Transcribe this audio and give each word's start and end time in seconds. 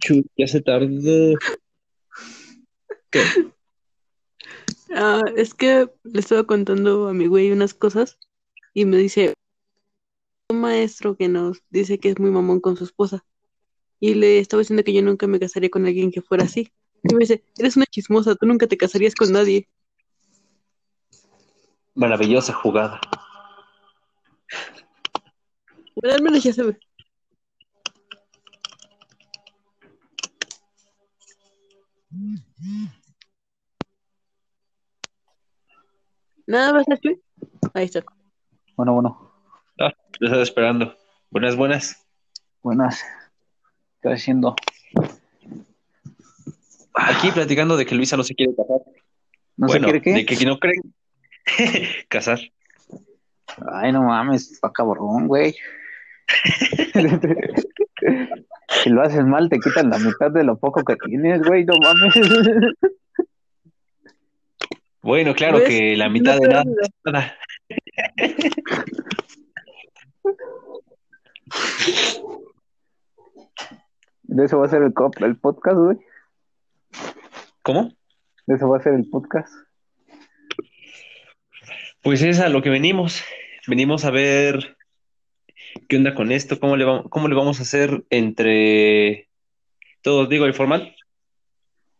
Chu, 0.00 0.24
ya 0.36 0.46
se 0.46 0.60
tardó. 0.60 1.34
¿Qué? 3.10 3.22
Ah, 4.94 5.22
es 5.36 5.54
que 5.54 5.88
le 6.04 6.20
estaba 6.20 6.44
contando 6.44 7.08
a 7.08 7.12
mi 7.12 7.26
güey 7.26 7.50
unas 7.50 7.74
cosas 7.74 8.18
y 8.72 8.84
me 8.84 8.96
dice 8.96 9.34
un 10.48 10.60
maestro 10.60 11.16
que 11.16 11.28
nos 11.28 11.62
dice 11.70 11.98
que 11.98 12.10
es 12.10 12.18
muy 12.18 12.30
mamón 12.30 12.60
con 12.60 12.76
su 12.76 12.84
esposa. 12.84 13.24
Y 13.98 14.14
le 14.14 14.38
estaba 14.38 14.60
diciendo 14.60 14.84
que 14.84 14.92
yo 14.92 15.02
nunca 15.02 15.26
me 15.26 15.40
casaría 15.40 15.70
con 15.70 15.86
alguien 15.86 16.10
que 16.10 16.22
fuera 16.22 16.44
así. 16.44 16.70
Y 17.02 17.14
me 17.14 17.20
dice, 17.20 17.44
eres 17.58 17.76
una 17.76 17.86
chismosa, 17.86 18.34
tú 18.34 18.46
nunca 18.46 18.66
te 18.66 18.76
casarías 18.76 19.14
con 19.14 19.32
nadie. 19.32 19.68
Maravillosa 21.94 22.52
jugada. 22.52 23.00
Bueno, 25.94 26.14
al 26.14 26.22
menos 26.22 26.42
ya 26.44 26.52
se 26.52 26.62
ve. 26.62 26.78
Nada 36.46 36.72
más 36.72 36.86
aquí. 36.90 37.20
Ahí 37.74 37.86
está. 37.86 38.04
Bueno, 38.76 38.94
bueno. 38.94 39.32
Ah, 39.80 39.92
lo 40.20 40.28
estaba 40.28 40.42
esperando. 40.42 40.96
Buenas, 41.30 41.56
buenas. 41.56 42.06
Buenas. 42.62 43.02
¿Qué 44.00 44.08
estás 44.08 44.22
haciendo? 44.22 44.54
Aquí 46.94 47.30
platicando 47.30 47.76
de 47.76 47.84
que 47.84 47.94
Luisa 47.94 48.16
no 48.16 48.22
se 48.22 48.34
quiere 48.34 48.54
casar. 48.54 48.80
¿No 49.56 49.66
bueno, 49.66 49.88
se 49.88 50.00
quiere 50.00 50.02
qué? 50.02 50.12
de 50.12 50.26
que 50.26 50.46
no 50.46 50.58
creen 50.58 50.94
casar. 52.08 52.38
Ay, 53.72 53.92
no 53.92 54.02
mames, 54.02 54.52
está 54.52 54.72
cabrón, 54.72 55.28
güey. 55.28 55.54
si 58.82 58.90
lo 58.90 59.02
haces 59.02 59.24
mal, 59.24 59.48
te 59.48 59.58
quitan 59.58 59.90
la 59.90 59.98
mitad 59.98 60.30
de 60.30 60.44
lo 60.44 60.58
poco 60.58 60.84
que 60.84 60.96
tienes, 60.96 61.42
güey, 61.42 61.64
no 61.64 61.74
mames. 61.78 62.14
Bueno, 65.02 65.34
claro 65.36 65.58
¿Ves? 65.58 65.68
que 65.68 65.96
la 65.96 66.08
mitad 66.08 66.36
de 66.36 66.48
nada. 66.48 67.36
De 74.24 74.44
eso 74.44 74.58
va 74.58 74.66
a 74.66 74.68
ser 74.68 74.82
el 74.82 74.92
podcast, 74.92 75.78
güey. 75.78 75.98
¿Cómo? 77.62 77.92
De 78.46 78.56
eso 78.56 78.68
va 78.68 78.78
a 78.78 78.82
ser 78.82 78.94
el 78.94 79.08
podcast. 79.08 79.52
Pues 82.02 82.22
es 82.22 82.40
a 82.40 82.48
lo 82.48 82.60
que 82.60 82.70
venimos. 82.70 83.22
Venimos 83.68 84.04
a 84.04 84.10
ver 84.10 84.75
qué 85.88 85.96
onda 85.96 86.14
con 86.14 86.32
esto, 86.32 86.58
cómo 86.58 86.76
le 86.76 86.84
vamos, 86.84 87.06
cómo 87.10 87.28
le 87.28 87.34
vamos 87.34 87.58
a 87.58 87.62
hacer 87.62 88.04
entre 88.10 89.28
todos. 90.02 90.28
Digo, 90.28 90.46
el 90.46 90.54
formato. 90.54 90.86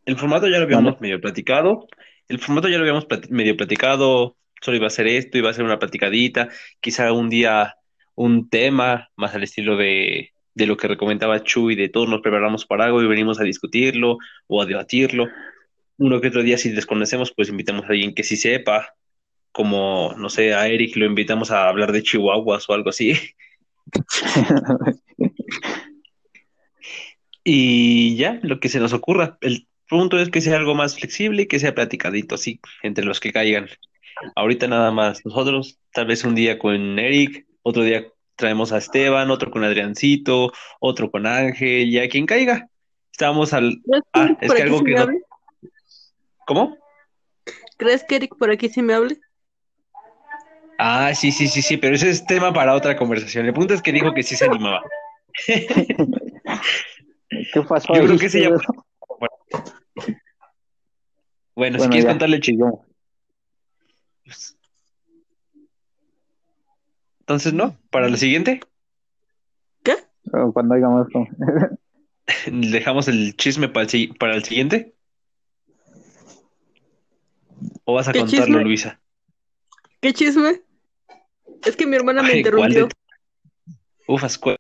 El 0.05 0.17
formato 0.17 0.49
ya 0.49 0.59
lo 0.59 0.65
habíamos 0.65 1.01
medio 1.01 1.21
platicado. 1.21 1.89
El 2.29 2.39
formato 2.39 2.69
ya 2.69 2.77
lo 2.77 2.83
habíamos 2.83 3.09
plati- 3.09 3.31
medio 3.31 3.57
platicado. 3.57 4.37
Solo 4.61 4.77
iba 4.77 4.87
a 4.87 4.91
ser 4.91 5.07
esto, 5.07 5.39
iba 5.39 5.51
a 5.51 5.55
ser 5.55 5.65
una 5.65 5.79
platicadita. 5.79 6.49
Quizá 6.81 7.13
un 7.13 7.29
día 7.29 7.77
un 8.15 8.49
tema 8.49 9.11
más 9.17 9.35
al 9.35 9.43
estilo 9.43 9.77
de, 9.77 10.33
de 10.55 10.67
lo 10.67 10.77
que 10.77 10.89
recomendaba 10.89 11.43
Chuy, 11.43 11.75
de 11.75 11.89
todos 11.89 12.09
nos 12.09 12.23
preparamos 12.23 12.65
para 12.65 12.87
algo 12.87 13.03
y 13.03 13.07
venimos 13.07 13.41
a 13.41 13.45
discutirlo 13.45 14.19
o 14.47 14.63
a 14.63 14.67
debatirlo. 14.67 15.29
Uno 15.99 16.21
que 16.21 16.29
otro 16.29 16.43
día, 16.43 16.57
si 16.57 16.71
desconocemos, 16.71 17.33
pues 17.33 17.49
invitamos 17.49 17.85
a 17.85 17.89
alguien 17.89 18.15
que 18.15 18.23
sí 18.23 18.37
sepa 18.37 18.95
como, 19.53 20.15
no 20.17 20.29
sé, 20.29 20.55
a 20.55 20.69
Eric 20.69 20.97
lo 20.97 21.07
invitamos 21.07 21.51
a 21.51 21.69
hablar 21.69 21.91
de 21.93 22.03
chihuahuas 22.03 22.69
o 22.69 22.75
algo 22.75 22.91
así. 22.91 23.15
Y 27.49 28.17
ya, 28.17 28.41
lo 28.43 28.59
que 28.59 28.69
se 28.69 28.81
nos 28.81 28.93
ocurra. 28.93 29.39
El 29.41 29.69
punto 29.89 30.19
es 30.19 30.31
que 30.31 30.41
sea 30.41 30.57
algo 30.57 30.75
más 30.75 30.97
flexible 30.97 31.43
y 31.43 31.47
que 31.47 31.61
sea 31.61 31.77
platicadito, 31.77 32.35
así, 32.35 32.59
entre 32.83 33.05
los 33.05 33.21
que 33.21 33.33
caigan. 33.33 33.69
Ahorita 34.35 34.67
nada 34.67 34.91
más 34.91 35.25
nosotros, 35.25 35.79
tal 35.93 36.07
vez 36.07 36.25
un 36.25 36.35
día 36.35 36.59
con 36.59 36.99
Eric, 36.99 37.47
otro 37.63 37.85
día 37.85 38.05
traemos 38.35 38.73
a 38.73 38.79
Esteban, 38.79 39.31
otro 39.31 39.53
con 39.53 39.63
Adriancito, 39.63 40.53
otro 40.81 41.09
con 41.13 41.25
Ángel, 41.25 41.89
y 41.89 42.01
a 42.01 42.09
quien 42.09 42.27
caiga. 42.27 42.69
Estamos 43.13 43.53
al... 43.53 43.81
¿Crees 43.85 44.03
que 44.03 44.09
Ah, 44.13 44.39
es 44.41 44.53
que 44.53 44.63
algo 44.63 44.83
que 44.83 44.95
no-? 44.95 45.07
¿Cómo? 46.49 46.77
¿Crees 47.77 48.03
que 48.03 48.17
Eric 48.17 48.35
por 48.37 48.51
aquí 48.51 48.69
sí 48.69 48.83
me 48.83 48.95
hable? 48.95 49.21
Ah, 50.79 51.15
sí, 51.15 51.33
sí, 51.33 51.49
sí, 51.49 51.63
sí, 51.63 51.77
pero 51.77 51.95
ese 51.95 52.11
es 52.11 52.27
tema 52.27 52.53
para 52.53 52.75
otra 52.75 52.97
conversación. 52.97 53.47
El 53.47 53.55
punto 53.55 53.75
es 53.75 53.83
que 53.83 53.93
dijo 53.93 54.13
que 54.13 54.23
sí 54.23 54.37
se 54.37 54.45
animaba. 54.45 54.83
¿Qué 55.49 55.67
pasó? 57.69 57.95
Yo 57.95 58.05
creo 58.05 58.19
que 58.19 58.29
ya 58.29 58.49
güey? 58.49 58.61
Bueno, 61.55 61.79
si 61.79 61.89
quieres 61.89 62.05
ya. 62.05 62.11
contarle 62.11 62.37
el 62.37 62.43
chisme. 62.43 62.71
pues, 64.25 64.57
Entonces, 67.21 67.53
¿no? 67.55 67.77
Para 67.91 68.09
la 68.09 68.17
siguiente, 68.17 68.61
¿Qué? 69.83 69.97
Cuando 70.53 70.75
hagamos 70.75 71.07
esto. 71.09 71.27
dejamos 72.51 73.09
el 73.09 73.37
chisme 73.37 73.69
para 73.69 73.85
el, 73.85 73.91
si- 73.91 74.09
para 74.09 74.35
el 74.35 74.45
siguiente. 74.45 74.95
¿O 77.85 77.95
vas 77.95 78.09
a 78.09 78.13
¿Qué 78.13 78.19
contarlo, 78.21 78.47
chisme? 78.47 78.65
Luisa? 78.65 79.01
¿Qué 80.01 80.13
chisme? 80.13 80.61
Es 81.65 81.77
que 81.77 81.87
mi 81.87 81.97
hermana 81.97 82.23
me 82.23 82.29
Ay, 82.29 82.43
¿cuál 82.43 82.71
interrumpió. 82.73 82.87
de- 82.89 82.95
Ufas, 84.09 84.39
¿cuál? 84.39 84.57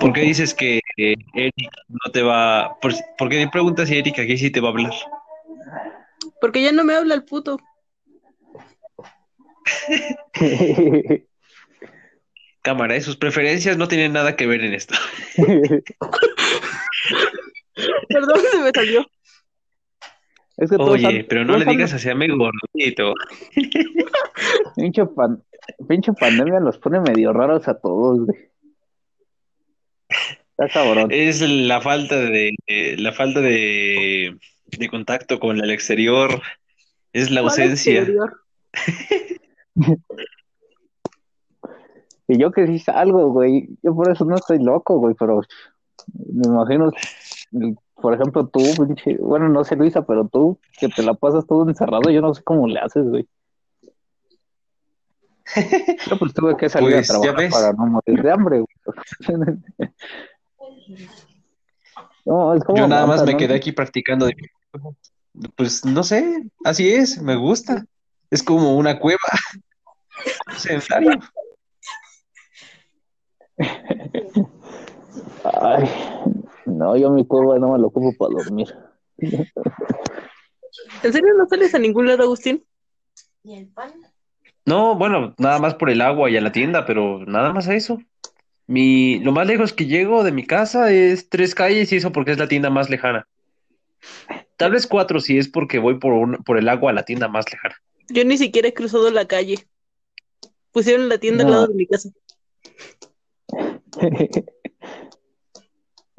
¿Por 0.00 0.12
qué 0.12 0.20
dices 0.22 0.54
que 0.54 0.80
eh, 0.96 1.14
Eric 1.34 1.70
no 1.88 2.12
te 2.12 2.22
va... 2.22 2.78
Por, 2.80 2.92
¿por 3.16 3.28
qué 3.28 3.36
me 3.44 3.50
preguntas 3.50 3.88
si 3.88 3.98
Eric 3.98 4.18
aquí 4.18 4.36
sí 4.38 4.50
te 4.50 4.60
va 4.60 4.68
a 4.68 4.72
hablar? 4.72 4.92
Porque 6.40 6.62
ya 6.62 6.72
no 6.72 6.84
me 6.84 6.94
habla 6.94 7.14
el 7.14 7.24
puto. 7.24 7.58
Cámara, 12.62 12.96
¿eh? 12.96 13.00
sus 13.00 13.16
preferencias 13.16 13.76
no 13.76 13.88
tienen 13.88 14.12
nada 14.12 14.36
que 14.36 14.46
ver 14.46 14.62
en 14.62 14.74
esto. 14.74 14.94
Perdón, 18.08 18.40
se 18.50 18.58
me 18.58 18.70
salió. 18.74 19.06
Es 20.58 20.70
que 20.70 20.76
todos 20.76 20.90
Oye, 20.94 21.24
pero 21.24 21.44
no 21.44 21.54
todos 21.54 21.64
le 21.64 21.70
digas 21.70 21.94
así 21.94 22.10
a 22.10 22.14
mi 22.14 22.26
gordito. 22.28 23.14
Pinche, 24.76 25.06
pan- 25.06 25.42
pinche 25.88 26.12
pandemia 26.12 26.60
los 26.60 26.78
pone 26.78 27.00
medio 27.00 27.32
raros 27.32 27.66
a 27.68 27.78
todos, 27.78 28.26
güey. 28.26 28.38
Está 30.08 30.68
cabrón. 30.72 31.08
Es 31.12 31.40
la 31.40 31.80
falta 31.80 32.16
de 32.16 32.54
eh, 32.66 32.96
la 32.98 33.12
falta 33.12 33.40
de, 33.40 34.36
de 34.66 34.88
contacto 34.88 35.38
con 35.38 35.58
el 35.60 35.70
exterior, 35.70 36.42
es 37.12 37.30
la 37.30 37.40
¿Cuál 37.42 37.50
ausencia. 37.50 38.06
Y 42.30 42.38
yo 42.38 42.52
que 42.52 42.66
sí 42.66 42.78
salgo, 42.78 43.32
güey. 43.32 43.70
Yo 43.82 43.94
por 43.94 44.10
eso 44.10 44.26
no 44.26 44.36
estoy 44.36 44.62
loco, 44.62 44.98
güey, 44.98 45.14
pero 45.18 45.40
me 46.14 46.46
imagino, 46.46 46.92
por 48.00 48.14
ejemplo, 48.14 48.46
tú, 48.46 48.62
pinche, 48.86 49.16
bueno, 49.18 49.48
no 49.48 49.64
sé, 49.64 49.76
Luisa, 49.76 50.04
pero 50.06 50.26
tú, 50.28 50.58
que 50.78 50.88
te 50.88 51.02
la 51.02 51.14
pasas 51.14 51.46
todo 51.46 51.68
encerrado, 51.68 52.10
yo 52.10 52.20
no 52.20 52.32
sé 52.34 52.42
cómo 52.42 52.66
le 52.66 52.80
haces, 52.80 53.04
güey. 53.08 53.28
Yo 56.10 56.18
pues 56.18 56.34
tuve 56.34 56.56
que 56.58 56.68
salir 56.68 56.92
Pues, 56.92 57.10
a 57.10 57.14
ya 57.14 57.20
trabajar 57.22 57.50
para 57.50 57.72
no 57.72 57.86
morir 57.86 58.22
de 58.22 58.30
hambre, 58.30 58.60
güey. 58.60 58.68
No, 62.26 62.52
es 62.52 62.62
como 62.62 62.76
Yo 62.76 62.86
nada 62.88 63.06
más 63.06 63.24
me 63.24 63.32
¿no? 63.32 63.38
quedé 63.38 63.54
aquí 63.54 63.72
practicando. 63.72 64.26
de- 64.26 64.36
Pues 65.56 65.82
no 65.86 66.02
sé, 66.02 66.44
así 66.62 66.92
es, 66.92 67.22
me 67.22 67.36
gusta. 67.36 67.86
Es 68.30 68.42
como 68.42 68.76
una 68.76 68.98
cueva. 68.98 69.18
Sedentario. 70.58 71.18
Ay, 75.44 75.88
no, 76.68 76.96
yo 76.96 77.10
mi 77.10 77.26
cueva 77.26 77.58
no 77.58 77.72
me 77.72 77.78
lo 77.78 77.88
ocupo 77.88 78.12
para 78.16 78.34
dormir. 78.34 78.68
¿En 81.02 81.12
serio 81.12 81.34
no 81.36 81.46
sales 81.48 81.74
a 81.74 81.78
ningún 81.78 82.06
lado, 82.06 82.22
Agustín? 82.24 82.64
No, 84.64 84.94
bueno, 84.96 85.34
nada 85.38 85.58
más 85.58 85.74
por 85.74 85.90
el 85.90 86.00
agua 86.00 86.30
y 86.30 86.36
a 86.36 86.40
la 86.40 86.52
tienda, 86.52 86.84
pero 86.86 87.24
nada 87.26 87.52
más 87.52 87.68
a 87.68 87.74
eso. 87.74 87.98
Mi, 88.66 89.18
lo 89.20 89.32
más 89.32 89.46
lejos 89.46 89.72
que 89.72 89.86
llego 89.86 90.24
de 90.24 90.32
mi 90.32 90.46
casa 90.46 90.92
es 90.92 91.28
tres 91.30 91.54
calles 91.54 91.90
y 91.92 91.96
eso 91.96 92.12
porque 92.12 92.32
es 92.32 92.38
la 92.38 92.48
tienda 92.48 92.68
más 92.68 92.90
lejana. 92.90 93.26
Tal 94.56 94.72
vez 94.72 94.86
cuatro 94.86 95.20
si 95.20 95.38
es 95.38 95.48
porque 95.48 95.78
voy 95.78 95.98
por, 95.98 96.12
un- 96.12 96.36
por 96.44 96.58
el 96.58 96.68
agua 96.68 96.90
a 96.90 96.94
la 96.94 97.04
tienda 97.04 97.28
más 97.28 97.46
lejana. 97.50 97.76
Yo 98.10 98.24
ni 98.24 98.36
siquiera 98.36 98.68
he 98.68 98.74
cruzado 98.74 99.10
la 99.10 99.26
calle. 99.26 99.66
Pusieron 100.72 101.08
la 101.08 101.18
tienda 101.18 101.44
al 101.44 101.50
lado 101.50 101.66
de 101.68 101.74
mi 101.74 101.86
casa. 101.86 102.10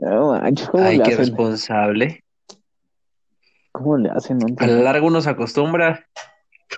No 0.01 0.31
manches, 0.31 0.69
¿cómo 0.69 0.83
Ay, 0.83 0.97
le 0.97 1.03
qué 1.03 1.09
hacen? 1.13 1.25
responsable. 1.25 2.23
¿Cómo 3.71 3.97
le 3.97 4.09
hacen? 4.09 4.37
No 4.39 4.47
A 4.57 4.67
la 4.67 4.81
larga 4.81 5.05
uno 5.05 5.21
se 5.21 5.29
acostumbra. 5.29 6.05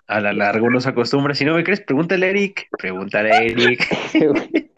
A 0.08 0.20
la 0.22 0.34
larga 0.34 0.64
uno 0.64 0.80
se 0.80 0.90
acostumbra. 0.90 1.34
Si 1.36 1.46
no 1.46 1.54
me 1.56 1.64
crees, 1.64 1.82
pregúntale 1.82 2.26
a 2.26 2.30
Eric. 2.30 2.68
Pregúntale 2.78 3.32
a 3.32 3.44
Eric. 3.44 3.88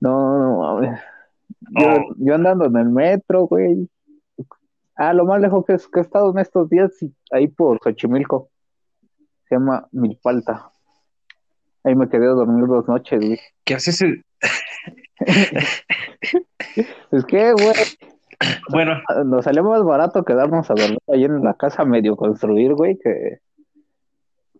No, 0.00 0.38
no 0.38 0.58
mames. 0.58 1.00
Yo, 1.78 1.86
Oh. 1.86 2.14
yo 2.16 2.34
andando 2.34 2.64
en 2.64 2.76
el 2.76 2.88
metro, 2.88 3.42
güey. 3.46 3.88
Ah, 4.96 5.12
lo 5.12 5.24
más 5.26 5.40
lejos 5.40 5.64
que, 5.66 5.74
es, 5.74 5.86
que 5.88 6.00
he 6.00 6.02
estado 6.02 6.30
en 6.32 6.38
estos 6.38 6.68
días, 6.70 6.90
ahí 7.30 7.48
por 7.48 7.78
Xochimilco. 7.82 8.50
Se 9.48 9.56
llama 9.56 9.86
Milpalta. 9.92 10.70
Ahí 11.84 11.94
me 11.94 12.08
quedé 12.08 12.26
a 12.26 12.30
dormir 12.30 12.66
dos 12.66 12.88
noches, 12.88 13.20
güey. 13.20 13.38
¿Qué 13.64 13.74
haces? 13.74 14.02
Es 17.12 17.24
que, 17.26 17.52
güey, 17.52 17.74
Bueno, 18.70 19.02
nos 19.26 19.44
salió 19.44 19.62
más 19.64 19.82
barato 19.82 20.24
quedarnos 20.24 20.70
a 20.70 20.74
dormir 20.74 20.98
ahí 21.12 21.24
en 21.24 21.42
la 21.44 21.54
casa 21.54 21.84
medio 21.84 22.16
construir, 22.16 22.74
güey, 22.74 22.96
que, 22.98 23.38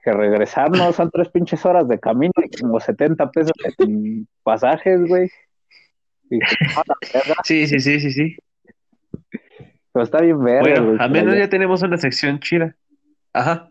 que 0.02 0.12
regresarnos. 0.12 0.96
Son 0.96 1.10
tres 1.10 1.28
pinches 1.30 1.64
horas 1.64 1.88
de 1.88 1.98
camino 1.98 2.32
y 2.44 2.50
como 2.60 2.80
70 2.80 3.30
pesos 3.30 3.52
en 3.78 4.26
pasajes, 4.42 5.00
güey. 5.06 5.30
Y 6.30 6.40
"Ah, 6.76 6.82
la 6.86 6.94
verga". 7.12 7.34
sí, 7.44 7.66
sí, 7.66 7.80
sí, 7.80 8.00
sí, 8.00 8.10
sí. 8.10 8.36
Pero 9.92 10.04
está 10.04 10.20
bien 10.20 10.42
verga, 10.42 10.60
Bueno, 10.60 10.86
güey, 10.86 10.98
al 11.00 11.10
menos 11.10 11.36
ya 11.36 11.48
tenemos 11.48 11.82
una 11.82 11.96
sección 11.96 12.38
chida. 12.40 12.76
Ajá. 13.32 13.68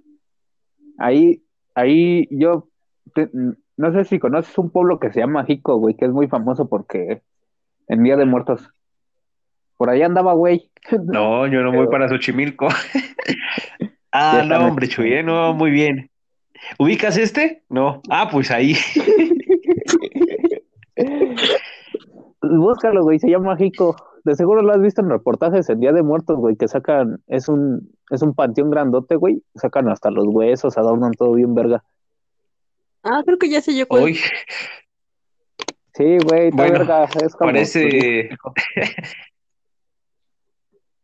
Ahí, 0.98 1.44
ahí 1.76 2.28
yo, 2.32 2.68
te- 3.14 3.30
no 3.80 3.94
sé 3.94 4.04
si 4.04 4.20
conoces 4.20 4.58
un 4.58 4.72
pueblo 4.72 5.00
que 5.00 5.10
se 5.10 5.22
llama 5.22 5.46
Jico, 5.46 5.78
güey, 5.78 5.96
que 5.96 6.04
es 6.04 6.12
muy 6.12 6.28
famoso 6.28 6.68
porque 6.68 7.22
en 7.88 8.04
Día 8.04 8.18
de 8.18 8.26
Muertos. 8.26 8.70
Por 9.78 9.90
ahí 9.90 10.02
andaba, 10.02 10.34
güey. 10.34 10.70
No, 11.06 11.48
yo 11.48 11.62
no 11.62 11.72
voy 11.72 11.88
para 11.88 12.10
Xochimilco. 12.10 12.68
ah, 14.12 14.44
no, 14.46 14.68
hombre, 14.68 14.90
Chuy, 14.90 15.14
¿eh? 15.14 15.24
no, 15.24 15.54
muy 15.54 15.72
bien. 15.72 16.10
¿Ubicas 16.78 17.16
este? 17.16 17.64
No. 17.70 18.02
Ah, 18.10 18.28
pues 18.30 18.52
ahí. 18.52 18.76
Búscalo, 22.42 23.04
güey, 23.04 23.20
se 23.20 23.30
llama 23.30 23.56
Jico. 23.56 23.96
De 24.26 24.36
seguro 24.36 24.62
lo 24.62 24.74
has 24.74 24.82
visto 24.82 25.00
en 25.02 25.10
reportajes 25.10 25.70
en 25.70 25.80
Día 25.80 25.94
de 25.94 26.04
Muertos, 26.04 26.36
güey, 26.36 26.58
que 26.58 26.68
sacan, 26.68 27.22
es 27.28 27.48
un, 27.48 27.94
es 28.10 28.22
un 28.24 28.36
panteón 28.36 28.72
grandote, 28.72 29.16
güey, 29.16 29.42
sacan 29.56 29.88
hasta 29.88 30.12
los 30.12 30.28
huesos, 30.28 30.78
adornan 30.78 31.14
todo 31.14 31.32
bien 31.36 31.56
verga. 31.56 31.86
Ah, 33.12 33.24
creo 33.26 33.40
que 33.40 33.50
ya 33.50 33.60
sé 33.60 33.76
yo 33.76 33.88
cuál. 33.88 34.04
Hoy 34.04 34.20
Sí, 35.96 36.18
güey, 36.24 36.52
Bueno, 36.52 36.74
verga, 36.74 37.06
es 37.06 37.36
como 37.36 37.52
parece. 37.52 38.30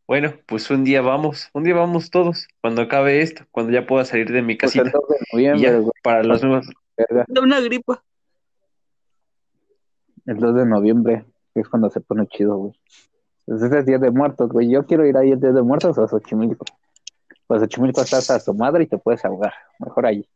Bueno, 0.07 0.33
pues 0.45 0.69
un 0.69 0.83
día 0.83 1.01
vamos, 1.01 1.49
un 1.51 1.63
día 1.63 1.73
vamos 1.73 2.11
todos, 2.11 2.47
cuando 2.61 2.83
acabe 2.83 3.23
esto, 3.23 3.43
cuando 3.49 3.71
ya 3.71 3.87
pueda 3.87 4.05
salir 4.05 4.31
de 4.31 4.43
mi 4.43 4.55
Pues 4.55 4.75
el 4.75 4.83
casita. 4.83 4.99
2 4.99 5.41
de 5.41 5.57
Y 5.57 5.61
ya, 5.61 5.81
para 6.03 6.21
los 6.21 6.43
nuevos. 6.43 6.69
Da 7.27 7.41
una 7.41 7.59
gripa. 7.59 8.03
El 10.27 10.37
2 10.37 10.55
de 10.57 10.65
noviembre, 10.67 11.25
que 11.55 11.61
es 11.61 11.67
cuando 11.67 11.89
se 11.89 12.01
pone 12.01 12.27
chido, 12.27 12.55
güey. 12.55 12.79
Pues 13.47 13.63
ese 13.63 13.79
es 13.79 13.85
Día 13.87 13.97
de 13.97 14.11
Muertos, 14.11 14.51
güey. 14.51 14.69
Yo 14.69 14.85
quiero 14.85 15.07
ir 15.07 15.17
ahí 15.17 15.31
el 15.31 15.39
Día 15.39 15.51
de 15.51 15.63
Muertos 15.63 15.97
a 15.97 16.07
Xochimilco. 16.07 16.65
Pues 17.47 17.61
Xochimilco 17.61 18.03
está 18.03 18.19
hasta 18.19 18.39
su 18.39 18.53
madre 18.53 18.83
y 18.83 18.87
te 18.87 18.99
puedes 18.99 19.25
ahogar. 19.25 19.53
Mejor 19.79 20.05
ahí. 20.05 20.29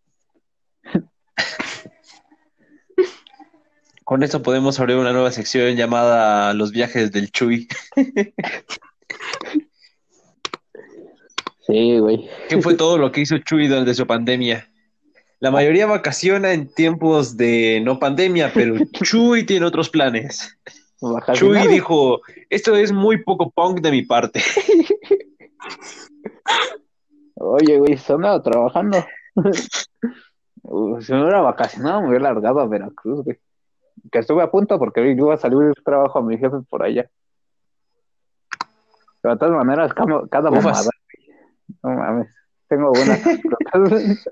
Con 4.03 4.24
esto 4.24 4.41
podemos 4.41 4.80
abrir 4.80 4.97
una 4.97 5.13
nueva 5.13 5.31
sección 5.31 5.75
llamada 5.75 6.53
Los 6.56 6.71
viajes 6.71 7.12
del 7.12 7.31
Chuy. 7.31 7.68
Sí, 11.68 12.00
güey. 12.00 12.27
¿Qué 12.50 12.59
fue 12.63 12.74
todo 12.74 12.97
lo 12.97 13.12
que 13.12 13.21
hizo 13.21 13.38
Chuy 13.38 13.68
durante 13.68 13.94
su 13.94 14.07
pandemia? 14.07 14.68
La 15.39 15.51
mayoría 15.51 15.86
vacaciona 15.86 16.51
en 16.51 16.74
tiempos 16.74 17.38
de 17.38 17.80
no 17.85 18.00
pandemia, 18.00 18.51
pero 18.51 18.75
Chuy 19.03 19.45
tiene 19.45 19.68
otros 19.68 19.89
planes. 19.89 20.57
Chuy 21.33 21.53
nada. 21.53 21.68
dijo, 21.68 22.21
esto 22.50 22.75
es 22.75 22.92
muy 22.92 23.24
poco 23.24 23.51
punk 23.51 23.81
de 23.81 23.92
mi 23.92 24.01
parte. 24.01 24.42
Oye, 27.35 27.77
güey, 27.77 27.97
se 27.97 28.13
andaba 28.13 28.42
trabajando. 28.42 29.06
Si 31.01 31.13
me 31.13 31.24
hubiera 31.24 31.42
vacacionado, 31.42 32.01
me 32.01 32.10
hubiera 32.10 32.25
largado 32.25 32.60
a 32.60 32.68
Veracruz, 32.68 33.24
güey. 33.24 33.39
Que 34.12 34.19
estuve 34.19 34.44
a 34.44 34.51
punto 34.51 34.77
porque 34.77 35.01
yo 35.01 35.25
iba 35.25 35.33
a 35.33 35.38
salir 35.38 35.57
de 35.57 35.74
trabajo 35.83 36.19
a 36.19 36.21
mi 36.21 36.38
jefe 36.38 36.57
por 36.69 36.83
allá. 36.83 37.10
Pero 39.21 39.33
de 39.33 39.39
todas 39.39 39.56
maneras, 39.56 39.92
cada, 39.94 40.27
cada 40.27 40.51
mamada. 40.51 40.89
No 41.83 41.89
mames. 41.89 42.33
Tengo 42.68 42.92
buenas. 42.92 43.21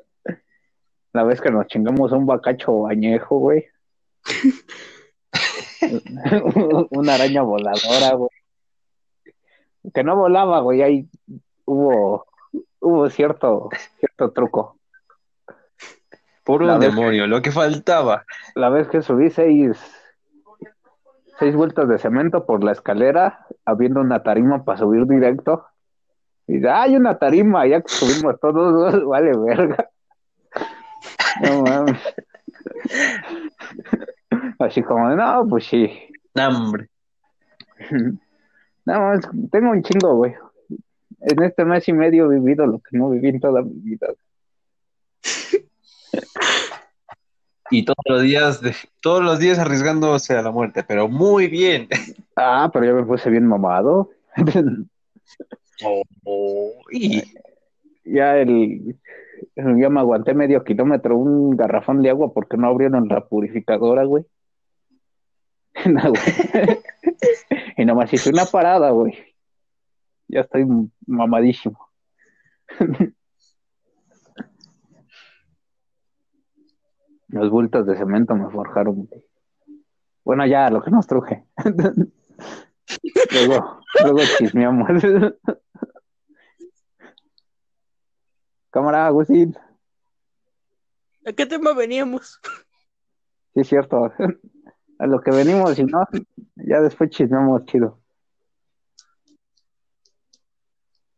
La 1.13 1.23
vez 1.23 1.41
que 1.41 1.49
nos 1.49 1.65
chingamos 1.67 2.11
un 2.11 2.27
bacacho 2.27 2.87
añejo, 2.87 3.39
güey. 3.39 3.65
Una 6.91 7.15
araña 7.15 7.41
voladora, 7.41 8.13
güey. 8.13 8.29
Que 9.93 10.03
no 10.03 10.15
volaba, 10.15 10.59
güey. 10.59 10.83
Ahí 10.83 11.09
hubo, 11.65 12.27
hubo 12.79 13.09
cierto, 13.09 13.69
cierto 13.99 14.31
truco. 14.31 14.76
Por 16.47 16.63
un 16.63 16.79
demonio, 16.79 17.27
lo 17.27 17.41
que 17.41 17.51
faltaba. 17.51 18.25
La 18.55 18.69
vez 18.69 18.87
que 18.87 19.01
subí 19.01 19.29
seis, 19.29 19.77
seis 21.37 21.53
vueltas 21.53 21.89
de 21.89 21.97
cemento 21.97 22.45
por 22.45 22.63
la 22.63 22.71
escalera, 22.71 23.45
habiendo 23.65 23.99
una 23.99 24.23
tarima 24.23 24.63
para 24.63 24.77
subir 24.77 25.05
directo. 25.07 25.65
Y 26.47 26.53
dice, 26.53 26.69
hay 26.69 26.95
una 26.95 27.17
tarima, 27.17 27.67
ya 27.67 27.81
que 27.81 27.89
subimos 27.89 28.39
todos, 28.39 29.05
vale 29.07 29.37
verga. 29.37 29.89
No 31.43 31.63
mames. 31.63 31.99
Así 34.59 34.81
como, 34.81 35.09
no, 35.09 35.45
pues 35.49 35.65
sí. 35.65 35.91
Nah, 36.33 36.47
hombre. 36.47 36.87
No 38.85 38.99
mames, 38.99 39.27
tengo 39.51 39.71
un 39.71 39.83
chingo, 39.83 40.15
güey. 40.15 40.33
En 41.19 41.43
este 41.43 41.65
mes 41.65 41.85
y 41.89 41.93
medio 41.93 42.31
he 42.31 42.39
vivido 42.39 42.65
lo 42.65 42.79
que 42.79 42.97
no 42.97 43.09
viví 43.09 43.27
en 43.27 43.41
toda 43.41 43.61
mi 43.61 43.73
vida. 43.81 44.07
Y 47.69 47.83
todos 47.83 47.97
los 48.05 48.21
días, 48.21 48.61
de- 48.61 48.75
todos 49.01 49.21
los 49.23 49.39
días 49.39 49.59
arriesgándose 49.59 50.35
a 50.37 50.41
la 50.41 50.51
muerte, 50.51 50.83
pero 50.83 51.07
muy 51.09 51.47
bien. 51.47 51.87
Ah, 52.35 52.69
pero 52.71 52.85
ya 52.85 52.93
me 52.93 53.03
puse 53.03 53.29
bien 53.29 53.45
mamado. 53.45 54.11
Y 56.91 57.23
ya 58.05 58.37
el 58.37 58.95
ya 59.55 59.89
me 59.89 59.99
aguanté 59.99 60.33
medio 60.33 60.63
kilómetro 60.63 61.17
un 61.17 61.55
garrafón 61.57 62.01
de 62.01 62.09
agua 62.09 62.33
porque 62.33 62.57
no 62.57 62.67
abrieron 62.67 63.07
la 63.07 63.25
purificadora, 63.27 64.03
güey. 64.05 64.25
No, 65.85 66.09
güey. 66.09 66.79
y 67.77 67.85
nomás 67.85 68.11
hice 68.11 68.29
una 68.31 68.45
parada, 68.45 68.89
güey. 68.91 69.13
Ya 70.27 70.41
estoy 70.41 70.65
mamadísimo. 71.05 71.89
Los 77.29 77.49
bultos 77.49 77.85
de 77.85 77.97
cemento 77.97 78.35
me 78.35 78.49
forjaron. 78.49 79.09
Bueno, 80.23 80.45
ya, 80.45 80.69
lo 80.69 80.81
que 80.81 80.91
nos 80.91 81.07
truje. 81.07 81.45
luego, 83.31 83.81
luego 84.03 84.19
chismeamos. 84.37 84.89
Cámara, 88.69 89.07
Agustín. 89.07 89.55
¿A 91.25 91.33
qué 91.33 91.45
tema 91.45 91.73
veníamos? 91.73 92.39
Sí, 93.53 93.61
es 93.61 93.67
cierto. 93.67 94.11
A 94.99 95.07
lo 95.07 95.19
que 95.19 95.31
venimos, 95.31 95.77
y 95.77 95.83
no, 95.83 96.07
ya 96.55 96.79
después 96.81 97.09
chismeamos 97.09 97.65
chido. 97.65 97.99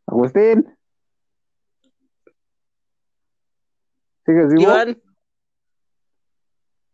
Agustín. 0.07 0.75
¿Sigues 4.25 4.49
vivo? 4.53 4.61
Iván, 4.61 5.01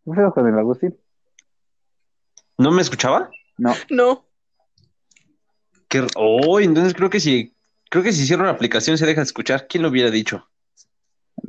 ¿Qué 0.06 0.12
pedo 0.12 0.34
con 0.34 0.48
el 0.48 0.58
Agustín? 0.58 0.96
¿no 2.58 2.72
me 2.72 2.82
escuchaba? 2.82 3.30
No. 3.58 3.74
no. 3.90 4.26
¿Qué- 5.90 6.08
Oh, 6.16 6.60
entonces 6.60 6.94
creo 6.94 7.10
que 7.10 7.20
si, 7.20 7.54
creo 7.90 8.04
que 8.04 8.14
si 8.14 8.26
cierro 8.26 8.46
la 8.46 8.52
aplicación 8.52 8.98
se 8.98 9.06
deja 9.06 9.22
de 9.22 9.26
escuchar. 9.26 9.68
¿Quién 9.68 9.84
lo 9.84 9.90
hubiera 9.90 10.10
dicho? 10.10 10.48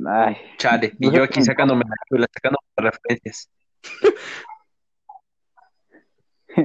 Ay, 0.05 0.35
Chale, 0.57 0.93
y 0.99 1.11
yo 1.11 1.23
aquí 1.23 1.41
sacándome 1.41 1.83
la 2.11 2.27
sacando 2.33 2.57
referencias. 2.75 3.49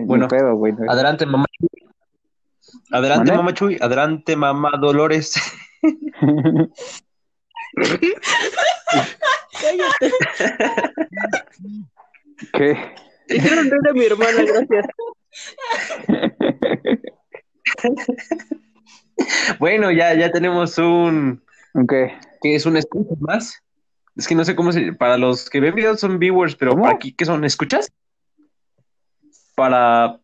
Bueno, 0.06 0.26
pedo, 0.26 0.54
güey. 0.54 0.72
Adelante, 0.88 1.26
mamá. 1.26 1.44
Chuy. 1.58 1.68
Adelante, 2.92 3.18
¿Mande? 3.26 3.36
mamá 3.36 3.52
Chuy. 3.52 3.76
Adelante, 3.78 4.36
mamá 4.36 4.70
Dolores. 4.80 5.34
Cállate. 9.62 10.12
¿Qué? 12.52 12.76
Hicieron 13.28 13.70
reír 13.70 13.88
a 13.88 13.92
mi 13.92 14.04
hermana, 14.04 14.42
gracias. 14.44 14.86
Bueno, 19.58 19.90
ya, 19.92 20.14
ya 20.14 20.32
tenemos 20.32 20.78
un, 20.78 21.42
¿Qué? 21.88 22.18
¿qué 22.42 22.54
es 22.56 22.66
un 22.66 22.76
escucha 22.76 23.14
más? 23.20 23.62
Es 24.16 24.26
que 24.26 24.34
no 24.34 24.44
sé 24.44 24.56
cómo 24.56 24.72
se, 24.72 24.92
para 24.94 25.16
los 25.16 25.48
que 25.48 25.60
ven 25.60 25.74
videos 25.74 26.00
son 26.00 26.18
viewers, 26.18 26.56
pero 26.56 26.72
¿Cómo? 26.72 26.84
para 26.84 26.96
aquí, 26.96 27.12
¿qué 27.12 27.24
son? 27.24 27.44
¿Escuchas? 27.44 27.92
para, 29.54 30.18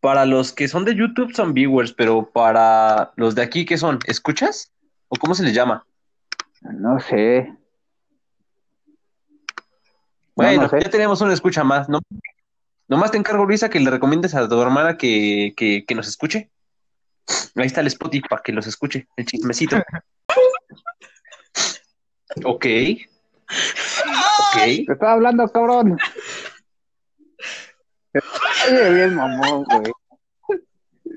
para 0.00 0.26
los 0.26 0.52
que 0.52 0.68
son 0.68 0.84
de 0.84 0.94
YouTube 0.94 1.34
son 1.34 1.54
viewers, 1.54 1.92
pero 1.92 2.30
para 2.30 3.12
los 3.16 3.34
de 3.34 3.42
aquí, 3.42 3.64
¿qué 3.64 3.76
son? 3.76 3.98
¿Escuchas? 4.06 4.72
¿O 5.08 5.16
cómo 5.16 5.34
se 5.34 5.42
les 5.42 5.54
llama? 5.54 5.86
No 6.62 7.00
sé. 7.00 7.52
Bueno, 10.36 10.62
no 10.62 10.68
sé. 10.68 10.80
ya 10.82 10.90
tenemos 10.90 11.20
una 11.20 11.32
escucha 11.32 11.64
más, 11.64 11.88
¿no? 11.88 12.00
Nomás 12.88 13.10
te 13.10 13.18
encargo, 13.18 13.44
Luisa, 13.44 13.70
que 13.70 13.80
le 13.80 13.90
recomiendes 13.90 14.34
a 14.34 14.48
tu 14.48 14.60
hermana 14.60 14.96
que, 14.96 15.54
que, 15.56 15.84
que 15.86 15.94
nos 15.94 16.08
escuche. 16.08 16.50
Ahí 17.56 17.66
está 17.66 17.80
el 17.80 17.86
Spotify 17.86 18.28
para 18.28 18.42
que 18.42 18.52
los 18.52 18.66
escuche, 18.66 19.08
el 19.16 19.26
chismecito. 19.26 19.76
Ok. 22.44 22.66
Ok. 22.66 24.56
Te 24.56 24.92
estaba 24.92 25.12
hablando, 25.12 25.46
cabrón. 25.48 25.96
Oye, 28.68 28.94
bien 28.94 29.14
mamón, 29.14 29.64
güey. 29.64 29.92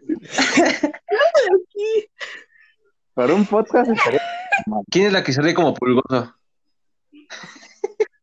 Para 3.15 3.33
un 3.33 3.45
podcast 3.47 3.89
estaría 3.89 4.21
¿Quién 4.91 5.07
es 5.07 5.13
la 5.13 5.23
que 5.23 5.33
se 5.33 5.41
ríe 5.41 5.53
como 5.53 5.73
pulgoso? 5.73 6.36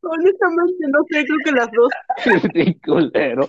Honestamente, 0.06 0.86
no 0.88 1.00
sé, 1.10 1.24
creo 1.24 1.38
que 1.44 1.52
las 1.52 1.68
dos. 1.72 1.92
bien 2.54 2.78
culero. 2.84 3.46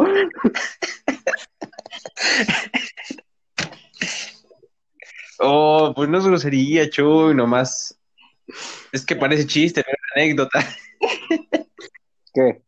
Oh, 5.40 5.94
pues 5.96 6.10
no 6.10 6.18
es 6.18 6.26
grosería, 6.26 6.90
chuy, 6.90 7.36
nomás. 7.36 8.00
Es 8.92 9.06
que 9.06 9.16
parece 9.16 9.46
chiste, 9.46 9.84
pero 9.84 9.98
es 9.98 10.22
anécdota. 10.22 10.66
¿Qué? 12.34 12.62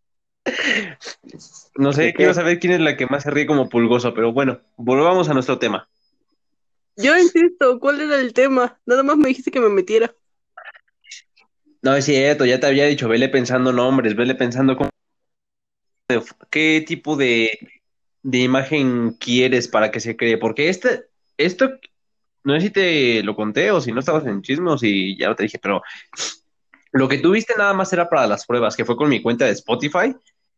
No 1.76 1.94
sé, 1.94 2.14
quiero 2.14 2.34
saber 2.34 2.60
quién 2.60 2.74
es 2.74 2.80
la 2.80 2.98
que 2.98 3.06
más 3.06 3.24
se 3.24 3.32
ríe 3.32 3.46
como 3.46 3.70
pulgoso, 3.70 4.14
pero 4.14 4.34
bueno, 4.34 4.62
volvamos 4.76 5.30
a 5.30 5.34
nuestro 5.34 5.60
tema. 5.60 5.88
Yo 6.96 7.16
insisto, 7.18 7.80
¿cuál 7.80 8.02
era 8.02 8.20
el 8.20 8.34
tema? 8.34 8.80
Nada 8.86 9.04
más 9.04 9.18
me 9.18 9.30
dijiste 9.30 9.52
que 9.52 9.60
me 9.60 9.70
metiera. 9.70 10.16
No 11.82 11.96
es 11.96 12.06
cierto, 12.06 12.46
ya 12.46 12.60
te 12.60 12.68
había 12.68 12.86
dicho, 12.86 13.08
vele 13.08 13.30
pensando 13.30 13.72
nombres, 13.72 14.16
vele 14.16 14.36
pensando 14.36 14.76
cómo, 14.76 14.90
qué 16.50 16.84
tipo 16.86 17.16
de, 17.16 17.58
de 18.24 18.38
imagen 18.40 19.12
quieres 19.20 19.68
para 19.68 19.92
que 19.92 20.00
se 20.00 20.16
cree, 20.16 20.38
porque 20.38 20.70
este, 20.70 21.06
esto, 21.38 21.70
no 22.44 22.56
sé 22.56 22.62
si 22.62 22.70
te 22.72 23.24
lo 23.24 23.36
conté 23.36 23.72
o 23.72 23.82
si 23.82 23.92
no 23.92 24.00
estabas 24.00 24.26
en 24.26 24.42
chismos 24.42 24.84
y 24.84 25.18
ya 25.18 25.36
te 25.36 25.44
dije, 25.44 25.60
pero 25.60 25.82
lo 26.92 27.08
que 27.08 27.18
tuviste 27.20 27.54
nada 27.58 27.74
más 27.74 27.92
era 27.94 28.10
para 28.10 28.28
las 28.28 28.46
pruebas, 28.46 28.76
que 28.76 28.86
fue 28.86 28.96
con 28.98 29.10
mi 29.10 29.22
cuenta 29.22 29.46
de 29.46 29.52
Spotify, 29.52 30.16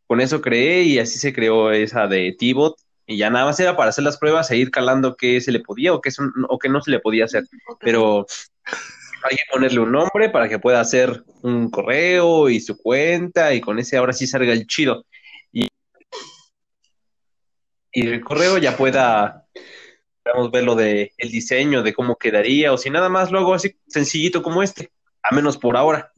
con 0.07 0.21
eso 0.21 0.41
creé 0.41 0.83
y 0.83 0.99
así 0.99 1.19
se 1.19 1.33
creó 1.33 1.71
esa 1.71 2.07
de 2.07 2.35
T-Bot, 2.37 2.75
y 3.05 3.17
ya 3.17 3.29
nada 3.31 3.45
más 3.45 3.59
era 3.59 3.75
para 3.75 3.89
hacer 3.89 4.03
las 4.03 4.17
pruebas 4.17 4.51
e 4.51 4.57
ir 4.57 4.69
calando 4.69 5.15
qué 5.15 5.41
se 5.41 5.51
le 5.51 5.59
podía 5.59 5.93
o 5.93 6.01
qué, 6.01 6.11
son- 6.11 6.31
o 6.47 6.59
qué 6.59 6.69
no 6.69 6.81
se 6.81 6.91
le 6.91 6.99
podía 6.99 7.25
hacer, 7.25 7.43
pero 7.79 8.27
hay 9.23 9.37
que 9.37 9.43
ponerle 9.51 9.79
un 9.79 9.91
nombre 9.91 10.29
para 10.29 10.47
que 10.47 10.59
pueda 10.59 10.79
hacer 10.79 11.23
un 11.41 11.69
correo 11.69 12.49
y 12.49 12.59
su 12.59 12.77
cuenta 12.77 13.53
y 13.53 13.61
con 13.61 13.79
ese 13.79 13.97
ahora 13.97 14.13
sí 14.13 14.27
salga 14.27 14.53
el 14.53 14.67
chido. 14.67 15.05
Y, 15.51 15.67
y 17.91 18.07
el 18.07 18.21
correo 18.21 18.57
ya 18.57 18.77
pueda, 18.77 19.47
ver 20.51 20.63
lo 20.63 20.75
de 20.75 21.13
el 21.17 21.31
diseño, 21.31 21.83
de 21.83 21.93
cómo 21.93 22.15
quedaría, 22.15 22.71
o 22.73 22.77
si 22.77 22.89
nada 22.89 23.09
más 23.09 23.31
lo 23.31 23.39
hago 23.39 23.53
así 23.53 23.75
sencillito 23.87 24.41
como 24.43 24.63
este, 24.63 24.91
a 25.23 25.35
menos 25.35 25.57
por 25.57 25.75
ahora, 25.75 26.11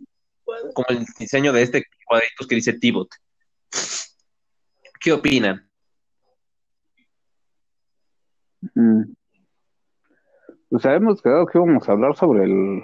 como 0.73 0.87
el 0.89 1.05
diseño 1.17 1.53
de 1.53 1.63
este 1.63 1.85
cuadritos 2.05 2.47
que 2.47 2.55
dice 2.55 2.73
Tibot. 2.73 3.09
¿Qué 4.99 5.11
opinan? 5.11 5.69
Mm. 8.75 9.20
Pues 10.71 10.85
habíamos 10.85 11.21
quedado 11.21 11.45
que 11.47 11.57
íbamos 11.57 11.87
a 11.87 11.91
hablar 11.91 12.15
sobre 12.15 12.45
el 12.45 12.81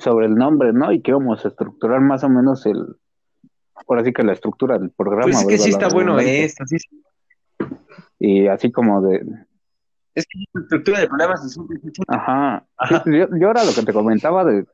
sobre 0.00 0.24
el 0.26 0.34
nombre, 0.34 0.72
¿no? 0.72 0.90
Y 0.90 1.02
que 1.02 1.10
íbamos 1.10 1.44
a 1.44 1.48
estructurar 1.48 2.00
más 2.00 2.24
o 2.24 2.30
menos 2.30 2.64
el 2.64 2.96
por 3.86 3.98
así 3.98 4.10
que 4.12 4.22
la 4.22 4.32
estructura 4.32 4.78
del 4.78 4.90
programa. 4.90 5.24
Pues 5.24 5.42
es 5.42 5.46
que 5.46 5.58
sí 5.58 5.70
está 5.70 5.88
bueno 5.88 6.18
esto, 6.18 6.64
sí, 6.66 6.78
sí. 6.78 7.02
Y 8.18 8.46
así 8.48 8.72
como 8.72 9.02
de, 9.02 9.18
Es 10.14 10.26
que 10.26 10.38
la 10.54 10.62
estructura 10.62 11.00
del 11.00 11.08
programa 11.08 11.34
es 11.34 11.52
súper- 11.52 11.78
ajá. 12.08 12.66
Ajá. 12.78 13.02
Sí, 13.04 13.10
yo, 13.18 13.26
yo 13.38 13.50
era 13.50 13.62
lo 13.62 13.74
que 13.74 13.82
te 13.82 13.92
comentaba 13.92 14.42
de 14.46 14.64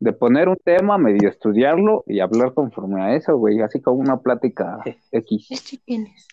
de 0.00 0.12
poner 0.14 0.48
un 0.48 0.56
tema, 0.56 0.96
medio 0.96 1.28
estudiarlo 1.28 2.04
y 2.06 2.20
hablar 2.20 2.54
conforme 2.54 3.02
a 3.02 3.16
eso, 3.16 3.36
güey, 3.36 3.60
así 3.60 3.82
como 3.82 3.98
una 3.98 4.16
plática 4.18 4.78
X, 5.12 5.50
¿Este 5.50 5.78
quién 5.84 6.06
es? 6.06 6.26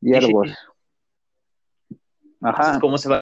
diálogos. 0.00 0.52
Ajá. 2.40 2.78
¿Cómo 2.80 2.98
se 2.98 3.08
va? 3.08 3.20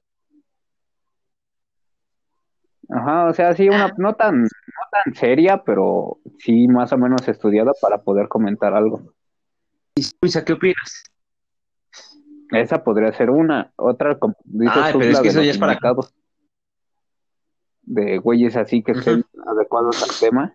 Ajá, 2.88 3.26
o 3.26 3.34
sea, 3.34 3.54
sí, 3.54 3.68
una, 3.68 3.92
no 3.96 4.14
tan, 4.14 4.42
no 4.42 4.48
tan 4.90 5.14
seria, 5.14 5.62
pero 5.64 6.18
sí 6.38 6.68
más 6.68 6.92
o 6.92 6.98
menos 6.98 7.26
estudiada 7.26 7.72
para 7.80 8.02
poder 8.02 8.28
comentar 8.28 8.74
algo. 8.74 9.14
Luisa, 10.20 10.44
¿qué 10.44 10.52
opinas? 10.52 11.04
Esa 12.50 12.84
podría 12.84 13.12
ser 13.12 13.30
una. 13.30 13.72
Otra, 13.76 14.18
dices 14.44 14.76
Ah, 14.76 14.90
tú, 14.92 14.98
pero 14.98 15.10
es 15.10 15.20
que 15.20 15.28
eso 15.28 15.42
ya 15.42 15.52
es 15.52 15.58
para-. 15.58 15.78
De 17.82 18.18
güeyes 18.18 18.56
así 18.56 18.82
que 18.82 18.92
estén 18.92 19.24
adecuados 19.46 20.02
al 20.02 20.10
tema. 20.20 20.54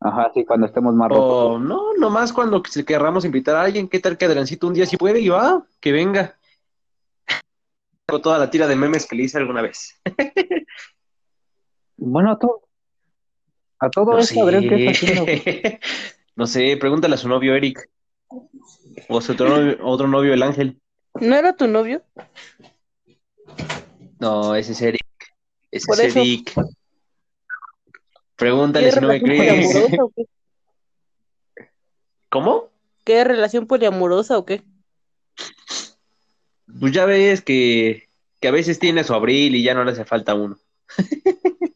Ajá, 0.00 0.30
sí, 0.32 0.46
cuando 0.46 0.66
estemos 0.66 0.94
más 0.94 1.10
rotos. 1.10 1.26
O 1.26 1.58
no, 1.58 1.92
nomás 1.98 2.32
cuando 2.32 2.62
querramos 2.62 3.26
invitar 3.26 3.56
a 3.56 3.62
alguien, 3.62 3.86
¿qué 3.86 4.00
tal 4.00 4.16
que 4.16 4.24
Adriancito 4.24 4.66
un 4.66 4.72
día 4.72 4.86
sí 4.86 4.96
puede 4.96 5.20
y 5.20 5.28
va? 5.28 5.62
Que 5.78 5.92
venga. 5.92 6.38
Con 8.10 8.22
toda 8.22 8.38
la 8.38 8.50
tira 8.50 8.66
de 8.66 8.76
memes 8.76 9.06
que 9.06 9.16
le 9.16 9.24
hice 9.24 9.38
alguna 9.38 9.62
vez. 9.62 10.00
Bueno, 12.02 12.32
a 12.32 12.38
todo, 12.38 12.62
a 13.78 13.90
todo 13.90 14.12
No 14.12 14.18
esto, 14.20 14.42
Adrián, 14.42 14.62
¿qué 14.62 14.86
está 14.88 14.90
haciendo? 14.92 15.26
No 16.34 16.46
sé, 16.46 16.78
pregúntale 16.78 17.14
a 17.14 17.18
su 17.18 17.28
novio 17.28 17.54
Eric. 17.54 17.90
O 19.08 19.18
a 19.18 19.20
su 19.20 19.32
otro 19.32 19.50
novio, 19.50 19.76
otro 19.82 20.08
novio, 20.08 20.32
el 20.32 20.42
Ángel. 20.42 20.80
¿No 21.20 21.36
era 21.36 21.54
tu 21.54 21.66
novio? 21.68 22.02
No, 24.18 24.54
ese 24.54 24.72
es 24.72 24.80
Eric. 24.80 25.04
Ese 25.70 25.86
Por 25.86 26.00
es 26.00 26.06
eso. 26.06 26.20
Eric. 26.20 26.54
Pregúntale 28.36 28.86
¿Qué 28.86 28.92
si 28.92 29.00
no 29.00 29.08
me 29.08 29.18
relación 29.18 29.36
crees. 29.36 29.66
poliamorosa 29.74 30.04
o 30.04 30.10
qué? 30.16 30.24
¿Cómo? 32.30 32.68
¿Qué 33.04 33.24
relación 33.24 33.66
poliamorosa 33.66 34.38
o 34.38 34.46
qué? 34.46 34.62
Pues 36.78 36.92
ya 36.92 37.04
ves 37.06 37.42
que, 37.42 38.08
que 38.40 38.48
a 38.48 38.52
veces 38.52 38.78
tiene 38.78 39.04
su 39.04 39.14
abril 39.14 39.56
y 39.56 39.62
ya 39.62 39.74
no 39.74 39.84
le 39.84 39.92
hace 39.92 40.04
falta 40.04 40.34
uno. 40.34 40.58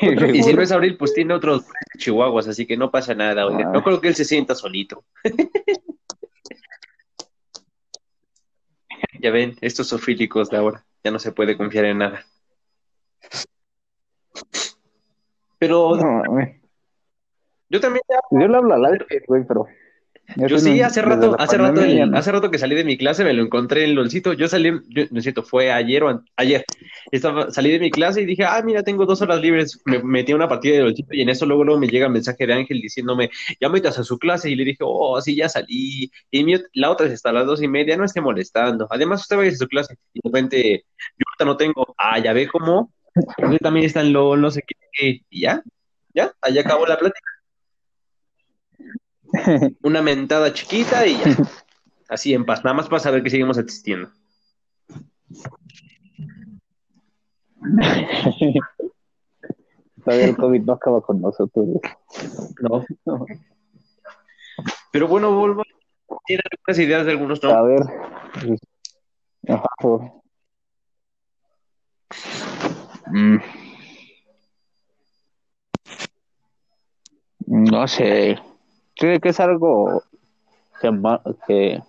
Y 0.34 0.42
si 0.42 0.54
no 0.54 0.62
es 0.62 0.72
abril, 0.72 0.96
pues 0.96 1.12
tiene 1.14 1.34
otros 1.34 1.64
chihuahuas, 1.98 2.48
así 2.48 2.66
que 2.66 2.76
no 2.76 2.90
pasa 2.90 3.14
nada, 3.14 3.46
oiga. 3.46 3.68
Ah. 3.68 3.72
No 3.72 3.82
creo 3.82 4.00
que 4.00 4.08
él 4.08 4.14
se 4.14 4.24
sienta 4.24 4.54
solito. 4.54 5.04
Ya 9.22 9.30
ven, 9.30 9.54
estos 9.60 9.88
sofílicos 9.88 10.48
de 10.48 10.56
ahora, 10.56 10.86
ya 11.04 11.10
no 11.10 11.18
se 11.18 11.30
puede 11.30 11.54
confiar 11.54 11.84
en 11.84 11.98
nada. 11.98 12.24
Pero 15.58 15.94
No, 15.94 16.22
yo 17.68 17.80
también 17.80 18.02
Yo 18.30 18.48
le 18.48 18.56
hablo 18.56 18.74
al 18.74 18.84
aire, 18.86 19.06
güey, 19.26 19.44
pero. 19.46 19.66
Yo 20.36 20.58
sí, 20.58 20.80
hace 20.80 21.02
rato, 21.02 21.36
hace 21.38 21.56
rato, 21.58 21.80
el- 21.82 22.14
hace 22.14 22.32
rato 22.32 22.50
que 22.50 22.58
salí 22.58 22.74
de 22.74 22.84
mi 22.84 22.96
clase, 22.96 23.24
me 23.24 23.32
lo 23.32 23.42
encontré 23.42 23.84
en 23.84 23.94
LOLcito. 23.94 24.32
Yo 24.32 24.48
salí, 24.48 24.70
yo, 24.88 25.04
no 25.10 25.18
es 25.18 25.24
cierto, 25.24 25.42
fue 25.42 25.70
ayer 25.72 26.02
o 26.04 26.22
ayer. 26.36 26.64
Estaba, 27.10 27.50
salí 27.50 27.70
de 27.70 27.80
mi 27.80 27.90
clase 27.90 28.22
y 28.22 28.26
dije, 28.26 28.44
ah, 28.44 28.62
mira, 28.64 28.82
tengo 28.82 29.06
dos 29.06 29.20
horas 29.22 29.40
libres. 29.40 29.80
Me 29.84 30.02
metí 30.02 30.32
a 30.32 30.36
una 30.36 30.48
partida 30.48 30.74
de 30.76 30.82
LOLcito 30.82 31.14
y 31.14 31.22
en 31.22 31.28
eso 31.30 31.46
luego, 31.46 31.64
luego 31.64 31.80
me 31.80 31.88
llega 31.88 32.06
el 32.06 32.12
mensaje 32.12 32.46
de 32.46 32.52
Ángel 32.52 32.80
diciéndome, 32.80 33.30
ya 33.60 33.68
metas 33.68 33.98
a 33.98 34.04
su 34.04 34.18
clase. 34.18 34.50
Y 34.50 34.54
le 34.56 34.64
dije, 34.64 34.78
oh, 34.82 35.20
sí, 35.20 35.34
ya 35.36 35.48
salí. 35.48 36.10
Y 36.30 36.44
mi 36.44 36.54
la 36.74 36.90
otra 36.90 37.06
es 37.06 37.12
hasta 37.14 37.32
las 37.32 37.46
dos 37.46 37.62
y 37.62 37.68
media, 37.68 37.96
no 37.96 38.04
esté 38.04 38.20
molestando. 38.20 38.86
Además, 38.90 39.22
usted 39.22 39.36
vaya 39.36 39.50
a 39.50 39.54
su 39.54 39.66
clase. 39.68 39.94
Y 40.14 40.20
de 40.22 40.28
repente, 40.28 40.84
yo 41.18 41.24
ahorita 41.28 41.44
no 41.44 41.56
tengo, 41.56 41.94
ah, 41.98 42.18
ya 42.18 42.32
ve 42.32 42.46
cómo. 42.48 42.92
Usted 43.14 43.58
también 43.58 43.86
está 43.86 44.00
en 44.02 44.12
LOL, 44.12 44.40
no 44.40 44.50
sé 44.50 44.62
qué, 44.66 44.74
qué. 44.92 45.20
Y 45.30 45.40
ya, 45.42 45.62
ya, 46.14 46.32
ahí 46.40 46.58
acabó 46.58 46.86
la 46.86 46.98
plática. 46.98 47.29
Una 49.82 50.02
mentada 50.02 50.52
chiquita 50.52 51.06
y 51.06 51.18
ya. 51.18 51.24
Así 52.08 52.34
en 52.34 52.44
paz, 52.44 52.64
nada 52.64 52.74
más 52.74 52.88
para 52.88 53.00
saber 53.00 53.22
que 53.22 53.30
seguimos 53.30 53.56
existiendo. 53.58 54.10
Todavía 60.04 60.26
el 60.26 60.36
COVID 60.36 60.62
no 60.62 60.72
acaba 60.72 61.00
con 61.02 61.20
nosotros. 61.20 61.66
güey. 61.66 61.80
No. 62.60 62.84
Pero 64.92 65.08
bueno, 65.08 65.32
vuelvo. 65.38 65.62
Tiene 66.26 66.42
algunas 66.50 66.78
ideas 66.84 67.06
de 67.06 67.12
algunos, 67.12 67.44
A 67.44 67.48
¿no? 67.48 67.64
ver. 67.64 67.80
Ajá, 69.48 69.68
por- 69.80 70.20
Mm. 73.12 73.38
No 77.46 77.86
sé. 77.88 78.38
Creo 79.00 79.18
que 79.18 79.30
es 79.30 79.40
algo 79.40 80.04
que, 80.80 80.90
que, 81.46 81.82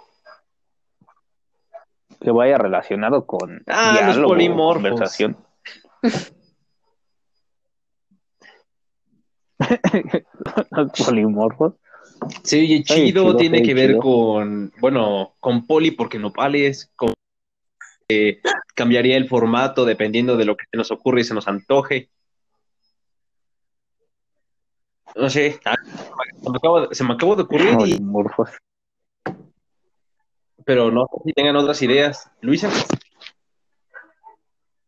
que 2.22 2.32
vaya 2.32 2.58
relacionado 2.58 3.28
con 3.28 3.62
Ah, 3.68 3.92
los 4.06 4.16
diálogo 4.16 4.30
polimorfos. 4.30 4.74
conversación. 4.90 5.38
los 10.72 10.92
polimorfos. 11.06 11.74
Sí, 12.44 12.60
oye, 12.60 12.84
chido, 12.84 13.24
chido, 13.24 13.36
tiene 13.36 13.62
que 13.62 13.74
ver 13.74 13.98
con, 13.98 14.72
bueno, 14.80 15.34
con 15.42 15.66
poli 15.68 15.92
porque 15.92 16.18
nopales, 16.18 16.92
con 16.96 17.14
eh, 18.08 18.40
cambiaría 18.74 19.18
el 19.18 19.28
formato 19.28 19.84
dependiendo 19.86 20.38
de 20.38 20.46
lo 20.46 20.56
que 20.56 20.66
se 20.72 20.78
nos 20.78 20.92
ocurre 20.92 21.22
y 21.22 21.24
se 21.26 21.34
nos 21.34 21.48
antoje. 21.50 22.10
No 25.16 25.30
sé, 25.30 25.60
ah, 25.66 25.76
se 26.42 26.50
me 26.50 26.58
acabo 26.58 26.88
de, 26.88 26.96
se 26.96 27.04
me 27.04 27.14
acabó 27.14 27.36
de 27.36 27.44
ocurrir, 27.44 27.72
y- 27.72 27.76
Polimorfos. 27.76 28.50
pero 30.66 30.92
no 30.92 31.08
sé 31.12 31.22
si 31.26 31.34
tengan 31.34 31.56
otras 31.56 31.82
ideas. 31.82 32.30
Luisa, 32.42 32.70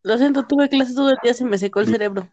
Lo 0.04 0.18
siento, 0.18 0.46
tuve 0.46 0.70
clases 0.70 0.96
todo 0.96 1.10
el 1.10 1.18
día, 1.24 1.34
se 1.34 1.46
me 1.46 1.58
secó 1.58 1.80
el 1.80 1.88
cerebro. 1.88 2.28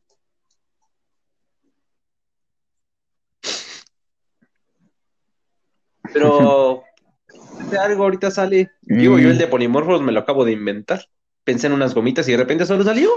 pero 6.13 6.83
de 7.71 7.79
algo 7.79 8.05
ahorita 8.05 8.31
sale. 8.31 8.71
Digo, 8.83 9.19
yo 9.19 9.31
el 9.31 9.39
de 9.39 9.47
polimorfos 9.47 10.03
me 10.03 10.13
lo 10.13 10.21
acabo 10.21 10.45
de 10.45 10.53
inventar. 10.53 11.05
Pensé 11.45 11.67
en 11.69 11.73
unas 11.73 11.95
gomitas 11.95 12.29
y 12.29 12.33
de 12.33 12.39
repente 12.39 12.67
solo 12.67 12.85
salió. 12.85 13.11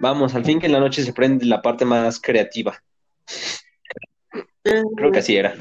Vamos, 0.00 0.34
al 0.34 0.44
fin 0.44 0.60
que 0.60 0.66
en 0.66 0.72
la 0.72 0.80
noche 0.80 1.02
se 1.02 1.12
prende 1.12 1.46
la 1.46 1.62
parte 1.62 1.84
más 1.84 2.20
creativa. 2.20 2.74
Creo 4.62 5.12
que 5.12 5.18
así 5.18 5.36
era. 5.36 5.54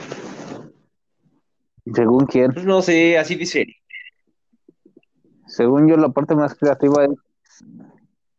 Según 1.94 2.26
quién. 2.26 2.52
Pues 2.54 2.66
no 2.66 2.82
sé, 2.82 3.18
así 3.18 3.36
dice. 3.36 3.66
Según 5.48 5.88
yo, 5.88 5.98
la 5.98 6.10
parte 6.10 6.36
más 6.36 6.56
creativa 6.56 7.06
es 7.06 7.12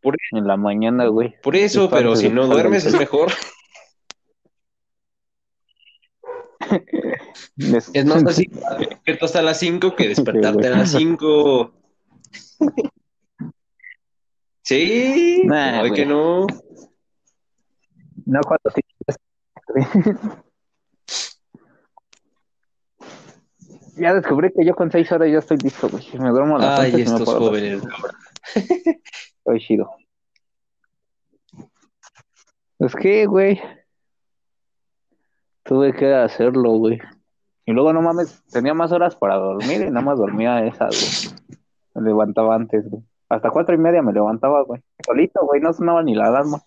Por, 0.00 0.16
en 0.32 0.46
la 0.46 0.56
mañana, 0.56 1.06
güey. 1.06 1.34
por 1.42 1.54
eso, 1.54 1.88
pero 1.90 2.16
si 2.16 2.28
de- 2.28 2.34
no 2.34 2.46
duermes 2.46 2.84
es 2.86 2.98
mejor. 2.98 3.30
Es, 7.58 8.04
más 8.06 8.22
fácil 8.24 8.50
hasta 9.20 9.42
las 9.42 9.58
5 9.58 9.94
que 9.94 10.08
despertarte 10.08 10.66
a 10.66 10.70
las 10.70 10.92
5. 10.92 11.72
Sí, 14.64 15.42
Nah, 15.44 15.72
no, 15.72 15.78
güey. 15.80 15.92
que 15.92 16.06
no. 16.06 16.46
No, 18.26 18.40
cuando 18.42 18.70
sí. 18.74 18.80
Ya 23.96 24.12
descubrí 24.12 24.50
que 24.52 24.64
yo 24.64 24.74
con 24.74 24.90
seis 24.90 25.10
horas 25.12 25.30
ya 25.30 25.38
estoy 25.38 25.56
listo, 25.58 25.88
güey. 25.88 26.04
Me 26.18 26.30
duermo 26.30 26.56
a 26.56 26.58
las 26.58 26.80
Ay, 26.80 27.02
estos 27.02 27.20
las 27.20 27.28
jóvenes. 27.28 27.82
Estoy 29.38 29.60
chido. 29.60 29.90
Es 32.80 32.94
que, 32.96 33.26
güey. 33.26 33.60
Tuve 35.62 35.92
que 35.94 36.12
hacerlo, 36.12 36.70
güey. 36.72 36.98
Y 37.66 37.72
luego, 37.72 37.92
no 37.92 38.02
mames, 38.02 38.42
tenía 38.50 38.74
más 38.74 38.90
horas 38.90 39.14
para 39.14 39.36
dormir 39.36 39.82
y 39.82 39.90
nada 39.90 40.04
más 40.04 40.18
dormía 40.18 40.64
esas, 40.66 41.30
güey. 41.46 41.58
Me 41.94 42.02
levantaba 42.02 42.56
antes, 42.56 42.88
güey. 42.90 43.02
Hasta 43.34 43.50
cuatro 43.50 43.74
y 43.74 43.78
media 43.78 44.00
me 44.02 44.12
levantaba, 44.12 44.62
güey. 44.62 44.80
Solito, 45.04 45.44
güey, 45.44 45.60
no 45.60 45.72
sonaba 45.72 46.02
ni 46.02 46.14
la 46.14 46.26
alarma. 46.26 46.62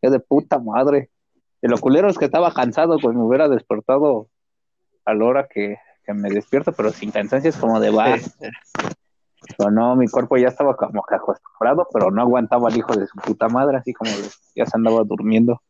Yo 0.00 0.10
de 0.10 0.20
puta 0.20 0.58
madre. 0.58 1.10
Y 1.60 1.68
lo 1.68 1.78
culero 1.78 2.08
es 2.08 2.18
que 2.18 2.26
estaba 2.26 2.52
cansado, 2.52 2.98
güey. 3.00 3.16
Me 3.16 3.24
hubiera 3.24 3.48
despertado 3.48 4.28
a 5.04 5.14
la 5.14 5.24
hora 5.24 5.48
que, 5.48 5.76
que 6.04 6.14
me 6.14 6.30
despierto, 6.30 6.72
pero 6.72 6.90
sin 6.90 7.10
cansancio 7.10 7.50
es 7.50 7.56
como 7.56 7.80
de 7.80 7.90
va. 7.90 8.16
Pero 9.58 9.70
no, 9.70 9.96
mi 9.96 10.08
cuerpo 10.08 10.36
ya 10.36 10.48
estaba 10.48 10.76
como 10.76 11.02
que 11.02 11.16
acostumbrado, 11.16 11.86
pero 11.92 12.10
no 12.10 12.22
aguantaba 12.22 12.68
al 12.68 12.76
hijo 12.76 12.94
de 12.94 13.06
su 13.06 13.18
puta 13.18 13.48
madre, 13.48 13.76
así 13.76 13.92
como 13.92 14.10
ya 14.54 14.66
se 14.66 14.76
andaba 14.76 15.02
durmiendo. 15.04 15.60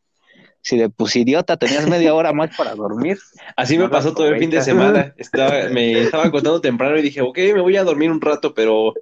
Si 0.65 0.77
de 0.77 0.89
pues 0.89 1.15
idiota 1.15 1.57
tenías 1.57 1.87
media 1.87 2.15
hora 2.15 2.33
más 2.33 2.57
para 2.57 2.73
dormir. 2.73 3.19
Así 3.55 3.77
me 3.77 3.87
pasó 3.87 4.15
todo 4.15 4.29
el 4.29 4.39
fin 4.39 4.49
de 4.49 4.63
semana. 4.63 5.13
Estaba, 5.15 5.69
me 5.69 6.01
estaba 6.01 6.23
acostando 6.23 6.59
temprano 6.59 6.97
y 6.97 7.03
dije, 7.03 7.21
ok, 7.21 7.37
me 7.53 7.61
voy 7.61 7.77
a 7.77 7.83
dormir 7.83 8.09
un 8.09 8.19
rato, 8.19 8.55
pero 8.55 8.95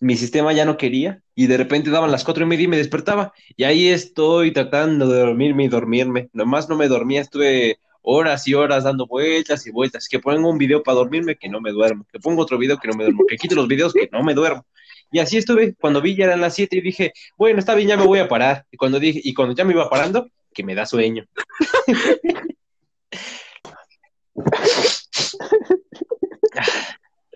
mi 0.00 0.18
sistema 0.18 0.52
ya 0.52 0.66
no 0.66 0.76
quería. 0.76 1.22
Y 1.34 1.46
de 1.46 1.56
repente 1.56 1.88
daban 1.88 2.10
las 2.10 2.24
cuatro 2.24 2.44
y 2.44 2.46
media 2.46 2.64
y 2.64 2.68
me 2.68 2.76
despertaba. 2.76 3.32
Y 3.56 3.64
ahí 3.64 3.88
estoy 3.88 4.52
tratando 4.52 5.08
de 5.08 5.20
dormirme 5.20 5.64
y 5.64 5.68
dormirme. 5.68 6.28
Nomás 6.34 6.68
no 6.68 6.76
me 6.76 6.88
dormía, 6.88 7.22
estuve 7.22 7.78
horas 8.02 8.46
y 8.46 8.52
horas 8.52 8.84
dando 8.84 9.06
vueltas 9.06 9.66
y 9.66 9.70
vueltas. 9.70 10.08
Que 10.10 10.18
pongo 10.18 10.50
un 10.50 10.58
video 10.58 10.82
para 10.82 10.96
dormirme, 10.96 11.36
que 11.36 11.48
no 11.48 11.62
me 11.62 11.70
duermo. 11.70 12.06
Que 12.12 12.18
pongo 12.18 12.42
otro 12.42 12.58
video 12.58 12.76
que 12.76 12.88
no 12.88 12.94
me 12.94 13.04
duermo. 13.04 13.24
Que 13.26 13.38
quito 13.38 13.54
los 13.54 13.66
videos, 13.66 13.94
que 13.94 14.10
no 14.12 14.22
me 14.22 14.34
duermo. 14.34 14.66
Y 15.10 15.20
así 15.20 15.38
estuve. 15.38 15.74
Cuando 15.80 16.02
vi 16.02 16.16
ya 16.16 16.26
eran 16.26 16.42
las 16.42 16.54
siete 16.54 16.76
y 16.76 16.80
dije, 16.82 17.14
bueno, 17.38 17.60
está 17.60 17.74
bien, 17.74 17.88
ya 17.88 17.96
me 17.96 18.04
voy 18.04 18.18
a 18.18 18.28
parar. 18.28 18.66
Y 18.70 18.76
cuando 18.76 19.00
dije, 19.00 19.22
y 19.24 19.32
cuando 19.32 19.54
ya 19.54 19.64
me 19.64 19.72
iba 19.72 19.88
parando, 19.88 20.28
que 20.52 20.62
me 20.64 20.74
da 20.74 20.86
sueño. 20.86 21.26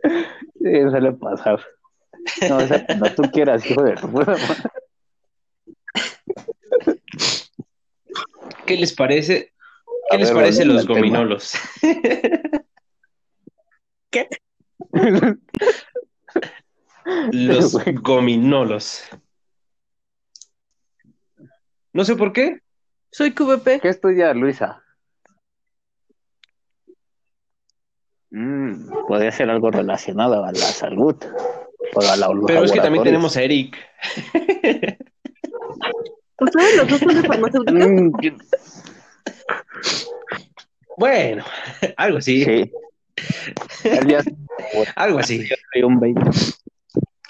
Sí, 0.02 0.82
suele 0.90 1.12
pasar. 1.12 1.60
No, 2.48 2.56
o 2.58 2.66
sea, 2.66 2.86
cuando 2.86 3.14
tú 3.14 3.22
quieras, 3.32 3.64
hijo 3.64 3.82
de 3.82 3.94
tu. 3.94 4.12
¿Qué 8.66 8.76
les 8.76 8.92
parece? 8.92 9.52
A 10.10 10.12
¿Qué 10.12 10.18
les 10.18 10.28
ver, 10.28 10.36
parece 10.36 10.64
los 10.64 10.86
gominolos? 10.86 11.54
Los 17.32 17.72
Güey. 17.72 17.94
gominolos. 18.02 19.04
No 21.92 22.04
sé 22.04 22.16
por 22.16 22.32
qué. 22.32 22.60
Soy 23.16 23.32
QVP. 23.32 23.80
¿Qué 23.80 23.88
estudia 23.88 24.34
Luisa? 24.34 24.82
Mm, 28.28 28.90
podría 29.08 29.32
ser 29.32 29.48
algo 29.48 29.70
relacionado 29.70 30.44
a 30.44 30.52
la 30.52 30.58
salud. 30.58 31.16
O 31.94 32.00
a 32.02 32.14
la, 32.14 32.28
Pero 32.46 32.64
es 32.64 32.72
que 32.72 32.80
también 32.80 33.04
tenemos 33.04 33.34
a 33.38 33.42
Eric. 33.42 33.74
¿Ustedes 36.40 36.76
los 36.76 36.88
dos 36.88 37.00
son 37.00 37.14
de 37.14 37.22
farmacéutica? 37.26 37.88
Mm, 37.88 38.12
Bueno, 40.98 41.42
algo 41.96 42.18
así, 42.18 42.44
sí. 42.44 42.70
Algo 44.94 45.20
así. 45.20 45.48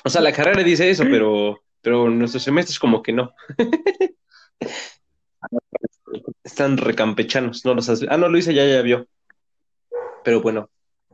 O 0.04 0.10
sea, 0.10 0.20
la 0.20 0.32
carrera 0.32 0.64
dice 0.64 0.90
eso, 0.90 1.04
pero, 1.04 1.62
pero 1.80 2.10
nuestros 2.10 2.42
semestres 2.42 2.80
como 2.80 3.04
que 3.04 3.12
no. 3.12 3.32
Están 6.44 6.76
recampechanos, 6.76 7.64
no 7.64 7.74
los 7.74 7.88
has... 7.88 8.04
Ah, 8.08 8.16
no, 8.16 8.28
Luisa 8.28 8.52
ya 8.52 8.64
ya 8.66 8.82
vio. 8.82 9.06
Pero 10.24 10.40
bueno, 10.40 10.68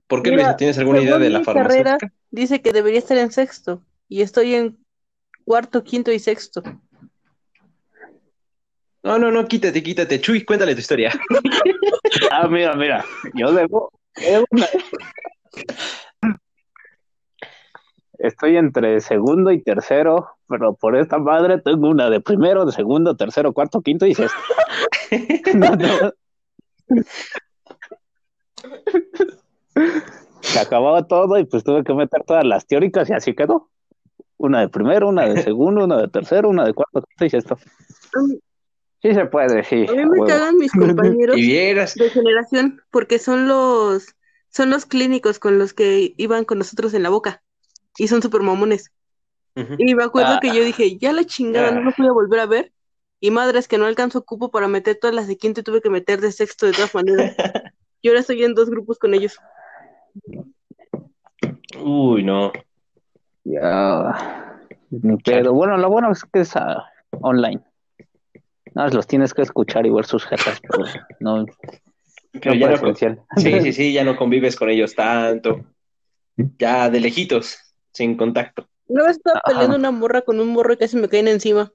¿por 0.06 0.22
qué 0.22 0.30
Mira, 0.30 0.42
Luisa? 0.44 0.56
¿Tienes 0.56 0.78
alguna 0.78 1.00
idea 1.00 1.18
de 1.18 1.30
la 1.30 1.38
mi 1.40 1.44
farmacéutica? 1.44 1.96
carrera, 1.98 2.14
Dice 2.30 2.62
que 2.62 2.72
debería 2.72 2.98
estar 2.98 3.16
en 3.18 3.32
sexto. 3.32 3.82
Y 4.08 4.22
estoy 4.22 4.54
en 4.54 4.78
cuarto, 5.44 5.82
quinto 5.84 6.12
y 6.12 6.18
sexto. 6.18 6.62
No, 9.02 9.18
no, 9.18 9.30
no, 9.30 9.48
quítate, 9.48 9.82
quítate. 9.82 10.20
Chuy, 10.20 10.44
cuéntale 10.44 10.74
tu 10.74 10.80
historia. 10.80 11.12
Ah, 12.30 12.46
mira, 12.46 12.74
mira. 12.76 13.04
Yo 13.34 13.52
debo. 13.52 13.90
debo 14.16 14.44
una- 14.50 14.66
Estoy 18.22 18.56
entre 18.56 19.00
segundo 19.00 19.50
y 19.50 19.60
tercero, 19.60 20.28
pero 20.48 20.74
por 20.74 20.96
esta 20.96 21.18
madre 21.18 21.60
tengo 21.60 21.88
una 21.88 22.08
de 22.08 22.20
primero, 22.20 22.64
de 22.64 22.70
segundo, 22.70 23.16
tercero, 23.16 23.52
cuarto, 23.52 23.82
quinto 23.82 24.06
y 24.06 24.14
sexto. 24.14 24.38
No, 25.54 25.76
no. 25.76 26.12
Se 30.40 30.58
acababa 30.58 31.06
todo 31.06 31.38
y 31.38 31.44
pues 31.44 31.64
tuve 31.64 31.84
que 31.84 31.92
meter 31.92 32.22
todas 32.24 32.46
las 32.46 32.66
teóricas 32.66 33.10
y 33.10 33.12
así 33.12 33.34
quedó. 33.34 33.68
Una 34.38 34.60
de 34.60 34.68
primero, 34.70 35.08
una 35.08 35.28
de 35.28 35.42
segundo, 35.42 35.84
una 35.84 36.00
de 36.00 36.08
tercero, 36.08 36.48
una 36.48 36.64
de 36.64 36.72
cuarto, 36.72 37.02
quinto 37.02 37.24
y 37.26 37.30
sexto. 37.30 37.58
Sí 39.02 39.12
se 39.12 39.26
puede, 39.26 39.64
sí. 39.64 39.84
A 39.86 39.92
mí 39.92 39.98
me 39.98 40.20
huevo. 40.20 40.26
cagan 40.26 40.56
mis 40.56 40.72
compañeros 40.72 41.36
Y 41.36 41.42
vieras, 41.42 41.94
de 41.96 42.08
generación 42.08 42.80
porque 42.90 43.18
son 43.18 43.48
los 43.48 44.06
son 44.48 44.70
los 44.70 44.86
clínicos 44.86 45.38
con 45.38 45.58
los 45.58 45.74
que 45.74 46.14
iban 46.16 46.44
con 46.44 46.58
nosotros 46.58 46.94
en 46.94 47.02
la 47.02 47.10
boca 47.10 47.41
y 47.98 48.08
son 48.08 48.22
súper 48.22 48.42
mamones. 48.42 48.90
Y 49.54 49.94
me 49.94 50.04
acuerdo 50.04 50.34
Ah. 50.34 50.38
que 50.40 50.48
yo 50.48 50.64
dije, 50.64 50.96
ya 50.96 51.12
la 51.12 51.24
chingada, 51.24 51.72
no 51.72 51.82
lo 51.82 51.92
voy 51.96 52.06
a 52.06 52.12
volver 52.12 52.40
a 52.40 52.46
ver. 52.46 52.72
Y 53.20 53.30
madres 53.30 53.68
que 53.68 53.78
no 53.78 53.84
alcanzo 53.84 54.24
cupo 54.24 54.50
para 54.50 54.66
meter 54.66 54.98
todas 55.00 55.14
las 55.14 55.28
de 55.28 55.36
quinto 55.36 55.60
y 55.60 55.62
tuve 55.62 55.80
que 55.80 55.90
meter 55.90 56.20
de 56.20 56.32
sexto 56.32 56.66
de 56.66 56.72
todas 56.72 56.94
maneras. 56.94 57.36
Y 58.04 58.08
ahora 58.08 58.18
estoy 58.18 58.42
en 58.42 58.54
dos 58.54 58.68
grupos 58.68 58.98
con 58.98 59.14
ellos. 59.14 59.38
Uy, 61.80 62.24
no. 62.24 62.52
Ya. 63.44 64.58
Ni 64.90 65.16
pedo. 65.18 65.52
Bueno, 65.52 65.76
lo 65.76 65.88
bueno 65.88 66.10
es 66.10 66.24
que 66.24 66.40
es 66.40 66.56
ah, 66.56 66.84
online. 67.20 67.60
No, 68.74 68.88
los 68.88 69.06
tienes 69.06 69.32
que 69.34 69.42
escuchar 69.42 69.86
y 69.86 69.90
ver 69.90 70.04
sus 70.04 70.24
jetas, 70.24 70.60
pero 70.60 70.84
no, 71.20 71.46
Pero 72.32 72.54
no 72.54 72.60
ya 72.60 72.70
no, 72.70 73.26
sí, 73.36 73.60
sí, 73.60 73.72
sí, 73.72 73.92
ya 73.92 74.02
no 74.04 74.16
convives 74.16 74.56
con 74.56 74.70
ellos 74.70 74.94
tanto. 74.94 75.64
Ya 76.58 76.88
de 76.90 76.98
lejitos, 76.98 77.71
sin 77.92 78.16
contacto. 78.16 78.68
Una 78.86 79.04
vez 79.04 79.16
estaba 79.16 79.40
peleando 79.46 79.76
una 79.76 79.90
morra 79.90 80.22
con 80.22 80.40
un 80.40 80.48
morro 80.48 80.72
y 80.74 80.76
casi 80.76 80.96
me 80.96 81.08
caen 81.08 81.28
encima. 81.28 81.72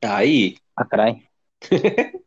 Ahí. 0.00 0.58
Ah, 0.76 0.86
caray. 0.88 1.28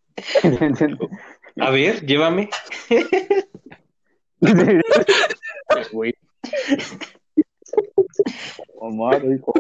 A 1.60 1.70
ver, 1.70 2.06
llévame. 2.06 2.50
Güey. 5.94 6.14
Omar, 8.76 9.24
hijo. 9.24 9.54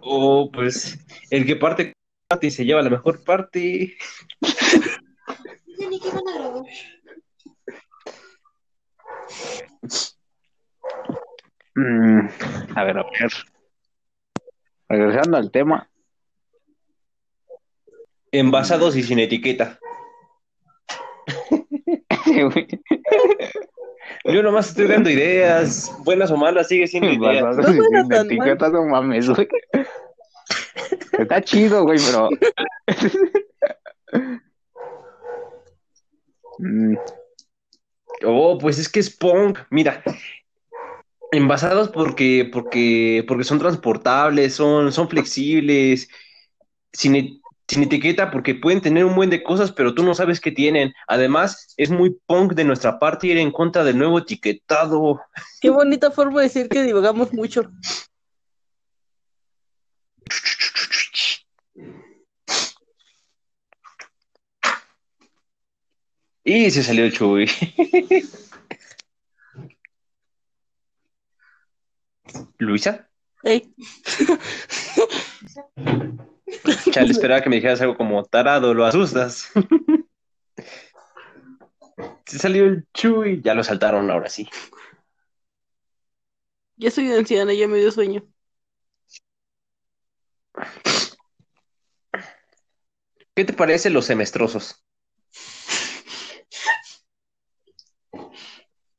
Oh, 0.00 0.50
pues 0.52 0.98
el 1.30 1.46
que 1.46 1.56
parte 1.56 1.94
parte 2.28 2.46
y 2.48 2.50
se 2.50 2.64
lleva 2.64 2.82
la 2.82 2.90
mejor 2.90 3.22
parte. 3.24 3.96
Mm, 11.74 12.28
a 12.76 12.84
ver, 12.84 12.98
a 12.98 13.02
ver. 13.02 13.32
Regresando 14.88 15.36
al 15.38 15.50
tema. 15.50 15.88
Envasados 18.30 18.96
y 18.96 19.02
sin 19.02 19.18
etiqueta. 19.18 19.78
Yo 24.24 24.42
nomás 24.42 24.68
estoy 24.68 24.86
dando 24.86 25.10
ideas, 25.10 25.92
buenas 26.04 26.30
o 26.30 26.36
malas, 26.36 26.68
sigue 26.68 26.86
siendo 26.86 27.10
ideas. 27.10 27.56
No 27.56 27.68
en 27.68 27.76
suena 27.76 28.08
tan 28.08 28.26
mal. 28.26 28.26
etiquetas, 28.26 28.72
no 28.72 28.84
mames, 28.84 29.28
güey. 29.28 29.48
Está 31.18 31.42
chido, 31.42 31.82
güey, 31.84 31.98
pero. 31.98 32.28
Mm, 36.58 36.96
Oh, 38.24 38.58
pues 38.58 38.78
es 38.78 38.88
que 38.88 39.00
es 39.00 39.10
punk. 39.10 39.58
Mira, 39.70 40.02
envasados 41.32 41.88
porque, 41.88 42.48
porque, 42.52 43.24
porque 43.26 43.44
son 43.44 43.58
transportables, 43.58 44.54
son, 44.54 44.92
son 44.92 45.08
flexibles, 45.08 46.08
sin, 46.92 47.40
sin 47.66 47.82
etiqueta 47.82 48.30
porque 48.30 48.54
pueden 48.54 48.82
tener 48.82 49.06
un 49.06 49.16
buen 49.16 49.30
de 49.30 49.42
cosas, 49.42 49.72
pero 49.72 49.94
tú 49.94 50.04
no 50.04 50.14
sabes 50.14 50.40
qué 50.40 50.52
tienen. 50.52 50.92
Además, 51.08 51.74
es 51.78 51.90
muy 51.90 52.16
punk 52.26 52.52
de 52.52 52.64
nuestra 52.64 52.98
parte 52.98 53.28
ir 53.28 53.38
en 53.38 53.50
contra 53.50 53.82
del 53.82 53.98
nuevo 53.98 54.18
etiquetado. 54.18 55.20
Qué 55.60 55.70
bonita 55.70 56.10
forma 56.10 56.40
de 56.40 56.48
decir 56.48 56.68
que 56.68 56.82
divagamos 56.82 57.32
mucho. 57.32 57.70
Y 66.44 66.70
se 66.70 66.82
salió 66.82 67.04
el 67.04 67.12
Chuy. 67.12 67.48
Luisa, 72.58 73.08
Ey, 73.44 73.74
chale, 76.90 77.10
esperaba 77.10 77.42
que 77.42 77.48
me 77.50 77.56
dijeras 77.56 77.80
algo 77.80 77.96
como 77.96 78.24
tarado, 78.24 78.72
lo 78.74 78.84
asustas. 78.84 79.50
Se 82.26 82.38
salió 82.38 82.64
el 82.64 82.86
Chuy, 82.94 83.42
ya 83.42 83.54
lo 83.54 83.62
saltaron 83.64 84.10
ahora 84.10 84.28
sí. 84.28 84.48
ya 86.76 86.90
soy 86.90 87.12
anciana, 87.12 87.52
ya 87.52 87.68
me 87.68 87.78
dio 87.78 87.90
sueño. 87.90 88.26
¿Qué 93.34 93.44
te 93.44 93.52
parece 93.52 93.90
los 93.90 94.04
semestrosos? 94.04 94.84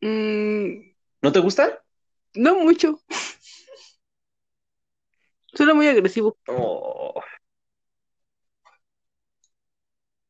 Mm, 0.02 0.92
¿No 1.22 1.32
te 1.32 1.40
gustan? 1.40 1.72
no 2.36 2.56
mucho. 2.60 3.00
Suena 5.54 5.74
muy 5.74 5.88
agresivo. 5.88 6.38
Oh. 6.48 7.22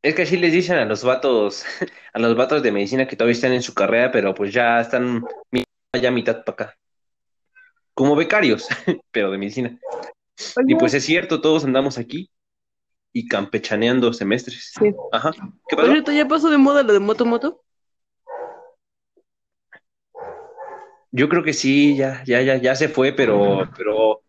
Es 0.02 0.16
que 0.16 0.24
así 0.24 0.36
les 0.36 0.52
dicen 0.52 0.78
a 0.78 0.86
los 0.86 1.04
vatos, 1.04 1.64
a 2.14 2.20
los 2.20 2.36
vatos 2.36 2.62
de 2.62 2.72
medicina 2.72 3.08
que 3.08 3.16
todavía 3.16 3.34
están 3.34 3.54
en 3.54 3.64
su 3.64 3.74
carrera, 3.74 4.12
pero 4.12 4.34
pues 4.34 4.54
ya 4.54 4.82
están 4.82 5.24
ya 5.94 6.12
mitad 6.12 6.44
para 6.44 6.66
acá. 6.66 6.78
Como 7.94 8.16
becarios, 8.16 8.68
pero 9.12 9.32
de 9.32 9.38
medicina. 9.38 9.80
Y 10.68 10.76
pues 10.76 10.94
es 10.94 11.06
cierto, 11.06 11.40
todos 11.40 11.64
andamos 11.64 11.98
aquí 11.98 12.30
y 13.14 13.28
campechaneando 13.28 14.12
semestres. 14.12 14.74
Sí. 14.78 14.94
Ajá. 15.12 15.32
Ya 16.12 16.28
pasó 16.28 16.50
de 16.50 16.58
moda 16.58 16.84
lo 16.84 16.92
de 16.92 17.00
moto 17.00 17.26
moto. 17.26 17.64
Yo 21.12 21.30
creo 21.30 21.44
que 21.44 21.54
sí, 21.54 21.96
ya, 21.96 22.24
ya, 22.26 22.42
ya, 22.42 22.58
ya 22.58 22.76
se 22.76 22.90
fue, 22.90 23.14
pero, 23.14 23.70
pero, 23.78 24.23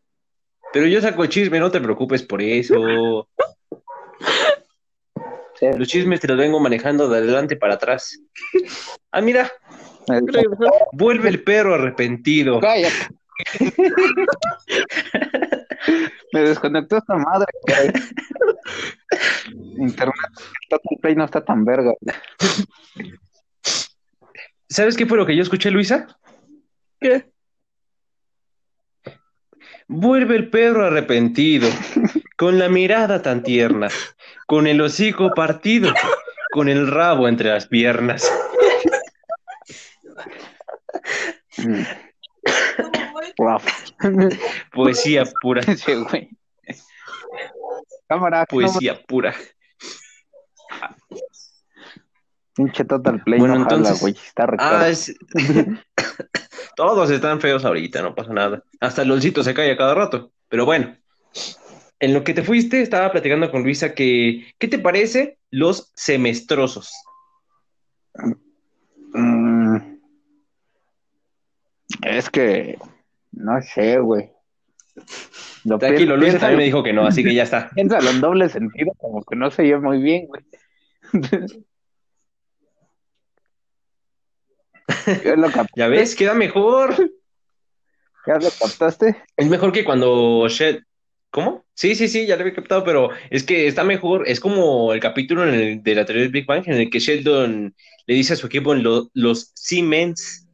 pero 0.75 0.89
yo 0.89 1.01
saco 1.01 1.25
chisme, 1.27 1.61
no 1.61 1.71
te 1.71 1.81
preocupes 1.81 2.25
por 2.25 2.43
eso. 2.43 3.29
sí, 5.55 5.67
Los 5.79 5.87
chismes 5.87 6.19
te 6.19 6.27
los 6.27 6.37
vengo 6.37 6.59
manejando 6.59 7.09
de 7.09 7.19
adelante 7.19 7.55
para 7.57 7.75
atrás. 7.75 8.21
Ah, 9.13 9.21
mira, 9.21 9.49
vuelve 10.93 11.29
el 11.29 11.45
perro 11.45 11.77
arrepentido. 11.77 12.59
Cállate. 12.59 13.07
Me 16.33 16.41
desconectó 16.41 16.97
esta 16.97 17.15
madre, 17.15 17.47
güey. 17.63 17.93
Internet 19.79 20.17
está 20.63 20.79
tan 20.79 20.99
play, 21.01 21.15
no 21.15 21.25
está 21.25 21.45
tan 21.45 21.65
verga. 21.65 21.93
¿Sabes 24.69 24.97
qué 24.97 25.07
fue 25.07 25.19
lo 25.19 25.27
que 25.27 25.37
yo 25.37 25.43
escuché, 25.43 25.71
Luisa? 25.71 26.09
¿Qué? 27.01 27.33
Vuelve 29.88 30.37
el 30.37 30.49
perro 30.51 30.87
arrepentido, 30.87 31.68
con 32.37 32.59
la 32.59 32.68
mirada 32.68 33.23
tan 33.23 33.42
tierna, 33.42 33.88
con 34.47 34.66
el 34.66 34.81
hocico 34.81 35.31
partido, 35.35 35.92
con 36.53 36.68
el 36.68 36.87
rabo 36.90 37.29
entre 37.29 37.51
las 37.51 37.66
piernas. 37.66 38.31
Poesía 44.73 45.25
pura, 45.40 45.62
Sí, 45.62 45.94
güey. 45.94 46.31
Cámara, 48.09 48.40
no, 48.40 48.47
poesía 48.47 49.01
pura. 49.07 49.35
pinche 52.55 52.85
Total 52.85 53.20
Play 53.23 53.38
Bueno, 53.40 53.57
no 53.59 53.64
jala, 53.64 53.77
entonces- 53.77 54.01
güey. 54.01 54.12
Está 54.14 54.47
Ah, 54.59 54.88
es... 54.88 55.14
Todos 56.77 57.11
están 57.11 57.41
feos 57.41 57.65
ahorita, 57.65 58.03
no 58.03 58.15
pasa 58.15 58.33
nada. 58.33 58.63
Hasta 58.81 59.03
el 59.03 59.11
olcito 59.11 59.43
se 59.43 59.55
cae 59.55 59.73
a 59.73 59.77
cada 59.77 59.95
rato. 59.95 60.33
Pero 60.49 60.65
bueno, 60.67 60.97
en 62.01 62.15
lo 62.15 62.25
que 62.25 62.35
te 62.35 62.43
fuiste, 62.43 62.81
estaba 62.81 63.13
platicando 63.13 63.51
con 63.51 63.63
Luisa 63.63 63.95
que, 63.95 64.47
¿qué 64.59 64.69
te 64.69 64.79
parece 64.79 65.39
los 65.51 65.91
semestrosos? 65.95 66.93
Mm. 69.13 69.99
Es 72.03 72.29
que 72.31 72.79
no 73.33 73.61
sé, 73.63 73.99
güey. 73.99 74.31
Lo 75.65 75.79
Tranquilo, 75.79 76.17
Luisa 76.17 76.39
también 76.39 76.59
me 76.59 76.65
dijo 76.65 76.83
que 76.83 76.93
no, 76.93 77.07
así 77.07 77.25
que 77.25 77.35
ya 77.35 77.43
está. 77.43 77.71
Piénsalo 77.75 78.11
en 78.11 78.21
doble 78.21 78.49
sentido, 78.49 78.93
como 78.99 79.25
que 79.25 79.37
no 79.37 79.51
se 79.51 79.63
oye 79.63 79.77
muy 79.79 79.99
bien, 79.99 80.27
güey. 80.27 80.43
¿Ya 85.25 85.37
lo, 85.37 85.51
cap- 85.51 85.68
¿Ya 85.77 85.88
ves? 85.88 86.14
Queda 86.14 86.35
mejor. 86.35 86.94
¿Ya 88.27 88.35
lo 88.35 88.49
captaste? 88.51 89.16
Es 89.37 89.49
mejor 89.49 89.73
que 89.73 89.85
cuando 89.85 90.47
Shed... 90.49 90.81
¿Cómo? 91.31 91.64
Sí, 91.75 91.97
sí, 91.97 92.07
sí, 92.07 92.27
ya 92.27 92.37
lo 92.37 92.42
había 92.42 92.55
captado, 92.55 92.85
pero 92.85 93.11
es 93.29 93.42
que 93.42 93.66
está 93.66 93.83
mejor. 93.83 94.29
Es 94.29 94.38
como 94.38 94.92
el 94.92 95.01
capítulo 95.01 95.42
en 95.49 95.55
el- 95.55 95.83
de 95.83 95.94
la 95.97 96.05
teoría 96.05 96.23
del 96.23 96.31
Big 96.33 96.47
Bang 96.47 96.62
en 96.66 96.75
el 96.75 96.90
que 96.90 97.01
Sheldon 97.01 97.75
le 98.07 98.14
dice 98.14 98.35
a 98.35 98.37
su 98.37 98.47
equipo 98.47 98.73
en 98.73 98.85
lo- 98.85 99.11
los 99.14 99.51
Siemens, 99.55 100.47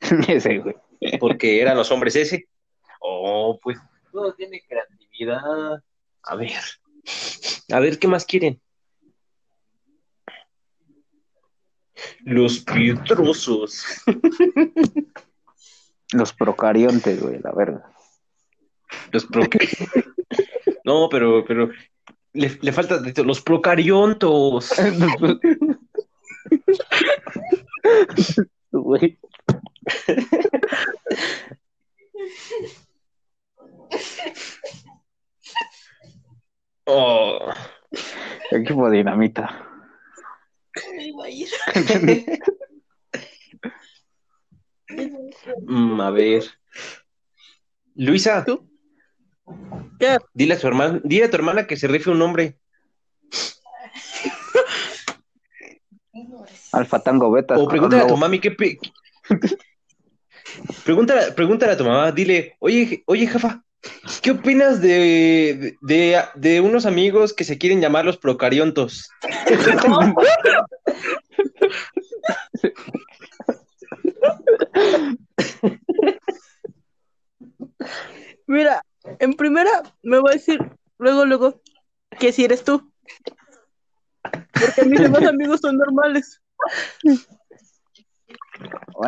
Ese, 0.28 0.58
güey. 0.58 0.76
porque 1.18 1.60
eran 1.60 1.76
los 1.76 1.90
hombres 1.90 2.14
ese. 2.14 2.46
Oh, 3.00 3.58
pues 3.60 3.78
todo 4.12 4.32
tiene 4.34 4.62
creatividad. 4.68 5.82
A 6.22 6.36
ver. 6.36 6.52
A 7.72 7.80
ver, 7.80 7.98
¿qué 7.98 8.06
más 8.06 8.24
quieren? 8.24 8.60
Los 12.24 12.60
pietrosos. 12.60 13.84
Los 16.12 16.32
procariontes, 16.32 17.20
güey, 17.20 17.38
la 17.40 17.52
verga. 17.52 17.92
Los 19.12 19.26
pro... 19.26 19.42
No, 20.84 21.08
pero, 21.10 21.44
pero 21.44 21.70
le, 22.32 22.58
le 22.62 22.72
falta 22.72 23.00
los 23.22 23.42
procariontos. 23.42 24.72
Güey. 28.70 29.18
Oh. 36.86 37.50
Equipo 38.50 38.90
dinamita. 38.90 39.77
Iba 41.00 41.24
a 41.24 41.30
ir. 41.30 41.48
Mm, 45.66 46.00
a 46.00 46.10
ver. 46.10 46.44
Luisa, 47.94 48.44
¿Tú? 48.44 48.68
¿Qué? 49.98 50.16
dile 50.32 50.54
a 50.54 50.58
tu 50.58 50.66
hermana, 50.66 51.00
dile 51.04 51.24
a 51.24 51.30
tu 51.30 51.36
hermana 51.36 51.66
que 51.66 51.76
se 51.76 51.88
rife 51.88 52.10
un 52.10 52.18
nombre. 52.18 52.58
Alfa 56.72 57.02
Tango 57.02 57.30
Beta. 57.30 57.56
O 57.56 57.68
pregúntale 57.68 58.02
a 58.02 58.06
tu 58.06 58.16
mami 58.16 58.40
qué 58.40 58.50
pe- 58.50 58.78
Pregúntale, 60.84 61.32
pregúntale 61.32 61.72
a 61.72 61.76
tu 61.76 61.84
mamá, 61.84 62.10
dile, 62.12 62.56
oye, 62.60 63.02
oye, 63.06 63.26
jefa, 63.26 63.62
¿qué 64.22 64.30
opinas 64.32 64.80
de, 64.80 65.76
de, 65.80 66.24
de 66.34 66.60
unos 66.60 66.86
amigos 66.86 67.32
que 67.32 67.44
se 67.44 67.58
quieren 67.58 67.80
llamar 67.80 68.04
los 68.04 68.16
procariontos? 68.18 69.08
Mira, 78.46 78.82
en 79.18 79.34
primera 79.34 79.82
me 80.02 80.18
voy 80.18 80.30
a 80.30 80.34
decir 80.34 80.58
luego, 80.98 81.24
luego, 81.24 81.60
que 82.18 82.32
si 82.32 82.44
eres 82.44 82.64
tú. 82.64 82.90
Porque 84.22 84.84
mis 84.86 85.00
demás 85.00 85.22
amigos 85.28 85.60
son 85.60 85.76
normales. 85.76 86.40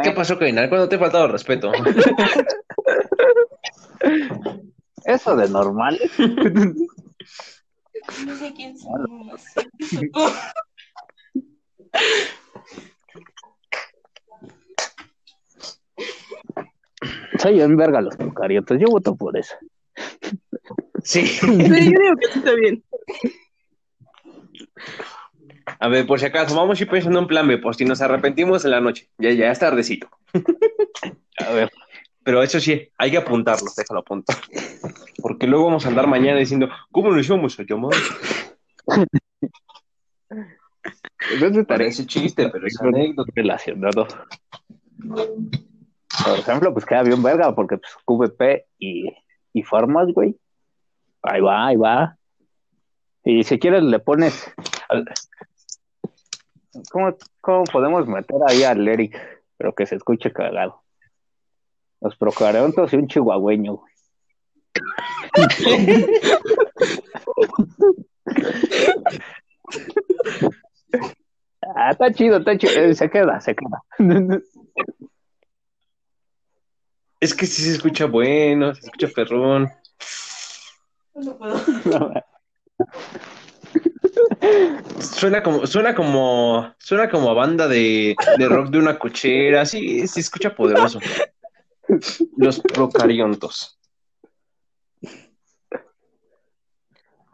¿Qué 0.02 0.12
pasó, 0.12 0.38
Kainar? 0.38 0.68
¿Cuándo 0.68 0.88
te 0.88 0.96
he 0.96 0.98
faltado 0.98 1.24
el 1.24 1.32
respeto? 1.32 1.72
Eso 5.04 5.36
de 5.36 5.48
normal. 5.48 5.98
No 8.26 8.36
sé 8.36 8.52
quién 8.54 8.78
somos. 8.78 9.42
Soy 17.38 17.60
en 17.60 17.76
verga 17.76 18.00
los 18.00 18.16
procariotas. 18.16 18.78
Yo 18.78 18.88
voto 18.88 19.16
por 19.16 19.36
eso. 19.38 19.54
Sí. 21.02 21.26
Sí, 21.26 21.46
yo 21.46 21.64
digo 21.66 22.16
que 22.20 22.32
sí 22.32 22.38
está 22.38 22.54
bien. 22.54 22.84
A 25.78 25.88
ver, 25.88 26.06
por 26.06 26.20
si 26.20 26.26
acaso, 26.26 26.54
vamos 26.54 26.78
a 26.78 26.82
ir 26.82 26.90
pensando 26.90 27.18
en 27.18 27.26
plan 27.26 27.48
B, 27.48 27.58
por 27.58 27.74
si 27.74 27.84
nos 27.84 28.02
arrepentimos 28.02 28.64
en 28.64 28.72
la 28.72 28.80
noche. 28.80 29.08
Ya, 29.18 29.30
ya 29.30 29.50
es 29.50 29.58
tardecito. 29.58 30.10
A 31.38 31.52
ver. 31.52 31.70
Pero 32.30 32.44
eso 32.44 32.60
sí, 32.60 32.88
hay 32.96 33.10
que 33.10 33.16
apuntarlo, 33.18 33.66
déjalo 33.76 34.00
apuntar. 34.00 34.36
Porque 35.20 35.48
luego 35.48 35.64
vamos 35.64 35.84
a 35.84 35.88
andar 35.88 36.06
mañana 36.06 36.38
diciendo, 36.38 36.68
¿cómo 36.92 37.10
nos 37.10 37.26
íbamos 37.26 37.58
a 37.58 37.64
llamar? 37.64 37.90
Entonces 41.32 41.66
Parece 41.66 42.06
chiste, 42.06 42.48
pero 42.48 42.68
es 42.68 42.80
anécdota. 42.80 43.32
relacionado. 43.34 44.06
Por 45.08 46.38
ejemplo, 46.38 46.72
pues 46.72 46.86
queda 46.86 47.02
bien 47.02 47.20
verga, 47.20 47.52
porque 47.52 47.78
pues 47.78 47.92
QVP 48.04 48.66
y, 48.78 49.10
y 49.52 49.62
Farmas, 49.64 50.06
güey. 50.14 50.36
Ahí 51.22 51.40
va, 51.40 51.66
ahí 51.66 51.76
va. 51.76 52.16
Y 53.24 53.42
si 53.42 53.58
quieres 53.58 53.82
le 53.82 53.98
pones. 53.98 54.48
al- 54.88 55.04
¿Cómo, 56.92 57.16
cómo 57.40 57.64
podemos 57.64 58.06
meter 58.06 58.36
ahí 58.46 58.62
al 58.62 58.86
Eric? 58.86 59.18
Pero 59.56 59.74
que 59.74 59.84
se 59.86 59.96
escuche 59.96 60.32
cagado. 60.32 60.80
Los 62.00 62.16
procariontos 62.16 62.92
y 62.92 62.96
un 62.96 63.08
chihuahueño, 63.08 63.74
güey. 63.74 63.92
Ah, 71.76 71.90
está 71.90 72.12
chido, 72.12 72.38
está 72.38 72.56
chido. 72.56 72.72
Eh, 72.72 72.94
Se 72.94 73.10
queda, 73.10 73.40
se 73.40 73.54
queda. 73.54 73.82
Es 77.20 77.34
que 77.34 77.46
sí 77.46 77.62
se 77.62 77.72
escucha 77.72 78.06
bueno, 78.06 78.74
se 78.74 78.86
escucha 78.86 79.08
perrón. 79.14 79.70
No 81.14 81.36
puedo. 81.36 81.60
Suena 85.00 85.42
como, 85.42 85.66
suena 85.66 85.94
como, 85.94 86.74
suena 86.78 87.10
como 87.10 87.30
a 87.30 87.34
banda 87.34 87.68
de, 87.68 88.16
de 88.38 88.48
rock 88.48 88.70
de 88.70 88.78
una 88.78 88.98
cochera, 88.98 89.66
sí, 89.66 90.08
se 90.08 90.20
escucha 90.20 90.54
poderoso. 90.54 90.98
Los 92.36 92.60
procariontos. 92.60 93.78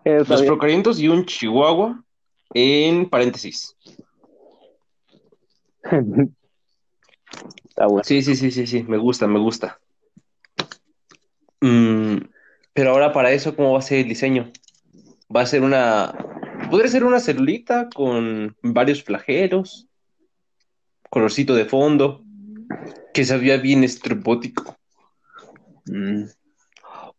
Los 0.05 0.29
bien. 0.29 0.47
procariontos 0.47 1.01
y 1.01 1.09
un 1.09 1.27
chihuahua 1.27 2.05
en 2.55 3.11
paréntesis. 3.11 3.77
Está 7.69 7.87
bueno. 7.87 8.05
Sí, 8.05 8.23
sí, 8.23 8.37
sí, 8.37 8.51
sí, 8.51 8.67
sí, 8.67 8.85
me 8.85 8.97
gusta, 8.99 9.27
me 9.27 9.39
gusta. 9.39 9.81
Mm, 11.61 12.19
pero 12.73 12.91
ahora 12.91 13.13
para 13.13 13.33
eso, 13.33 13.57
¿cómo 13.57 13.73
va 13.73 13.81
a 13.81 13.83
ser 13.83 13.99
el 13.99 14.09
diseño? 14.09 14.53
Va 15.35 15.43
a 15.43 15.47
ser 15.47 15.63
una... 15.63 16.15
Podría 16.71 16.89
ser 16.89 17.05
una 17.05 17.21
celulita 17.21 17.89
con 17.93 18.57
varios 18.63 19.03
flagelos, 19.03 19.89
colorcito 21.11 21.55
de 21.55 21.65
fondo, 21.65 22.26
que 23.17 23.25
se 23.25 23.39
veía 23.39 23.57
bien 23.57 23.83
estrepótico. 23.83 24.77
Mm. 25.87 26.25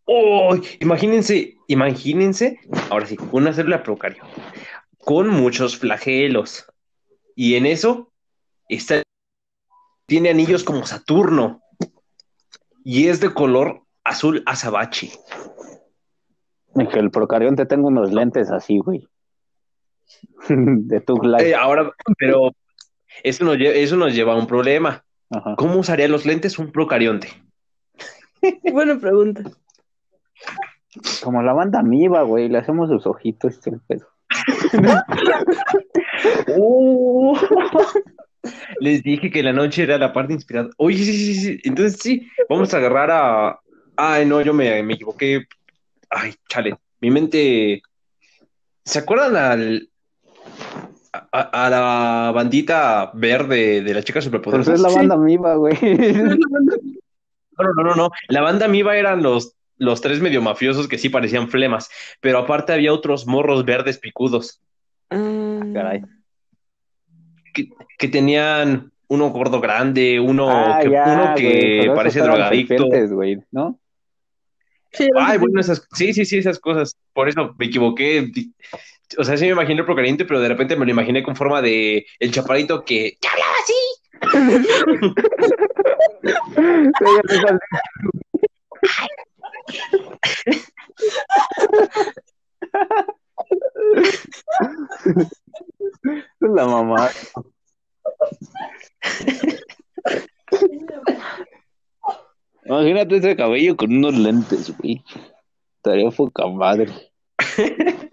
¡Oh! 0.04 0.54
Imagínense, 0.78 1.56
imagínense, 1.66 2.60
ahora 2.88 3.04
sí, 3.04 3.16
una 3.32 3.52
célula 3.52 3.82
procario 3.82 4.22
con 4.98 5.28
muchos 5.30 5.76
flagelos. 5.76 6.66
Y 7.34 7.56
en 7.56 7.66
eso 7.66 8.12
está, 8.68 9.02
tiene 10.06 10.30
anillos 10.30 10.62
como 10.62 10.86
Saturno. 10.86 11.62
Y 12.84 13.08
es 13.08 13.18
de 13.18 13.34
color 13.34 13.82
azul 14.04 14.44
azabache. 14.46 15.10
El 16.76 17.10
procarionte 17.10 17.66
tengo 17.66 17.88
unos 17.88 18.12
lentes 18.12 18.52
así, 18.52 18.78
güey. 18.78 19.08
De 20.48 21.00
tu 21.00 21.20
Eh, 21.40 21.56
ahora, 21.56 21.90
pero 22.16 22.52
eso 23.24 23.44
nos, 23.44 23.56
eso 23.58 23.96
nos 23.96 24.14
lleva 24.14 24.34
a 24.34 24.36
un 24.36 24.46
problema. 24.46 25.04
Ajá. 25.30 25.54
¿Cómo 25.56 25.78
usaría 25.78 26.08
los 26.08 26.26
lentes 26.26 26.58
un 26.58 26.72
procarionte? 26.72 27.28
Buena 28.72 28.98
pregunta. 28.98 29.42
Como 31.22 31.42
la 31.42 31.52
banda 31.52 31.82
Miva, 31.82 32.22
güey, 32.22 32.48
le 32.48 32.58
hacemos 32.58 32.88
sus 32.88 33.06
ojitos 33.06 33.66
el 33.66 33.80
pedo. 33.80 34.08
¡Oh! 36.58 37.38
Les 38.80 39.02
dije 39.02 39.30
que 39.30 39.42
la 39.42 39.52
noche 39.52 39.82
era 39.82 39.98
la 39.98 40.12
parte 40.12 40.32
inspirada. 40.32 40.70
Oye, 40.76 40.98
sí, 40.98 41.12
sí, 41.12 41.34
sí. 41.34 41.60
Entonces 41.64 41.98
sí, 42.00 42.28
vamos 42.48 42.72
a 42.72 42.78
agarrar 42.78 43.10
a. 43.10 43.60
Ay, 43.96 44.26
no, 44.26 44.40
yo 44.40 44.54
me, 44.54 44.82
me 44.82 44.94
equivoqué. 44.94 45.46
Ay, 46.08 46.34
chale. 46.48 46.76
Mi 47.00 47.10
mente. 47.10 47.82
¿Se 48.84 49.00
acuerdan 49.00 49.36
al. 49.36 49.90
A, 51.12 51.68
la 51.70 52.32
bandita 52.34 53.10
verde 53.14 53.82
de 53.82 53.94
la 53.94 54.02
chica 54.02 54.20
superpoderosa? 54.20 54.74
es 54.74 54.80
la 54.80 54.90
banda 54.90 55.16
Miva, 55.16 55.54
güey. 55.54 55.74
No, 57.58 57.64
no, 57.74 57.82
no, 57.82 57.94
no. 57.96 58.10
La 58.28 58.40
banda 58.40 58.68
Miva 58.68 58.96
eran 58.96 59.20
los, 59.20 59.56
los 59.78 60.00
tres 60.00 60.20
medio 60.20 60.40
mafiosos 60.40 60.86
que 60.86 60.96
sí 60.96 61.08
parecían 61.08 61.48
flemas, 61.48 61.90
pero 62.20 62.38
aparte 62.38 62.72
había 62.72 62.92
otros 62.92 63.26
morros 63.26 63.64
verdes 63.64 63.98
picudos 63.98 64.60
Ah, 65.10 65.60
Caray. 65.72 66.02
que, 67.54 67.68
que 67.98 68.08
tenían 68.08 68.92
uno 69.08 69.30
gordo 69.30 69.60
grande, 69.60 70.20
uno 70.20 70.48
Ah, 70.48 70.78
que, 70.82 70.90
ya, 70.90 71.04
uno 71.06 71.34
que 71.34 71.92
pero 71.96 72.24
drogadicto. 72.26 72.86
güey, 73.10 73.38
¿no? 73.50 73.80
sí, 74.92 75.08
Ay, 75.18 75.38
bueno, 75.38 75.60
esas, 75.60 75.86
sí, 75.92 76.12
sí, 76.12 76.24
sí, 76.24 76.38
esas 76.38 76.58
cosas. 76.58 76.96
Por 77.12 77.28
eso 77.28 77.54
me 77.58 77.66
equivoqué. 77.66 78.30
O 79.16 79.24
sea, 79.24 79.36
sí 79.36 79.44
me 79.46 79.52
imaginé 79.52 79.80
el 79.80 79.86
procaliente, 79.86 80.24
pero 80.24 80.40
de 80.40 80.48
repente 80.48 80.76
me 80.76 80.84
lo 80.84 80.90
imaginé 80.90 81.22
con 81.22 81.36
forma 81.36 81.62
de 81.62 82.06
el 82.18 82.30
chaparrito 82.30 82.84
que, 82.84 83.16
que 83.20 83.28
hablaba 83.28 83.54
así. 83.62 83.74
La 96.40 96.66
mamá. 96.66 97.10
Imagínate 102.64 103.16
ese 103.16 103.36
cabello 103.36 103.76
con 103.76 103.96
unos 103.96 104.14
lentes, 104.14 104.76
güey. 104.76 105.02
Estaría 105.76 106.10
poca 106.10 106.46
madre. 106.46 106.92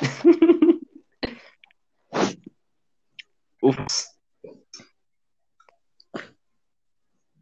Uf. 3.62 3.76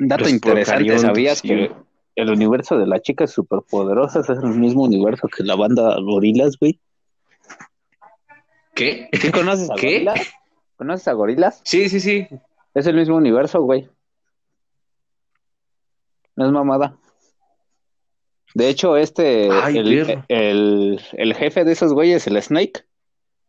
Dato 0.01 0.29
interesante, 0.29 0.99
¿sabías 0.99 1.43
que 1.43 1.73
el 2.15 2.31
universo 2.31 2.79
de 2.79 2.87
las 2.87 3.03
chicas 3.03 3.31
superpoderosas 3.33 4.29
es 4.31 4.39
el 4.39 4.51
mismo 4.51 4.85
universo 4.85 5.29
que 5.29 5.43
la 5.45 5.57
banda 5.57 5.97
Gorilas, 6.01 6.57
güey? 6.59 6.81
¿Qué? 8.75 9.09
¿Sí 9.13 9.31
conoces 9.33 9.71
a 9.71 9.75
¿Qué? 9.75 10.05
gorilas? 10.05 10.21
¿Conoces 10.77 11.09
a 11.09 11.13
gorilas? 11.13 11.61
Sí, 11.65 11.89
sí, 11.89 11.99
sí. 11.99 12.29
Es 12.75 12.87
el 12.87 12.95
mismo 12.95 13.17
universo, 13.17 13.61
güey. 13.63 13.89
No 16.37 16.47
es 16.47 16.53
mamada. 16.53 16.97
De 18.59 18.69
hecho, 18.69 18.97
este, 18.97 19.49
Ay, 19.53 19.79
el, 19.79 20.21
el, 20.27 21.01
el 21.13 21.35
jefe 21.35 21.65
de 21.65 21.71
esos 21.71 21.93
güeyes, 21.93 22.27
el 22.27 22.43
Snake, 22.43 22.83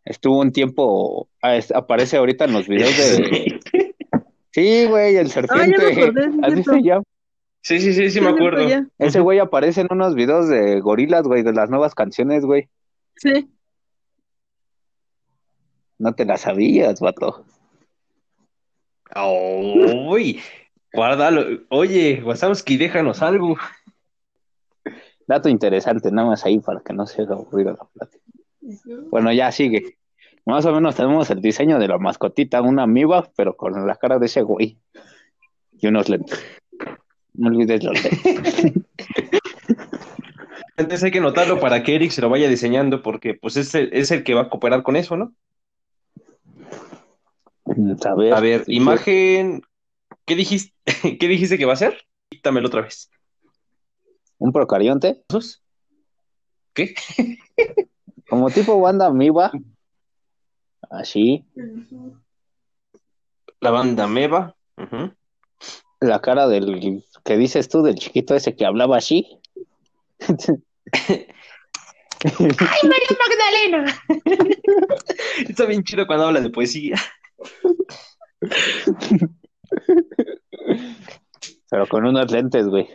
estuvo 0.06 0.38
un 0.40 0.52
tiempo, 0.52 1.28
ah, 1.42 1.58
aparece 1.74 2.18
ahorita 2.18 2.46
en 2.46 2.54
los 2.54 2.68
videos 2.68 2.96
de... 2.96 3.60
Sí, 4.52 4.86
güey, 4.86 5.16
el 5.16 5.26
Ah, 5.26 5.30
ya 5.30 5.34
serpiente. 5.34 5.78
me 5.96 6.02
acordé, 6.04 6.32
sí, 6.32 6.40
Así 6.44 6.54
cierto. 6.54 6.72
se 6.74 6.82
llama. 6.84 7.04
Sí, 7.62 7.80
sí, 7.80 7.94
sí, 7.94 8.10
sí, 8.12 8.22
me 8.22 8.30
acuerdo. 8.30 8.68
Ese 9.00 9.20
güey 9.20 9.40
aparece 9.40 9.82
en 9.82 9.88
unos 9.90 10.14
videos 10.14 10.48
de 10.48 10.80
gorilas, 10.80 11.24
güey, 11.24 11.42
de 11.42 11.54
las 11.54 11.70
nuevas 11.72 11.96
canciones, 11.96 12.46
güey. 12.46 12.70
Sí. 13.16 13.50
No 15.98 16.14
te 16.14 16.26
las 16.26 16.42
sabías, 16.42 17.00
vato. 17.00 17.46
Uy, 19.16 20.40
guárdalo. 20.94 21.62
Oye, 21.70 22.22
Wazowski, 22.24 22.78
déjanos 22.78 23.22
algo. 23.24 23.58
Dato 25.30 25.48
interesante, 25.48 26.12
nada 26.12 26.30
más 26.30 26.44
ahí 26.44 26.58
para 26.58 26.80
que 26.80 26.92
no 26.92 27.06
se 27.06 27.22
haga 27.22 27.36
aburrida 27.36 27.74
la 27.78 27.86
plática. 27.86 28.24
Bueno, 29.12 29.32
ya 29.32 29.52
sigue. 29.52 30.00
Más 30.44 30.66
o 30.66 30.74
menos 30.74 30.96
tenemos 30.96 31.30
el 31.30 31.40
diseño 31.40 31.78
de 31.78 31.88
la 31.88 32.00
mascotita, 32.00 32.64
una 32.64 32.82
amiba, 32.82 33.30
pero 33.36 33.56
con 33.56 33.86
la 33.86 33.94
cara 33.94 34.18
de 34.18 34.26
ese 34.26 34.42
güey. 34.42 34.80
Y 35.80 35.86
unos 35.86 36.10
lentes. 36.10 36.44
No 37.36 37.50
olvides 37.50 37.84
los 37.84 38.04
lentes. 38.04 38.74
Entonces 40.78 41.04
hay 41.04 41.12
que 41.12 41.22
notarlo 41.22 41.60
para 41.60 41.84
que 41.84 41.94
Eric 41.94 42.10
se 42.10 42.22
lo 42.22 42.30
vaya 42.30 42.50
diseñando, 42.50 43.04
porque 43.04 43.36
pues 43.36 43.56
es 43.56 43.76
el, 43.76 43.92
es 43.94 44.10
el 44.10 44.24
que 44.24 44.34
va 44.34 44.42
a 44.42 44.50
cooperar 44.50 44.82
con 44.82 44.96
eso, 44.96 45.16
¿no? 45.16 45.36
A 48.04 48.16
ver, 48.16 48.34
A 48.34 48.40
ver, 48.40 48.64
imagen. 48.66 49.62
¿Qué 50.26 50.36
dijiste? 50.36 50.74
¿Qué 51.20 51.28
dijiste 51.28 51.60
que 51.60 51.66
va 51.66 51.74
a 51.74 51.76
ser? 51.76 52.08
Dítamelo 52.32 52.66
otra 52.66 52.82
vez. 52.82 53.12
Un 54.40 54.52
procarionte. 54.52 55.24
¿Qué? 56.74 56.96
como 58.30 58.50
tipo 58.50 58.80
banda 58.80 59.08
amiba. 59.08 59.52
Así. 60.90 61.46
La 63.60 63.72
banda 63.72 64.08
Meva. 64.08 64.56
Ujú. 64.78 65.14
La 66.00 66.22
cara 66.22 66.48
del 66.48 67.04
que 67.24 67.38
dices 67.38 67.68
tú, 67.68 67.84
del 67.84 67.96
chiquito 67.96 68.34
ese 68.34 68.56
que 68.56 68.66
hablaba 68.66 68.98
así. 68.98 69.40
Magdalena! 72.24 74.02
Está 75.48 75.66
bien 75.66 75.84
chido 75.84 76.06
cuando 76.06 76.26
habla 76.28 76.42
de 76.42 76.50
poesía. 76.50 76.98
Pero 81.70 81.88
con 81.88 82.06
unos 82.06 82.32
lentes, 82.32 82.68
güey. 82.68 82.90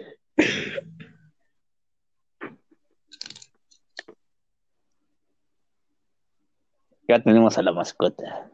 Ya 7.09 7.23
tenemos 7.23 7.59
a 7.59 7.62
la 7.62 7.73
mascota. 7.73 8.51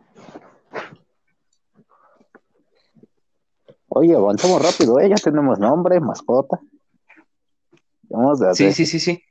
Oye, 3.88 4.14
avanzamos 4.14 4.62
rápido, 4.62 5.00
¿eh? 5.00 5.08
Ya 5.08 5.16
tenemos 5.16 5.58
nombre, 5.58 6.00
mascota. 6.00 6.60
Vamos 8.08 8.40
a 8.42 8.54
Sí, 8.54 8.72
sí, 8.72 8.86
sí, 8.86 9.00
sí. 9.00 9.22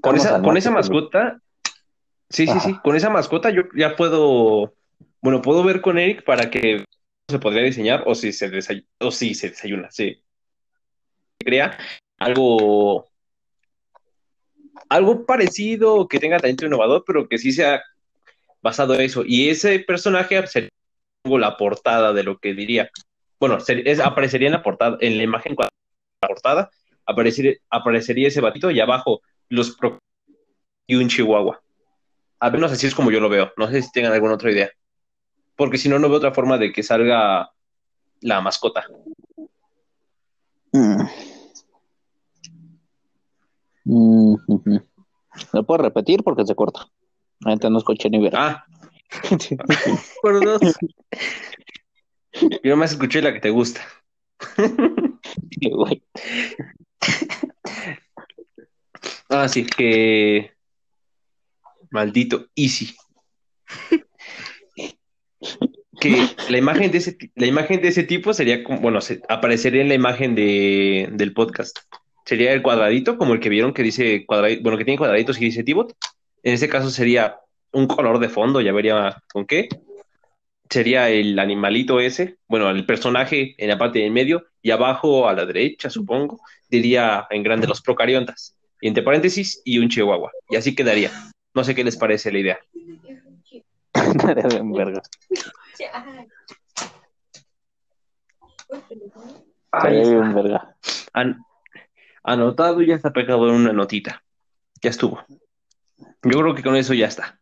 Con 0.00 0.16
esa, 0.16 0.42
con 0.42 0.56
esa 0.56 0.70
mascota. 0.70 1.40
Sí, 2.28 2.46
sí, 2.46 2.60
sí. 2.60 2.74
Con 2.82 2.96
esa 2.96 3.10
mascota 3.10 3.50
yo 3.50 3.62
ya 3.76 3.96
puedo. 3.96 4.74
Bueno, 5.20 5.40
puedo 5.40 5.64
ver 5.64 5.80
con 5.80 5.98
Eric 5.98 6.24
para 6.24 6.50
que 6.50 6.84
se 7.28 7.38
podría 7.38 7.62
diseñar 7.62 8.04
o 8.06 8.14
si 8.14 8.32
se 8.32 8.50
desayuna, 8.50 8.86
o 9.00 9.10
si 9.10 9.34
se 9.34 9.50
desayuna, 9.50 9.90
sí. 9.90 10.22
Crea 11.38 11.78
algo. 12.18 13.06
Algo 14.90 15.24
parecido 15.24 16.06
que 16.08 16.18
tenga 16.18 16.38
talento 16.38 16.66
innovador, 16.66 17.04
pero 17.06 17.26
que 17.28 17.38
sí 17.38 17.52
sea 17.52 17.82
basado 18.64 18.94
en 18.94 19.02
eso. 19.02 19.22
Y 19.26 19.50
ese 19.50 19.78
personaje 19.80 20.44
sería 20.46 20.70
la 21.24 21.56
portada 21.58 22.14
de 22.14 22.22
lo 22.22 22.38
que 22.38 22.54
diría. 22.54 22.90
Bueno, 23.38 23.58
aparecería 24.02 24.48
en 24.48 24.52
la 24.52 24.62
portada, 24.62 24.96
en 25.00 25.18
la 25.18 25.22
imagen 25.22 25.54
cuando 25.54 25.70
la 26.22 26.28
portada, 26.28 26.70
aparecería, 27.04 27.52
aparecería 27.68 28.28
ese 28.28 28.40
batito 28.40 28.70
y 28.70 28.80
abajo 28.80 29.20
los 29.50 29.76
y 30.86 30.94
un 30.96 31.08
chihuahua. 31.08 31.60
Al 32.40 32.52
menos 32.52 32.72
así 32.72 32.86
es 32.86 32.94
como 32.94 33.10
yo 33.10 33.20
lo 33.20 33.28
veo. 33.28 33.52
No 33.58 33.70
sé 33.70 33.82
si 33.82 33.92
tengan 33.92 34.12
alguna 34.12 34.34
otra 34.34 34.50
idea. 34.50 34.70
Porque 35.56 35.76
si 35.76 35.90
no, 35.90 35.98
no 35.98 36.08
veo 36.08 36.16
otra 36.16 36.32
forma 36.32 36.56
de 36.56 36.72
que 36.72 36.82
salga 36.82 37.50
la 38.22 38.40
mascota. 38.40 38.86
Mm. 40.72 41.02
Mm. 43.84 44.36
¿Lo 45.52 45.64
puedo 45.64 45.82
repetir? 45.82 46.22
Porque 46.24 46.46
se 46.46 46.54
corta. 46.54 46.88
Ahorita 47.44 47.70
no 47.70 47.78
escuché 47.78 48.10
ni 48.10 48.18
ver. 48.20 48.32
Ah, 48.36 48.64
Por 50.22 50.44
dos. 50.44 50.60
yo 52.40 52.70
nomás 52.70 52.92
escuché 52.92 53.22
la 53.22 53.32
que 53.32 53.40
te 53.40 53.50
gusta. 53.50 53.80
Güey. 55.60 56.02
Ah, 59.28 59.48
sí, 59.48 59.64
que. 59.66 60.52
Maldito 61.90 62.46
Easy. 62.56 62.94
Que 66.00 66.26
la 66.48 66.58
imagen 66.58 66.90
de 66.90 66.98
ese, 66.98 67.16
la 67.36 67.46
imagen 67.46 67.80
de 67.80 67.88
ese 67.88 68.02
tipo 68.02 68.34
sería 68.34 68.64
como, 68.64 68.80
bueno, 68.80 69.00
se- 69.00 69.22
aparecería 69.28 69.80
en 69.82 69.88
la 69.88 69.94
imagen 69.94 70.34
de, 70.34 71.08
del 71.12 71.32
podcast. 71.32 71.78
Sería 72.26 72.52
el 72.52 72.62
cuadradito, 72.62 73.16
como 73.16 73.34
el 73.34 73.40
que 73.40 73.48
vieron 73.48 73.72
que 73.72 73.82
dice 73.82 74.24
cuadradito, 74.26 74.62
bueno, 74.62 74.76
que 74.78 74.84
tiene 74.84 74.98
cuadraditos 74.98 75.40
y 75.40 75.44
dice 75.46 75.62
Tibot. 75.62 75.94
En 76.44 76.54
ese 76.54 76.68
caso 76.68 76.90
sería 76.90 77.40
un 77.72 77.86
color 77.88 78.18
de 78.20 78.28
fondo, 78.28 78.60
ya 78.60 78.72
vería 78.72 79.20
con 79.32 79.46
qué. 79.46 79.68
Sería 80.70 81.08
el 81.08 81.38
animalito 81.38 82.00
ese, 82.00 82.38
bueno, 82.48 82.70
el 82.70 82.86
personaje 82.86 83.54
en 83.58 83.68
la 83.68 83.78
parte 83.78 83.98
del 83.98 84.10
medio 84.12 84.46
y 84.62 84.70
abajo 84.70 85.28
a 85.28 85.32
la 85.34 85.44
derecha, 85.46 85.90
supongo, 85.90 86.40
diría 86.68 87.26
en 87.30 87.42
grande 87.42 87.66
los 87.66 87.80
procariontas. 87.80 88.56
Y 88.80 88.88
entre 88.88 89.02
paréntesis 89.02 89.60
y 89.64 89.78
un 89.78 89.88
chihuahua. 89.88 90.30
Y 90.50 90.56
así 90.56 90.74
quedaría. 90.74 91.10
No 91.54 91.64
sé 91.64 91.74
qué 91.74 91.82
les 91.84 91.96
parece 91.96 92.30
la 92.30 92.38
idea. 92.38 92.58
Ahí 99.70 100.00
está. 100.00 100.76
An- 101.12 101.38
anotado 102.22 102.82
y 102.82 102.86
ya 102.88 102.94
está 102.96 103.12
pegado 103.12 103.48
en 103.48 103.54
una 103.54 103.72
notita. 103.72 104.22
Ya 104.82 104.90
estuvo. 104.90 105.24
Yo 106.24 106.40
creo 106.40 106.54
que 106.54 106.62
con 106.62 106.76
eso 106.76 106.94
ya 106.94 107.06
está. 107.06 107.38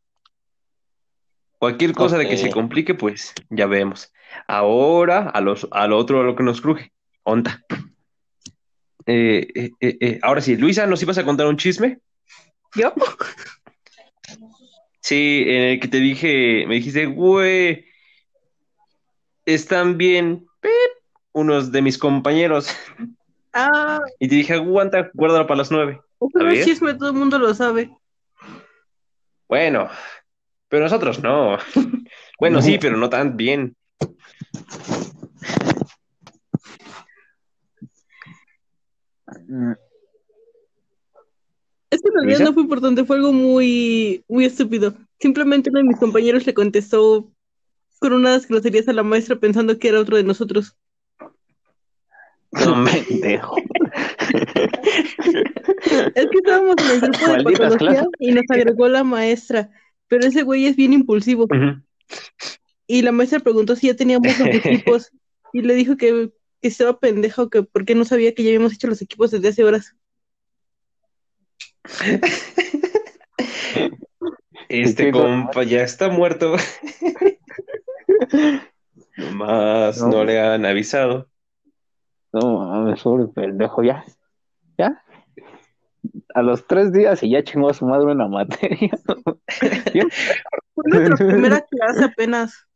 Cualquier 1.59 1.93
cosa 1.93 2.19
de 2.19 2.29
que 2.29 2.37
se 2.37 2.51
complique, 2.51 2.95
pues 2.95 3.33
ya 3.49 3.67
vemos. 3.67 4.13
Ahora, 4.49 5.29
a, 5.29 5.41
los, 5.41 5.69
a 5.71 5.87
lo 5.87 5.97
otro, 5.97 6.21
a 6.21 6.25
lo 6.25 6.35
que 6.35 6.43
nos 6.43 6.61
cruje. 6.61 6.93
Onta. 7.23 7.63
Eh, 9.07 9.47
eh, 9.55 9.71
eh, 9.81 10.19
Ahora 10.23 10.41
sí, 10.41 10.57
Luisa, 10.57 10.87
¿nos 10.87 11.03
ibas 11.03 11.19
a 11.19 11.25
contar 11.25 11.47
un 11.47 11.57
chisme? 11.57 12.01
¿Yo? 12.75 12.93
Sí, 15.01 15.45
en 15.47 15.63
el 15.63 15.81
que 15.81 15.89
te 15.89 15.99
dije, 15.99 16.65
me 16.67 16.77
dijiste, 16.77 17.07
güey, 17.07 17.87
están 19.45 19.99
bien 19.99 20.47
pip, 20.61 20.71
unos 21.33 21.73
de 21.73 21.83
mis 21.83 21.99
compañeros. 21.99 22.69
Ah, 23.53 24.01
Y 24.19 24.29
te 24.29 24.37
dije, 24.37 24.55
aguanta, 24.55 25.11
guárdalo 25.15 25.47
para 25.47 25.59
las 25.59 25.71
nueve. 25.71 26.01
es 26.21 26.33
ver. 26.33 26.65
chisme, 26.65 26.95
todo 26.95 27.11
el 27.11 27.17
mundo 27.17 27.39
lo 27.39 27.53
sabe. 27.53 27.91
Bueno, 29.53 29.91
pero 30.69 30.85
nosotros 30.85 31.23
no. 31.23 31.59
Bueno, 32.41 32.63
sí, 32.63 32.79
pero 32.81 32.97
no 32.97 33.11
tan 33.11 33.37
bien. 33.37 33.77
Es 41.91 42.01
que 42.01 42.09
en 42.09 42.15
realidad 42.15 42.41
no 42.47 42.55
fue 42.55 42.63
importante, 42.63 43.05
fue 43.05 43.17
algo 43.17 43.35
muy, 43.35 44.25
muy 44.27 44.47
estúpido. 44.47 44.95
Simplemente 45.21 45.69
uno 45.69 45.81
de 45.81 45.85
mis 45.85 45.99
compañeros 45.99 46.47
le 46.47 46.55
contestó 46.55 47.31
con 47.99 48.15
unas 48.15 48.49
groserías 48.49 48.89
a 48.89 48.95
la 48.95 49.03
maestra 49.03 49.37
pensando 49.37 49.79
que 49.79 49.89
era 49.89 50.01
otro 50.01 50.17
de 50.17 50.25
nosotros. 50.25 50.75
No, 52.53 52.75
me- 52.77 53.03
Pendejo. 53.03 53.57
Es 56.15 56.27
que 56.27 56.39
estábamos 56.39 56.77
en 56.79 56.91
el 56.91 57.01
grupo 57.01 57.19
de 57.19 57.27
Malditas 57.45 57.73
patología 57.73 57.89
clases. 58.01 58.09
y 58.19 58.33
nos 58.33 58.45
agregó 58.51 58.89
la 58.89 59.05
maestra, 59.05 59.71
pero 60.09 60.27
ese 60.27 60.43
güey 60.43 60.67
es 60.67 60.77
bien 60.77 60.93
impulsivo. 60.93 61.47
Y 62.87 63.03
la 63.03 63.13
maestra 63.13 63.41
preguntó 63.41 63.77
si 63.77 63.87
ya 63.89 63.97
teníamos 63.97 64.39
los 64.39 64.49
equipos 64.55 65.11
y 65.53 65.63
le 65.63 65.75
dijo 65.75 65.97
que, 65.97 66.31
que 66.61 66.69
estaba 66.69 66.99
pendejo, 66.99 67.49
que 67.51 67.63
por 67.63 67.85
qué 67.85 67.95
no 67.95 68.05
sabía 68.05 68.35
que 68.35 68.43
ya 68.43 68.49
habíamos 68.51 68.73
hecho 68.75 68.89
los 68.89 69.01
equipos 69.03 69.31
desde 69.31 69.49
hace 69.49 69.65
horas. 69.65 69.95
Este 74.69 75.07
¿Qué 75.07 75.13
compa 75.13 75.63
ya 75.65 75.83
está 75.83 76.09
muerto. 76.09 76.57
Más 79.33 79.99
No. 80.01 80.09
no 80.09 80.25
le 80.25 80.41
han 80.41 80.65
avisado. 80.65 81.29
No 82.33 82.59
mames, 82.59 83.03
pobre 83.03 83.27
pendejo, 83.29 83.83
ya. 83.83 84.05
Ya. 84.79 85.03
A 86.35 86.43
los 86.43 86.67
tres 86.67 86.93
días 86.93 87.23
y 87.23 87.31
ya 87.31 87.45
chingó 87.45 87.71
a 87.71 87.75
su 87.75 87.85
madre 87.87 88.13
una 88.13 88.29
materia. 88.29 88.91
Fue 90.75 90.85
nuestra 90.87 91.17
primera 91.29 91.61
clase 91.71 92.05
apenas. 92.05 92.67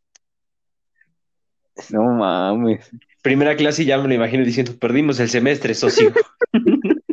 No 1.90 2.04
mames. 2.04 2.90
Primera 3.22 3.56
clase 3.56 3.82
y 3.82 3.86
ya 3.86 3.98
me 3.98 4.08
lo 4.08 4.14
imagino 4.14 4.44
diciendo, 4.44 4.72
perdimos 4.78 5.18
el 5.20 5.28
semestre, 5.28 5.74
socio. 5.74 6.12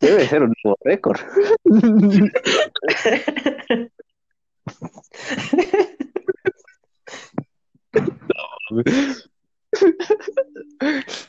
Debe 0.00 0.26
ser 0.28 0.42
un 0.44 0.54
nuevo 0.62 0.78
récord. 0.82 1.18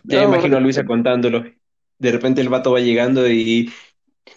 Ya 0.04 0.24
No, 0.24 0.30
imagino 0.36 0.58
a 0.58 0.60
Luisa 0.60 0.86
contándolo. 0.86 1.44
De 1.98 2.12
repente 2.12 2.42
el 2.42 2.50
vato 2.50 2.72
va 2.72 2.80
llegando 2.80 3.28
y 3.28 3.72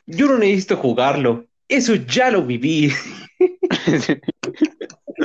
yo 0.06 0.26
no 0.26 0.38
necesito 0.38 0.76
jugarlo. 0.76 1.46
Eso 1.68 1.94
ya 1.94 2.30
lo 2.30 2.44
viví. 2.44 2.92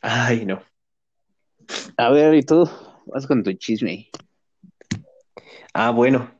Ay, 0.00 0.46
no. 0.46 0.62
A 1.96 2.10
ver, 2.10 2.34
¿y 2.34 2.42
tú? 2.42 2.68
Vas 3.06 3.26
con 3.26 3.42
tu 3.42 3.52
chisme. 3.54 4.08
Ah, 5.72 5.90
bueno. 5.90 6.30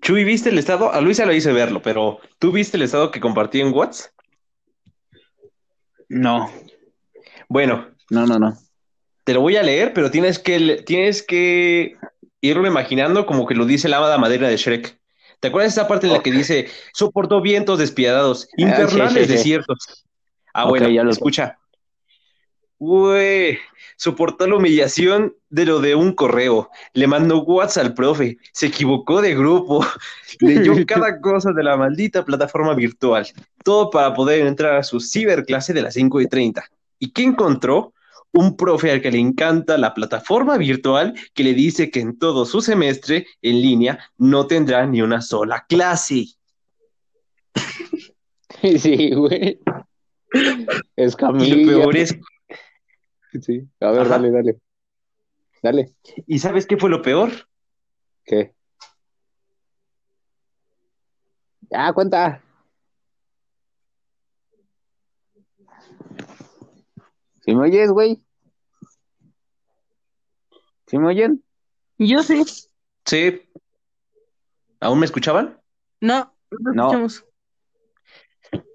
Chuy, 0.00 0.24
¿viste 0.24 0.48
el 0.48 0.58
estado? 0.58 0.92
A 0.92 1.00
Luisa 1.00 1.26
lo 1.26 1.34
hice 1.34 1.52
verlo, 1.52 1.82
pero 1.82 2.20
¿tú 2.38 2.52
viste 2.52 2.76
el 2.76 2.84
estado 2.84 3.10
que 3.10 3.20
compartí 3.20 3.60
en 3.60 3.74
WhatsApp? 3.74 4.12
No, 6.08 6.50
Bueno, 7.52 7.86
no, 8.08 8.26
no, 8.26 8.38
no. 8.38 8.56
te 9.24 9.34
lo 9.34 9.42
voy 9.42 9.56
a 9.56 9.62
leer, 9.62 9.92
pero 9.92 10.10
tienes 10.10 10.38
que, 10.38 10.82
tienes 10.86 11.22
que 11.22 11.96
irlo 12.40 12.66
imaginando 12.66 13.26
como 13.26 13.46
que 13.46 13.54
lo 13.54 13.66
dice 13.66 13.90
la 13.90 13.98
hada 13.98 14.16
madera 14.16 14.48
de 14.48 14.56
Shrek. 14.56 14.98
¿Te 15.38 15.48
acuerdas 15.48 15.74
de 15.74 15.80
esa 15.82 15.86
parte 15.86 16.06
en 16.06 16.14
la 16.14 16.22
que 16.22 16.32
dice, 16.32 16.68
soportó 16.94 17.42
vientos 17.42 17.78
despiadados, 17.78 18.48
infernales 18.56 19.12
sí, 19.12 19.24
sí. 19.24 19.32
desiertos? 19.32 20.06
Ah, 20.54 20.64
bueno, 20.64 20.88
ya 20.88 21.04
lo- 21.04 21.10
escucha. 21.10 21.58
Güey, 22.78 23.58
soportó 23.96 24.46
la 24.46 24.56
humillación 24.56 25.34
de 25.50 25.66
lo 25.66 25.80
de 25.80 25.94
un 25.94 26.14
correo. 26.14 26.70
Le 26.94 27.06
mandó 27.06 27.42
WhatsApp 27.42 27.84
al 27.84 27.94
profe. 27.94 28.38
Se 28.52 28.66
equivocó 28.68 29.20
de 29.20 29.34
grupo. 29.34 29.84
Leyó 30.40 30.74
cada 30.86 31.20
cosa 31.20 31.52
de 31.52 31.62
la 31.62 31.76
maldita 31.76 32.24
plataforma 32.24 32.74
virtual. 32.74 33.26
Todo 33.62 33.90
para 33.90 34.14
poder 34.14 34.46
entrar 34.46 34.76
a 34.76 34.82
su 34.82 35.00
ciberclase 35.00 35.72
de 35.74 35.82
las 35.82 35.94
5 35.94 36.20
y 36.22 36.26
30. 36.26 36.64
¿Y 37.02 37.10
qué 37.12 37.24
encontró? 37.24 37.94
Un 38.30 38.56
profe 38.56 38.92
al 38.92 39.02
que 39.02 39.10
le 39.10 39.18
encanta 39.18 39.76
la 39.76 39.92
plataforma 39.92 40.56
virtual 40.56 41.14
que 41.34 41.42
le 41.42 41.52
dice 41.52 41.90
que 41.90 41.98
en 41.98 42.16
todo 42.16 42.46
su 42.46 42.60
semestre 42.60 43.26
en 43.42 43.60
línea 43.60 43.98
no 44.18 44.46
tendrá 44.46 44.86
ni 44.86 45.02
una 45.02 45.20
sola 45.20 45.66
clase. 45.68 46.26
Sí, 48.78 49.12
güey. 49.14 49.58
Es 50.94 51.14
Y 51.14 51.16
Camilla. 51.16 51.56
lo 51.56 51.66
peor 51.66 51.96
es, 51.96 52.16
Sí. 53.40 53.66
A 53.80 53.90
ver, 53.90 54.02
Ajá. 54.02 54.10
dale, 54.10 54.30
dale. 54.30 54.58
Dale. 55.60 55.90
¿y 56.28 56.38
sabes 56.38 56.66
qué 56.66 56.76
fue 56.76 56.88
lo 56.88 57.02
peor? 57.02 57.30
¿Qué? 58.24 58.54
Ah, 61.72 61.92
cuenta. 61.92 62.40
¿Sí 67.44 67.54
me 67.54 67.62
oyes, 67.64 67.90
güey? 67.90 68.22
¿Sí 70.86 70.98
me 70.98 71.08
oyen? 71.08 71.42
Yo 71.98 72.22
sí. 72.22 72.42
Sí. 73.04 73.42
¿Aún 74.80 74.98
me 74.98 75.06
escuchaban? 75.06 75.60
No, 76.00 76.34
no 76.50 76.72
No. 76.72 76.82
escuchamos. 76.86 77.24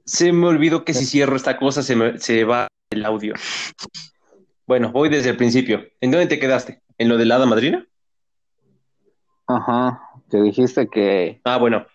Se 0.06 0.32
me 0.32 0.48
olvidó 0.48 0.86
que 0.86 0.94
si 0.94 1.06
cierro 1.06 1.36
esta 1.36 1.58
cosa 1.58 1.84
se, 1.84 1.96
me- 1.96 2.18
se 2.20 2.44
va 2.46 2.68
el 2.90 3.06
audio. 3.06 3.34
Bueno, 4.66 4.92
voy 4.92 5.10
desde 5.10 5.30
el 5.32 5.38
principio. 5.38 5.84
¿En 6.02 6.12
dónde 6.12 6.28
te 6.28 6.40
quedaste? 6.40 6.82
¿En 6.98 7.10
lo 7.10 7.18
de 7.18 7.26
la 7.26 7.36
hada 7.36 7.46
madrina? 7.46 7.86
Ajá. 9.48 10.02
Te 10.30 10.42
dijiste 10.42 10.90
que. 10.90 11.42
Ah, 11.44 11.58
bueno. 11.58 11.86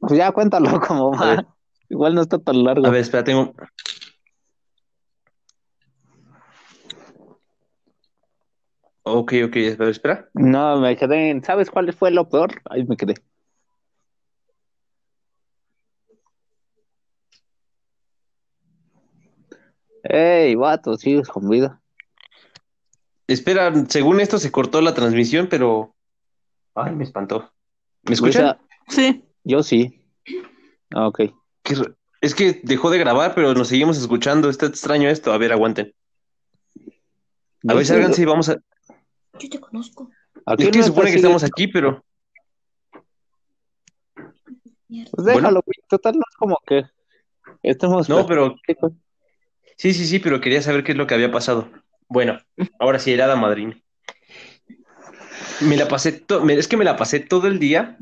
Pues 0.00 0.16
ya 0.18 0.32
cuéntalo 0.32 0.80
como 0.86 1.12
va. 1.12 1.53
Igual 1.94 2.16
no 2.16 2.22
está 2.22 2.40
tan 2.40 2.64
largo. 2.64 2.84
A 2.84 2.90
ver, 2.90 3.02
espera, 3.02 3.22
tengo. 3.22 3.54
Ok, 9.04 9.32
ok, 9.46 9.56
espera, 9.58 9.90
espera. 9.90 10.28
No, 10.34 10.80
me 10.80 10.96
quedé 10.96 11.30
en. 11.30 11.44
¿Sabes 11.44 11.70
cuál 11.70 11.92
fue 11.92 12.10
lo 12.10 12.28
peor? 12.28 12.60
Ahí 12.68 12.84
me 12.84 12.96
quedé. 12.96 13.14
Ey, 20.02 20.56
vato, 20.56 20.96
sigues 20.96 21.28
con 21.28 21.48
vida. 21.48 21.80
Espera, 23.28 23.72
según 23.88 24.18
esto 24.18 24.38
se 24.38 24.50
cortó 24.50 24.80
la 24.80 24.94
transmisión, 24.94 25.46
pero. 25.48 25.94
Ay, 26.74 26.92
me 26.96 27.04
espantó. 27.04 27.52
¿Me 28.02 28.14
escuchan? 28.14 28.58
Sí. 28.88 29.24
yo 29.44 29.62
sí. 29.62 30.04
Ah, 30.92 31.06
ok. 31.06 31.20
Qué 31.64 31.74
Es 32.20 32.34
que 32.34 32.60
dejó 32.62 32.90
de 32.90 32.98
grabar, 32.98 33.34
pero 33.34 33.52
nos 33.54 33.68
seguimos 33.68 33.98
escuchando. 33.98 34.48
Está 34.48 34.66
extraño 34.66 35.08
esto. 35.08 35.32
A 35.32 35.38
ver, 35.38 35.52
aguanten. 35.52 35.92
A 37.66 37.74
ver, 37.74 37.84
sálganse 37.86 38.22
y 38.22 38.24
vamos 38.26 38.48
a. 38.50 38.56
Yo 39.38 39.48
te 39.50 39.58
conozco. 39.58 40.10
Es 40.46 40.56
que 40.70 40.78
no 40.78 40.84
se 40.84 40.88
supone 40.88 41.10
que 41.10 41.16
estamos 41.16 41.42
aquí, 41.42 41.66
pero. 41.66 42.04
Pues 44.14 45.26
déjalo, 45.26 45.62
güey. 45.64 45.74
Total, 45.88 46.14
no 46.14 46.22
es 46.28 46.36
como 46.36 46.58
que 46.66 46.84
estemos. 47.62 48.08
No, 48.08 48.26
pero. 48.26 48.54
Sí, 49.76 49.92
sí, 49.92 50.06
sí, 50.06 50.18
pero 50.20 50.40
quería 50.40 50.62
saber 50.62 50.84
qué 50.84 50.92
es 50.92 50.98
lo 50.98 51.06
que 51.06 51.14
había 51.14 51.32
pasado. 51.32 51.68
Bueno, 52.08 52.38
ahora 52.78 52.98
sí, 52.98 53.12
era 53.12 53.34
madrina. 53.34 53.76
Me 55.60 55.76
la 55.76 55.88
pasé, 55.88 56.12
to- 56.12 56.48
es 56.48 56.68
que 56.68 56.76
me 56.76 56.84
la 56.84 56.96
pasé 56.96 57.20
todo 57.20 57.46
el 57.48 57.58
día. 57.58 57.98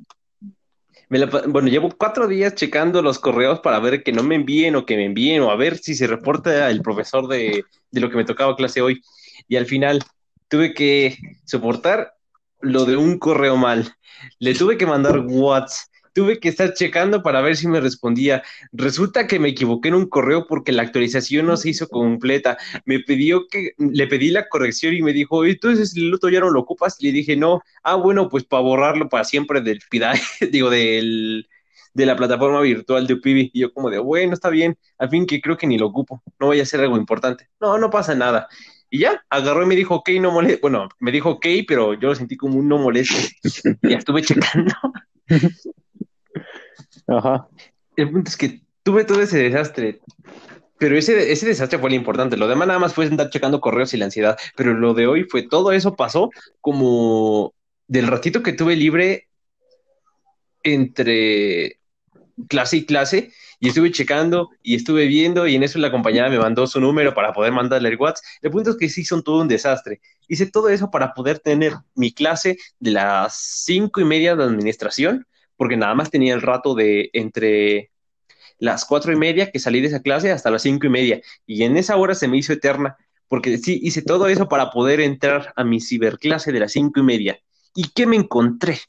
Me 1.13 1.19
la 1.19 1.27
bueno, 1.27 1.69
llevo 1.69 1.91
cuatro 1.91 2.27
días 2.27 2.55
checando 2.55 3.03
los 3.03 3.19
correos 3.19 3.61
para 3.61 3.79
ver 3.81 4.03
que 4.03 4.13
no 4.13 4.23
me 4.23 4.35
envíen 4.35 4.77
o 4.77 4.87
que 4.87 4.97
me 4.97 5.05
envíen 5.05 5.43
o 5.43 5.51
a 5.51 5.57
ver 5.57 5.77
si 5.77 5.95
se 5.95 6.07
reporta 6.07 6.71
el 6.71 6.81
profesor 6.81 7.29
de, 7.29 7.67
de 7.91 8.01
lo 8.01 8.09
que 8.09 8.17
me 8.17 8.25
tocaba 8.25 8.57
clase 8.57 8.81
hoy. 8.81 9.03
Y 9.47 9.57
al 9.57 9.67
final 9.67 10.03
tuve 10.49 10.73
que 10.73 11.19
soportar 11.45 12.15
lo 12.63 12.87
de 12.87 12.97
un 12.97 13.19
correo 13.19 13.59
mal. 13.59 13.93
Le 14.39 14.55
tuve 14.55 14.79
que 14.79 14.87
mandar 14.87 15.19
WhatsApp. 15.29 15.92
Tuve 16.13 16.41
que 16.41 16.49
estar 16.49 16.75
checando 16.75 17.23
para 17.23 17.41
ver 17.41 17.57
si 17.57 17.69
me 17.69 17.81
respondía. 17.81 18.43
Resulta 18.73 19.27
que 19.27 19.39
me 19.39 19.49
equivoqué 19.49 19.89
en 19.89 19.95
un 19.95 20.09
correo 20.09 20.47
porque 20.47 20.73
la 20.73 20.83
actualización 20.83 21.47
no 21.47 21.57
se 21.57 21.71
hizo 21.71 21.89
completa. 21.89 22.59
Me 22.85 23.01
pidió 23.01 23.47
que 23.49 23.73
le 23.79 24.07
pedí 24.07 24.31
la 24.31 24.49
corrección 24.49 24.95
y 24.95 25.03
me 25.03 25.13
dijo, 25.13 25.45
entonces 25.45 25.97
el 25.97 26.13
otro 26.13 26.29
ya 26.31 26.41
no 26.41 26.51
lo 26.51 26.61
ocupas. 26.61 26.97
Y 27.01 27.07
le 27.07 27.13
dije, 27.13 27.37
no. 27.37 27.63
Ah, 27.83 27.97
bueno, 27.97 28.29
pues 28.29 28.45
para 28.45 28.63
borrarlo 28.63 29.09
para 29.09 29.25
siempre 29.25 29.61
del 29.61 29.81
PIDA, 29.91 30.13
digo, 30.53 30.71
del, 30.71 31.49
de 31.95 32.07
la 32.07 32.17
plataforma 32.17 32.61
virtual 32.61 33.07
de 33.07 33.15
Upibi. 33.15 33.51
Y 33.53 33.61
yo 33.61 33.73
como 33.73 33.91
de, 33.91 33.99
bueno, 33.99 34.35
está 34.35 34.51
bien. 34.51 34.77
Al 34.99 35.11
fin 35.11 35.27
que 35.27 35.41
creo 35.41 35.57
que 35.57 35.67
ni 35.67 35.79
lo 35.79 35.87
ocupo. 35.87 36.23
No 36.39 36.49
vaya 36.49 36.63
a 36.63 36.67
ser 36.67 36.81
algo 36.81 36.97
importante. 36.97 37.49
No, 37.61 37.79
no 37.79 37.91
pasa 37.91 38.15
nada. 38.15 38.49
Y 38.95 38.99
ya, 38.99 39.25
agarró 39.31 39.63
y 39.63 39.67
me 39.67 39.75
dijo, 39.75 39.95
ok, 39.95 40.11
no 40.21 40.31
moleste. 40.33 40.59
Bueno, 40.61 40.87
me 41.01 41.11
dijo, 41.11 41.31
ok, 41.31 41.47
pero 41.67 41.95
yo 41.95 42.09
lo 42.09 42.15
sentí 42.15 42.37
como 42.37 42.59
un 42.59 42.69
no 42.69 42.77
moleste. 42.77 43.31
Ya 43.83 43.97
estuve 43.97 44.21
checando. 44.21 44.75
Ajá. 47.07 47.49
El 47.97 48.11
punto 48.11 48.31
es 48.31 48.37
que 48.37 48.61
tuve 48.83 49.05
todo 49.05 49.21
ese 49.23 49.39
desastre, 49.39 50.01
pero 50.79 50.97
ese, 50.97 51.31
ese 51.31 51.47
desastre 51.47 51.79
fue 51.79 51.91
lo 51.91 51.97
importante. 51.97 52.37
Lo 52.37 52.49
demás 52.49 52.69
nada 52.69 52.81
más 52.81 52.95
fue 52.95 53.07
andar 53.07 53.31
checando 53.31 53.61
correos 53.61 53.95
y 53.95 53.99
la 53.99 54.07
ansiedad, 54.07 54.39
pero 54.57 54.75
lo 54.75 54.95
de 54.95 55.07
hoy 55.07 55.25
fue 55.25 55.43
todo 55.43 55.73
eso 55.73 55.95
pasó 55.95 56.31
como 56.61 57.55
del 57.87 58.07
ratito 58.07 58.43
que 58.43 58.53
tuve 58.53 58.77
libre 58.77 59.29
entre 60.63 61.79
clase 62.49 62.79
y 62.79 62.87
clase 62.87 63.33
y 63.61 63.69
estuve 63.69 63.93
checando 63.93 64.51
y 64.63 64.75
estuve 64.75 65.07
viendo 65.07 65.47
y 65.47 65.55
en 65.55 65.63
eso 65.63 65.79
la 65.79 65.93
compañera 65.93 66.29
me 66.29 66.39
mandó 66.39 66.67
su 66.67 66.81
número 66.81 67.15
para 67.15 67.33
poder 67.33 67.53
mandarle 67.53 67.91
el 67.91 67.97
WhatsApp. 67.97 68.25
El 68.43 68.51
punto 68.51 68.71
es 68.71 68.77
que 68.77 68.89
sí 68.89 69.05
son 69.05 69.23
todo 69.23 69.41
un 69.41 69.49
desastre. 69.49 70.01
Hice 70.27 70.47
todo 70.47 70.69
eso 70.69 70.91
para 70.91 71.15
poder 71.15 71.39
tener 71.39 71.75
mi 71.95 72.13
clase 72.13 72.57
de 72.81 72.91
las 72.91 73.37
cinco 73.37 74.01
y 74.01 74.05
media 74.05 74.35
de 74.35 74.43
administración 74.45 75.27
porque 75.63 75.77
nada 75.77 75.95
más 75.95 76.11
tenía 76.11 76.35
el 76.35 76.43
rato 76.43 76.75
de 76.75 77.11
entre 77.13 77.93
las 78.59 78.85
cuatro 78.85 79.13
y 79.13 79.17
media 79.17 79.53
que 79.53 79.61
salí 79.61 79.81
de 79.81 79.87
esa 79.87 80.03
clase 80.03 80.33
hasta 80.33 80.51
las 80.51 80.63
cinco 80.63 80.89
y 80.89 80.91
media. 80.91 81.21
Y 81.47 81.63
en 81.63 81.77
esa 81.77 81.97
hora 81.97 82.17
se 82.17 82.27
me 82.27 82.37
hizo 82.37 82.53
eterna, 82.53 82.97
porque 83.29 83.57
sí, 83.59 83.79
hice 83.81 84.03
todo 84.03 84.27
eso 84.27 84.49
para 84.49 84.73
poder 84.73 85.01
entrar 85.01 85.53
a 85.55 85.63
mi 85.63 85.81
ciberclase 85.81 86.51
de 86.51 86.59
las 86.59 86.73
cinco 86.73 86.99
y 86.99 87.05
media. 87.05 87.39
¿Y 87.77 87.91
qué 87.91 88.09
me 88.09 88.17
encontré? 88.17 88.81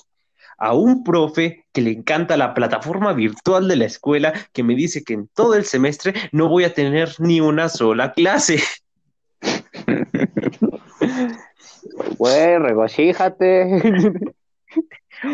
A 0.58 0.74
un 0.74 1.04
profe 1.04 1.68
que 1.72 1.82
le 1.82 1.92
encanta 1.92 2.38
la 2.38 2.56
plataforma 2.56 3.14
virtual 3.14 3.68
de 3.68 3.76
la 3.76 3.86
escuela 3.86 4.34
que 4.52 4.64
me 4.64 4.74
dice 4.74 5.04
que 5.04 5.14
en 5.14 5.28
todo 5.28 5.54
el 5.54 5.66
semestre 5.66 6.16
no 6.32 6.50
voy 6.50 6.64
a 6.64 6.74
tener 6.74 7.14
ni 7.20 7.40
una 7.40 7.70
sola 7.70 8.14
clase. 8.14 8.64
Güey, 12.18 12.58
regocíjate. 12.58 14.34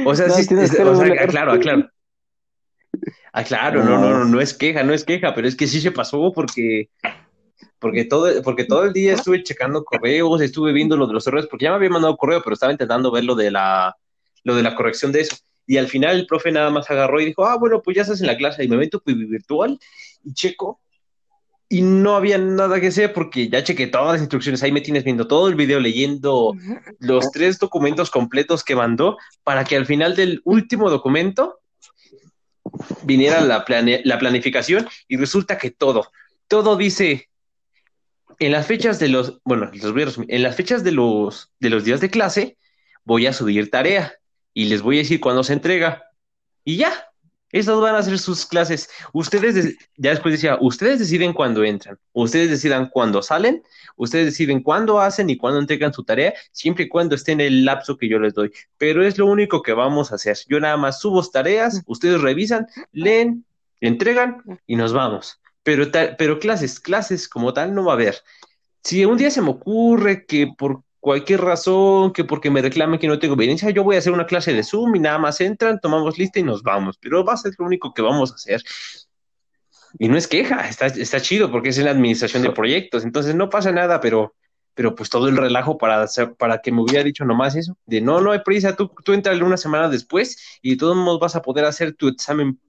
O 0.05 0.15
sea, 0.15 0.27
No, 0.27 0.33
sí, 0.35 0.41
es- 0.41 0.47
que 0.47 0.55
o 0.55 0.67
sea, 0.67 0.83
regular. 0.85 1.19
aclaro, 1.23 1.51
aclaro. 1.53 1.89
Aclaro, 3.31 3.83
no, 3.83 3.97
no, 3.99 4.09
no, 4.11 4.25
no 4.25 4.41
es 4.41 4.53
queja, 4.53 4.83
no 4.83 4.93
es 4.93 5.03
queja, 5.03 5.33
pero 5.35 5.47
es 5.47 5.55
que 5.55 5.67
sí 5.67 5.79
se 5.81 5.91
pasó 5.91 6.31
porque, 6.33 6.89
porque 7.79 8.03
todo, 8.05 8.41
porque 8.41 8.65
todo 8.65 8.85
el 8.85 8.93
día 8.93 9.13
estuve 9.13 9.43
checando 9.43 9.83
correos, 9.83 10.41
estuve 10.41 10.73
viendo 10.73 10.97
lo 10.97 11.05
de 11.07 11.13
los 11.13 11.27
errores, 11.27 11.47
porque 11.47 11.65
ya 11.65 11.69
me 11.71 11.77
había 11.77 11.89
mandado 11.91 12.17
correo, 12.17 12.41
pero 12.43 12.53
estaba 12.55 12.71
intentando 12.71 13.11
ver 13.11 13.25
lo 13.25 13.35
de 13.35 13.51
la, 13.51 13.95
lo 14.43 14.55
de 14.55 14.63
la 14.63 14.75
corrección 14.75 15.11
de 15.11 15.21
eso. 15.21 15.37
Y 15.67 15.77
al 15.77 15.87
final 15.87 16.15
el 16.17 16.25
profe 16.25 16.51
nada 16.51 16.71
más 16.71 16.89
agarró 16.89 17.21
y 17.21 17.25
dijo, 17.25 17.45
ah, 17.45 17.57
bueno, 17.59 17.81
pues 17.83 17.95
ya 17.95 18.01
estás 18.01 18.19
en 18.21 18.27
la 18.27 18.35
clase 18.37 18.63
y 18.63 18.67
me 18.67 18.77
meto 18.77 19.01
virtual 19.05 19.79
y 20.23 20.33
checo. 20.33 20.81
Y 21.71 21.81
no 21.83 22.15
había 22.15 22.39
nada 22.39 22.81
que 22.81 22.87
hacer 22.87 23.13
porque 23.13 23.47
ya 23.47 23.63
chequé 23.63 23.85
todas 23.87 24.13
las 24.13 24.21
instrucciones. 24.21 24.63
Ahí 24.63 24.71
me 24.71 24.81
tienes 24.81 25.03
viendo 25.03 25.27
todo 25.27 25.47
el 25.47 25.55
video, 25.55 25.79
leyendo 25.79 26.55
los 26.99 27.31
tres 27.31 27.59
documentos 27.59 28.09
completos 28.09 28.63
que 28.63 28.75
mandó 28.75 29.17
para 29.43 29.63
que 29.63 29.75
al 29.75 29.85
final 29.85 30.15
del 30.15 30.41
último 30.45 30.89
documento 30.89 31.59
viniera 33.03 33.41
la, 33.41 33.65
plane- 33.65 34.01
la 34.03 34.19
planificación 34.19 34.87
y 35.07 35.17
resulta 35.17 35.57
que 35.57 35.71
todo, 35.71 36.11
todo 36.47 36.75
dice 36.75 37.29
en 38.39 38.51
las 38.51 38.67
fechas 38.67 38.99
de 38.99 39.09
los, 39.09 39.39
bueno, 39.43 39.69
los 39.73 39.91
voy 39.91 40.03
a 40.03 40.05
resumir, 40.05 40.33
en 40.33 40.43
las 40.43 40.55
fechas 40.55 40.83
de 40.83 40.91
los, 40.91 41.51
de 41.59 41.69
los 41.69 41.83
días 41.83 41.99
de 42.01 42.09
clase 42.09 42.57
voy 43.03 43.27
a 43.27 43.33
subir 43.33 43.69
tarea 43.69 44.13
y 44.53 44.65
les 44.65 44.81
voy 44.81 44.97
a 44.97 44.99
decir 44.99 45.19
cuándo 45.19 45.43
se 45.43 45.53
entrega 45.53 46.03
y 46.63 46.77
ya, 46.77 47.08
esas 47.51 47.79
van 47.79 47.95
a 47.95 48.03
ser 48.03 48.19
sus 48.19 48.45
clases. 48.45 48.89
Ustedes, 49.13 49.55
de- 49.55 49.75
ya 49.97 50.11
después 50.11 50.33
decía, 50.33 50.57
ustedes 50.61 50.99
deciden 50.99 51.33
cuándo 51.33 51.63
entran, 51.63 51.97
ustedes 52.13 52.49
decidan 52.49 52.89
cuándo 52.89 53.21
salen, 53.21 53.63
ustedes 53.95 54.25
deciden 54.25 54.61
cuándo 54.61 54.99
hacen 54.99 55.29
y 55.29 55.37
cuándo 55.37 55.59
entregan 55.59 55.93
su 55.93 56.03
tarea, 56.03 56.33
siempre 56.51 56.85
y 56.85 56.89
cuando 56.89 57.15
esté 57.15 57.31
en 57.33 57.41
el 57.41 57.65
lapso 57.65 57.97
que 57.97 58.07
yo 58.07 58.19
les 58.19 58.33
doy. 58.33 58.51
Pero 58.77 59.03
es 59.03 59.17
lo 59.17 59.25
único 59.25 59.61
que 59.61 59.73
vamos 59.73 60.11
a 60.11 60.15
hacer. 60.15 60.37
Yo 60.47 60.59
nada 60.59 60.77
más 60.77 60.99
subo 60.99 61.23
tareas, 61.27 61.81
ustedes 61.85 62.21
revisan, 62.21 62.67
leen, 62.91 63.45
entregan 63.81 64.43
y 64.67 64.75
nos 64.75 64.93
vamos. 64.93 65.39
Pero, 65.63 65.85
pero 66.17 66.39
clases, 66.39 66.79
clases 66.79 67.27
como 67.27 67.53
tal 67.53 67.73
no 67.73 67.83
va 67.85 67.93
a 67.93 67.95
haber. 67.95 68.15
Si 68.83 69.05
un 69.05 69.17
día 69.17 69.29
se 69.29 69.41
me 69.41 69.49
ocurre 69.49 70.25
que 70.25 70.47
por 70.57 70.83
cualquier 70.99 71.41
razón, 71.41 72.13
que 72.13 72.23
porque 72.23 72.49
me 72.51 72.61
reclamen 72.61 72.99
que 72.99 73.07
no 73.07 73.19
tengo 73.19 73.35
evidencia, 73.35 73.69
yo 73.71 73.83
voy 73.83 73.95
a 73.95 73.99
hacer 73.99 74.13
una 74.13 74.25
clase 74.25 74.53
de 74.53 74.63
Zoom 74.63 74.95
y 74.95 74.99
nada 74.99 75.17
más 75.17 75.41
entran, 75.41 75.79
tomamos 75.79 76.17
lista 76.17 76.39
y 76.39 76.43
nos 76.43 76.63
vamos. 76.63 76.97
Pero 76.99 77.23
va 77.23 77.33
a 77.33 77.37
ser 77.37 77.53
lo 77.57 77.65
único 77.65 77.93
que 77.93 78.01
vamos 78.01 78.31
a 78.31 78.35
hacer. 78.35 78.61
Y 79.97 80.07
no 80.07 80.17
es 80.17 80.27
queja, 80.27 80.67
está, 80.69 80.87
está 80.87 81.19
chido 81.21 81.51
porque 81.51 81.69
es 81.69 81.77
en 81.77 81.85
la 81.85 81.91
administración 81.91 82.43
de 82.43 82.51
proyectos, 82.51 83.03
entonces 83.03 83.33
no 83.35 83.49
pasa 83.49 83.71
nada, 83.71 83.99
pero, 83.99 84.35
pero 84.75 84.93
pues 84.93 85.09
todo 85.09 85.27
el 85.29 85.37
relajo 85.37 85.77
para, 85.79 86.01
hacer- 86.03 86.35
para 86.35 86.59
que 86.61 86.71
me 86.71 86.81
hubiera 86.81 87.03
dicho 87.03 87.25
nomás 87.25 87.55
eso, 87.55 87.75
de 87.85 87.99
no, 88.01 88.21
no 88.21 88.31
hay 88.31 88.39
prisa, 88.39 88.75
tú, 88.75 88.91
tú 89.03 89.13
entras 89.13 89.41
una 89.41 89.57
semana 89.57 89.89
después 89.89 90.59
y 90.61 90.71
de 90.71 90.77
todos 90.77 90.95
modos 90.95 91.19
vas 91.19 91.35
a 91.35 91.41
poder 91.41 91.65
hacer 91.65 91.93
tu 91.95 92.07
examen 92.07 92.59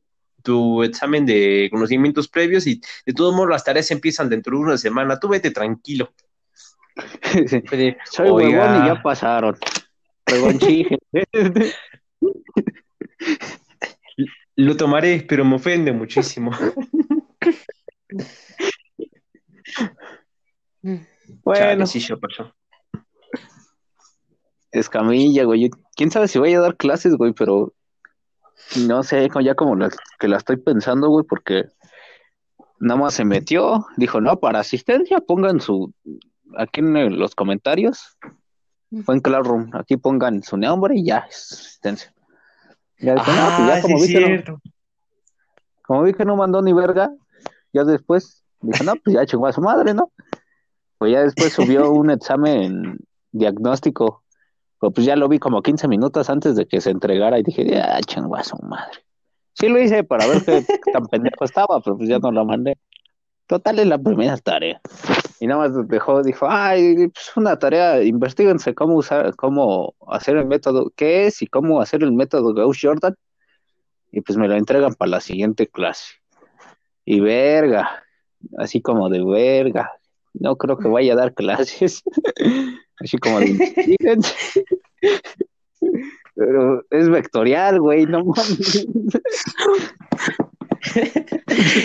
tu 0.42 0.82
examen 0.82 1.26
de 1.26 1.68
conocimientos 1.70 2.26
previos 2.26 2.66
y 2.66 2.80
de 3.04 3.12
todos 3.12 3.34
modos 3.34 3.50
las 3.50 3.62
tareas 3.62 3.90
empiezan 3.90 4.30
dentro 4.30 4.56
de 4.56 4.62
una 4.64 4.78
semana, 4.78 5.20
tú 5.20 5.28
vete 5.28 5.50
tranquilo. 5.50 6.14
Soy 8.04 8.28
"Oiga". 8.28 8.64
huevón 8.66 8.82
y 8.84 8.86
ya 8.88 9.02
pasaron. 9.02 9.56
Huevón 10.30 10.58
chije. 10.58 10.98
Lo 14.56 14.76
tomaré, 14.76 15.24
pero 15.28 15.44
me 15.44 15.56
ofende 15.56 15.92
muchísimo. 15.92 16.50
Bueno, 21.44 21.86
sí 21.86 22.00
se 22.00 22.16
pasó. 22.16 22.52
escamilla, 24.72 25.44
güey. 25.44 25.62
Yo- 25.68 25.76
Quién 25.96 26.10
sabe 26.10 26.28
si 26.28 26.38
voy 26.38 26.54
a 26.54 26.60
dar 26.60 26.76
clases, 26.76 27.14
güey, 27.16 27.32
pero 27.32 27.74
no 28.86 29.02
sé, 29.02 29.28
como- 29.28 29.44
ya 29.44 29.54
como 29.54 29.76
la, 29.76 29.90
que 30.18 30.28
la 30.28 30.36
estoy 30.38 30.56
pensando, 30.56 31.08
güey, 31.08 31.26
porque 31.28 31.64
nada 32.78 33.00
más 33.00 33.14
se 33.14 33.24
metió, 33.24 33.84
dijo, 33.96 34.20
no, 34.20 34.38
para 34.40 34.60
asistencia 34.60 35.20
pongan 35.20 35.60
su, 35.60 35.92
aquí 36.56 36.80
en 36.80 36.96
el- 36.96 37.18
los 37.18 37.34
comentarios, 37.34 38.16
fue 39.04 39.14
en 39.14 39.20
Classroom, 39.20 39.70
aquí 39.74 39.96
pongan 39.96 40.42
su 40.42 40.56
nombre 40.56 40.94
y 40.96 41.04
ya, 41.04 41.18
es 41.30 41.52
asistencia. 41.52 42.12
Ya 42.98 43.14
dije, 43.14 43.30
no, 43.32 43.46
pues 43.56 43.68
ya 43.68 43.74
Ah, 43.76 43.80
como 43.82 43.98
sí, 43.98 44.06
vi 44.08 44.12
que 44.14 44.20
no- 44.20 44.26
como 45.82 46.02
vi 46.02 46.12
que 46.14 46.24
no 46.24 46.36
mandó 46.36 46.62
ni 46.62 46.72
verga, 46.72 47.10
ya 47.72 47.84
después 47.84 48.42
dije, 48.60 48.84
no, 48.84 48.94
pues 48.96 49.14
ya 49.14 49.26
chingó 49.26 49.46
a 49.46 49.52
su 49.52 49.60
madre, 49.60 49.94
¿no? 49.94 50.10
Pues 50.98 51.12
ya 51.12 51.22
después 51.22 51.52
subió 51.52 51.90
un 51.92 52.10
examen 52.10 52.98
diagnóstico, 53.32 54.22
pero 54.80 54.92
pues 54.92 55.06
ya 55.06 55.16
lo 55.16 55.28
vi 55.28 55.38
como 55.38 55.62
15 55.62 55.88
minutos 55.88 56.28
antes 56.30 56.56
de 56.56 56.66
que 56.66 56.80
se 56.80 56.90
entregara 56.90 57.38
y 57.38 57.42
dije, 57.42 57.64
ya 57.64 58.00
chingó 58.00 58.36
a 58.36 58.44
su 58.44 58.56
madre. 58.58 59.04
Sí 59.54 59.68
lo 59.68 59.80
hice 59.80 60.04
para 60.04 60.26
ver 60.26 60.42
qué 60.44 60.64
tan 60.92 61.06
pendejo 61.06 61.44
estaba, 61.44 61.80
pero 61.80 61.96
pues 61.96 62.08
ya 62.08 62.18
no 62.18 62.30
lo 62.32 62.44
mandé. 62.44 62.76
Total 63.46 63.78
es 63.78 63.86
la 63.86 63.98
primera 63.98 64.36
tarea. 64.36 64.80
Y 65.40 65.46
nada 65.46 65.68
más 65.68 65.88
dejó, 65.88 66.22
dijo, 66.22 66.46
ay, 66.48 67.08
pues 67.08 67.32
una 67.34 67.58
tarea, 67.58 68.02
investiguense 68.02 68.74
cómo 68.74 68.96
usar, 68.96 69.34
cómo 69.36 69.94
hacer 70.06 70.36
el 70.36 70.44
método, 70.44 70.92
qué 70.94 71.26
es 71.26 71.40
y 71.40 71.46
cómo 71.46 71.80
hacer 71.80 72.02
el 72.02 72.12
método 72.12 72.52
Gauss 72.52 72.78
Jordan. 72.80 73.16
Y 74.12 74.20
pues 74.20 74.36
me 74.36 74.48
lo 74.48 74.54
entregan 74.54 74.92
para 74.94 75.12
la 75.12 75.20
siguiente 75.20 75.66
clase. 75.66 76.14
Y 77.06 77.20
verga, 77.20 78.04
así 78.58 78.82
como 78.82 79.08
de 79.08 79.24
verga. 79.24 79.90
No 80.34 80.56
creo 80.56 80.76
que 80.78 80.88
vaya 80.88 81.14
a 81.14 81.16
dar 81.16 81.34
clases. 81.34 82.02
Así 83.00 83.16
como 83.16 83.40
de. 83.40 83.96
Pero 86.34 86.84
es 86.90 87.08
vectorial, 87.08 87.80
güey, 87.80 88.04
no 88.06 88.24
mames. 88.24 88.86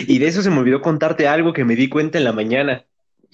Y 0.07 0.19
de 0.19 0.27
eso 0.27 0.41
se 0.41 0.49
me 0.49 0.59
olvidó 0.59 0.81
contarte 0.81 1.27
algo 1.27 1.51
que 1.51 1.65
me 1.65 1.75
di 1.75 1.89
cuenta 1.89 2.17
en 2.17 2.23
la 2.23 2.31
mañana. 2.31 2.85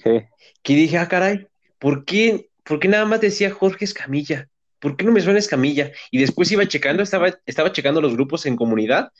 Sí. 0.02 0.22
Que 0.62 0.74
dije, 0.74 0.98
ah, 0.98 1.08
caray, 1.08 1.46
¿por 1.78 2.04
qué, 2.04 2.48
por 2.64 2.80
qué 2.80 2.88
nada 2.88 3.04
más 3.04 3.20
decía 3.20 3.50
Jorge 3.50 3.84
Escamilla? 3.84 4.48
¿Por 4.78 4.96
qué 4.96 5.04
no 5.04 5.12
me 5.12 5.20
suena 5.20 5.38
Escamilla? 5.38 5.92
Y 6.10 6.18
después 6.18 6.50
iba 6.50 6.66
checando, 6.66 7.02
estaba, 7.02 7.38
estaba 7.46 7.72
checando 7.72 8.00
los 8.00 8.14
grupos 8.14 8.46
en 8.46 8.56
comunidad 8.56 9.12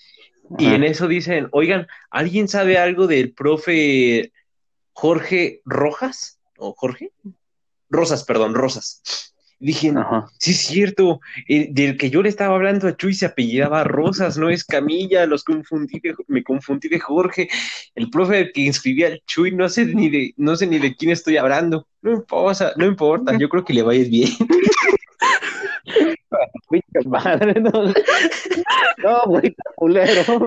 y 0.59 0.66
en 0.66 0.85
eso 0.85 1.09
dicen, 1.09 1.49
oigan, 1.53 1.87
¿alguien 2.11 2.49
sabe 2.49 2.76
algo 2.76 3.07
del 3.07 3.33
profe 3.33 4.33
Jorge 4.93 5.62
Rojas? 5.64 6.41
¿O 6.59 6.74
Jorge? 6.74 7.12
Rosas, 7.89 8.24
perdón, 8.24 8.55
Rosas. 8.55 9.32
Dije, 9.65 9.93
Ajá. 9.97 10.29
sí 10.39 10.51
es 10.51 10.67
cierto, 10.67 11.21
el 11.47 11.73
del 11.73 11.97
que 11.97 12.11
yo 12.11 12.21
le 12.21 12.29
estaba 12.29 12.57
hablando 12.57 12.89
a 12.89 12.97
Chuy 12.97 13.15
se 13.15 13.27
apellidaba 13.27 13.85
Rosas, 13.85 14.37
no 14.37 14.51
es 14.51 14.65
Camilla, 14.65 15.25
los 15.25 15.45
confundí 15.45 16.01
de- 16.01 16.17
me 16.27 16.43
confundí 16.43 16.89
de 16.89 16.99
Jorge. 16.99 17.49
El 17.95 18.11
profe 18.11 18.51
que 18.53 18.63
inscribía 18.63 19.07
al 19.07 19.23
Chuy, 19.25 19.53
no 19.53 19.69
sé 19.69 19.85
ni 19.87 20.11
de, 20.11 20.35
no 20.37 20.57
sé 20.57 20.67
ni 20.67 20.81
de 20.81 20.97
quién 20.97 21.13
estoy 21.13 21.37
hablando. 21.37 21.87
No 22.01 22.11
importa, 22.11 22.73
no 22.77 22.87
importa, 22.87 23.39
yo 23.39 23.49
creo 23.49 23.65
que 23.65 23.73
le 23.73 23.83
vayas 23.83 24.11
bien. 24.11 24.31
Madre, 27.07 27.61
no. 27.61 27.71
No, 28.99 29.23
güey, 29.27 29.55
culero. 29.77 30.47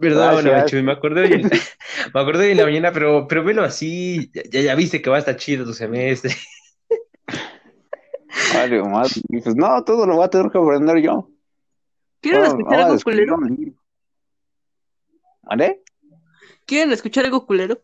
Gracias. 0.00 0.70
Chuy, 0.70 0.82
me 0.82 0.92
acordé 0.92 1.22
hoy, 1.22 1.32
en- 1.34 1.50
me 2.14 2.20
acordé 2.20 2.46
hoy 2.46 2.50
en 2.52 2.56
la 2.58 2.64
mañana, 2.64 2.92
pero, 2.92 3.26
pero 3.28 3.44
velo 3.44 3.62
así, 3.64 4.30
ya, 4.50 4.60
ya 4.60 4.74
viste 4.74 5.00
que 5.02 5.10
va 5.10 5.16
a 5.16 5.20
estar 5.20 5.36
chido 5.36 5.64
tu 5.64 5.72
semestre. 5.72 6.34
Vale, 8.54 8.82
más. 8.82 9.16
Y 9.16 9.40
pues 9.40 9.56
no, 9.56 9.82
todo 9.84 10.06
lo 10.06 10.16
voy 10.16 10.24
a 10.24 10.28
tener 10.30 10.50
que 10.50 10.58
aprender 10.58 10.98
yo. 10.98 11.28
¿Quieren 12.20 12.44
escuchar 12.44 12.80
algo 12.80 12.98
culero? 13.00 13.36
¿Vale? 15.42 15.82
¿Quieren 16.66 16.92
escuchar 16.92 17.24
algo 17.24 17.46
culero? 17.46 17.82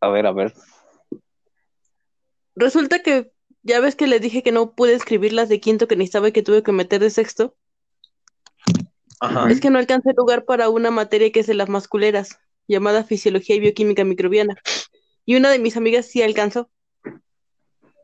A 0.00 0.08
ver, 0.08 0.26
a 0.26 0.32
ver. 0.32 0.52
Resulta 2.54 3.02
que 3.02 3.32
ya 3.62 3.80
ves 3.80 3.96
que 3.96 4.06
les 4.06 4.20
dije 4.20 4.42
que 4.42 4.52
no 4.52 4.74
pude 4.74 4.94
escribir 4.94 5.32
las 5.32 5.48
de 5.48 5.60
quinto 5.60 5.88
que 5.88 5.96
necesitaba 5.96 6.28
y 6.28 6.32
que 6.32 6.42
tuve 6.42 6.62
que 6.62 6.72
meter 6.72 7.00
de 7.00 7.10
sexto. 7.10 7.54
Ajá. 9.22 9.48
Es 9.48 9.60
que 9.60 9.70
no 9.70 9.78
alcancé 9.78 10.12
lugar 10.16 10.44
para 10.44 10.68
una 10.68 10.90
materia 10.90 11.30
que 11.30 11.38
es 11.38 11.46
de 11.46 11.54
las 11.54 11.68
más 11.68 11.86
culeras, 11.86 12.40
llamada 12.66 13.04
Fisiología 13.04 13.54
y 13.54 13.60
Bioquímica 13.60 14.02
Microbiana. 14.02 14.56
Y 15.24 15.36
una 15.36 15.48
de 15.50 15.60
mis 15.60 15.76
amigas 15.76 16.06
sí 16.06 16.22
alcanzó. 16.22 16.68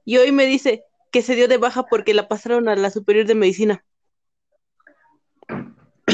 Y 0.05 0.19
hoy 0.19 0.31
me 0.31 0.47
dice 0.47 0.85
que 1.11 1.23
se 1.23 1.35
dio 1.35 1.49
de 1.49 1.57
baja 1.57 1.87
porque 1.87 2.15
la 2.15 2.29
pasaron 2.29 2.69
a 2.69 2.77
la 2.77 2.91
superior 2.91 3.27
de 3.27 3.35
medicina. 3.35 3.85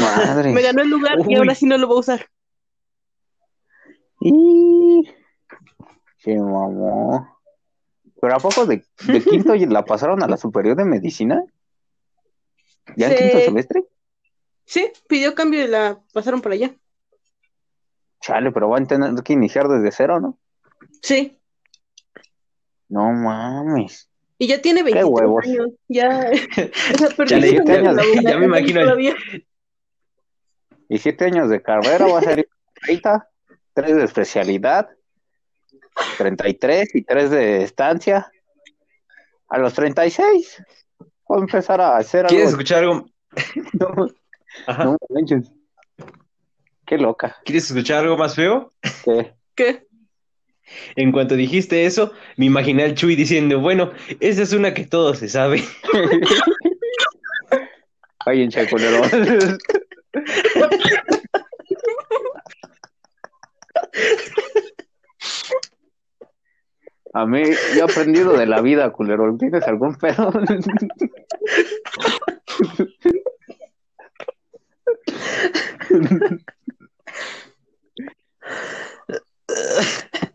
Madre. 0.00 0.52
Me 0.54 0.62
ganó 0.62 0.80
el 0.80 0.88
lugar 0.88 1.18
y 1.28 1.34
ahora 1.36 1.54
sí 1.54 1.66
no 1.66 1.76
lo 1.76 1.86
voy 1.86 1.98
a 1.98 2.00
usar. 2.00 2.30
Y 4.20 5.06
se 6.16 6.34
mamó. 6.34 7.28
Pero 8.22 8.36
a 8.36 8.38
poco 8.38 8.64
de, 8.64 8.82
de 9.06 9.20
quinto 9.22 9.54
la 9.68 9.84
pasaron 9.84 10.22
a 10.22 10.28
la 10.28 10.38
superior 10.38 10.76
de 10.76 10.86
medicina? 10.86 11.44
¿Ya 12.96 13.08
en 13.08 13.12
Sí. 13.12 13.22
quinto 13.22 13.40
semestre? 13.40 13.84
Sí, 14.64 14.90
pidió 15.08 15.34
cambio 15.34 15.64
y 15.64 15.68
la 15.68 16.00
pasaron 16.12 16.40
para 16.40 16.54
allá. 16.54 16.74
Chale, 18.20 18.50
pero 18.52 18.68
van 18.68 18.84
a 18.84 18.86
tener 18.86 19.14
que 19.22 19.32
iniciar 19.34 19.68
desde 19.68 19.90
cero, 19.92 20.20
¿no? 20.20 20.38
Sí, 21.02 21.38
No 22.88 23.12
mames. 23.12 24.08
y 24.38 24.46
ya 24.46 24.60
tiene 24.62 24.82
23 24.82 25.04
huevos. 25.10 25.44
años. 25.44 25.68
Ya, 25.88 26.30
o 26.94 26.98
sea, 26.98 27.26
Chale, 27.26 27.52
ya- 27.52 27.60
años 27.74 27.94
laborales 27.94 28.22
ya 28.22 28.38
me 28.38 28.44
imagino. 28.46 28.80
todavía. 28.82 29.14
Y 30.88 30.98
siete 30.98 31.24
años 31.26 31.48
de 31.50 31.62
carrera 31.62 32.06
va 32.06 32.18
a 32.18 32.22
ser 32.22 32.48
30, 32.82 33.28
tres 33.74 33.96
de 33.96 34.04
especialidad, 34.04 34.88
33 36.18 36.94
y 36.94 37.02
tres 37.02 37.30
de 37.30 37.62
estancia. 37.62 38.30
A 39.48 39.58
los 39.58 39.74
36 39.74 40.62
voy 41.28 41.38
a 41.38 41.40
empezar 41.42 41.80
a 41.80 41.96
hacer 41.96 42.26
¿Quieres 42.26 42.48
algo. 42.48 42.60
escuchar 42.60 42.78
algo? 42.84 43.06
No, 43.74 44.08
Ajá. 44.66 44.84
no 44.84 44.96
manches. 45.10 45.52
Qué 46.86 46.98
loca. 46.98 47.36
¿Quieres 47.44 47.70
escuchar 47.70 48.04
algo 48.04 48.16
más 48.16 48.34
feo? 48.34 48.72
¿Qué? 49.04 49.34
¿Qué? 49.54 49.86
En 50.96 51.12
cuanto 51.12 51.36
dijiste 51.36 51.86
eso, 51.86 52.12
me 52.36 52.46
imaginé 52.46 52.84
al 52.84 52.94
Chuy 52.94 53.16
diciendo, 53.16 53.60
bueno, 53.60 53.92
esa 54.20 54.42
es 54.42 54.52
una 54.52 54.74
que 54.74 54.84
todo 54.86 55.14
se 55.14 55.28
sabe. 55.28 55.62
Cállense, 58.24 58.68
culero. 58.68 59.02
A 67.12 67.26
mí, 67.26 67.42
yo 67.76 67.80
he 67.80 67.82
aprendido 67.82 68.36
de 68.36 68.46
la 68.46 68.60
vida, 68.60 68.90
culero. 68.90 69.36
¿Tienes 69.38 69.62
algún 69.68 69.94
pedo? 69.94 70.32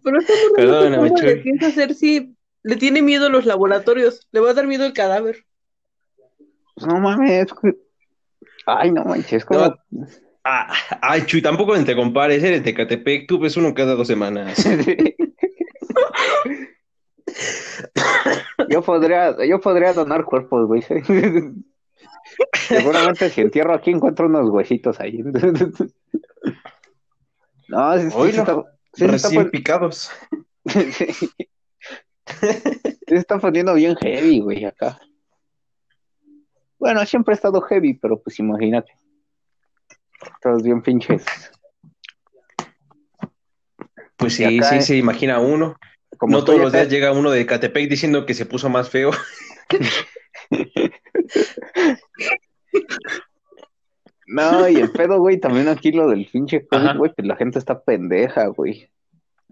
Pero 0.04 0.22
sé 0.22 0.34
Perdóname, 0.56 1.10
cómo 1.10 1.22
le 1.22 1.38
piensa 1.38 1.68
hacer 1.68 1.94
si 1.94 2.36
le 2.64 2.76
tiene 2.76 3.02
miedo 3.02 3.28
a 3.28 3.30
los 3.30 3.46
laboratorios. 3.46 4.28
Le 4.32 4.40
va 4.40 4.52
a 4.52 4.54
dar 4.54 4.68
miedo 4.68 4.86
el 4.86 4.94
cadáver. 4.94 5.46
No 6.78 7.00
mames. 7.00 7.48
Ay, 8.66 8.92
no 8.92 9.04
manches. 9.04 9.46
como 9.46 9.60
No. 9.92 10.08
Ah, 10.46 10.74
ay, 11.02 11.26
Chuy, 11.26 11.42
tampoco 11.42 11.78
te 11.84 11.96
compares, 11.96 12.42
eres 12.44 12.64
de 12.64 12.74
Catepec, 12.74 13.28
tú 13.28 13.40
ves 13.40 13.58
uno 13.58 13.74
cada 13.74 13.94
dos 13.96 14.08
semanas. 14.08 14.66
Yo 18.70 18.82
podría, 18.82 19.36
yo 19.46 19.60
podría 19.60 19.94
donar 19.94 20.26
cuerpos, 20.26 20.68
güey. 20.68 20.84
Seguramente 22.54 23.30
si 23.30 23.42
entierro 23.42 23.74
aquí 23.74 23.92
encuentro 23.92 24.28
unos 24.28 24.50
huesitos 24.50 25.00
ahí. 25.00 25.24
No, 27.68 27.96
sí, 28.00 28.10
sí, 28.10 28.16
Oílo. 28.18 28.34
se 28.34 28.40
está, 28.40 28.64
sí 28.94 29.06
está 29.06 29.28
Recién 29.28 29.52
picados. 29.52 30.10
sí 30.66 31.30
se 33.08 33.16
está 33.16 33.38
poniendo 33.38 33.76
bien 33.76 33.96
heavy, 33.98 34.40
güey, 34.40 34.66
acá. 34.66 35.00
Bueno, 36.80 37.06
siempre 37.06 37.34
ha 37.34 37.36
estado 37.36 37.62
heavy, 37.62 37.94
pero 37.94 38.20
pues 38.20 38.40
imagínate. 38.40 38.92
Todos 40.42 40.64
bien 40.64 40.82
pinches. 40.82 41.24
Pues 44.18 44.34
sí, 44.34 44.44
acá 44.44 44.70
sí, 44.70 44.76
es- 44.78 44.86
se 44.88 44.98
imagina 44.98 45.40
uno. 45.40 45.76
Como 46.18 46.38
no 46.38 46.44
todos 46.44 46.60
los 46.60 46.74
días 46.74 46.90
llega 46.90 47.12
uno 47.12 47.30
de 47.30 47.46
Catepec 47.46 47.88
diciendo 47.88 48.26
que 48.26 48.34
se 48.34 48.48
puso 48.48 48.68
más 48.68 48.90
feo. 48.90 49.12
No, 54.28 54.70
y 54.70 54.76
el 54.76 54.92
pedo, 54.92 55.20
güey, 55.20 55.40
también 55.40 55.68
aquí 55.70 55.92
lo 55.92 56.08
del 56.08 56.28
pinche 56.32 56.68
COVID, 56.68 56.98
güey, 56.98 57.14
pues 57.16 57.28
la 57.28 57.36
gente 57.36 57.58
está 57.58 57.82
pendeja, 57.82 58.46
güey. 58.48 58.90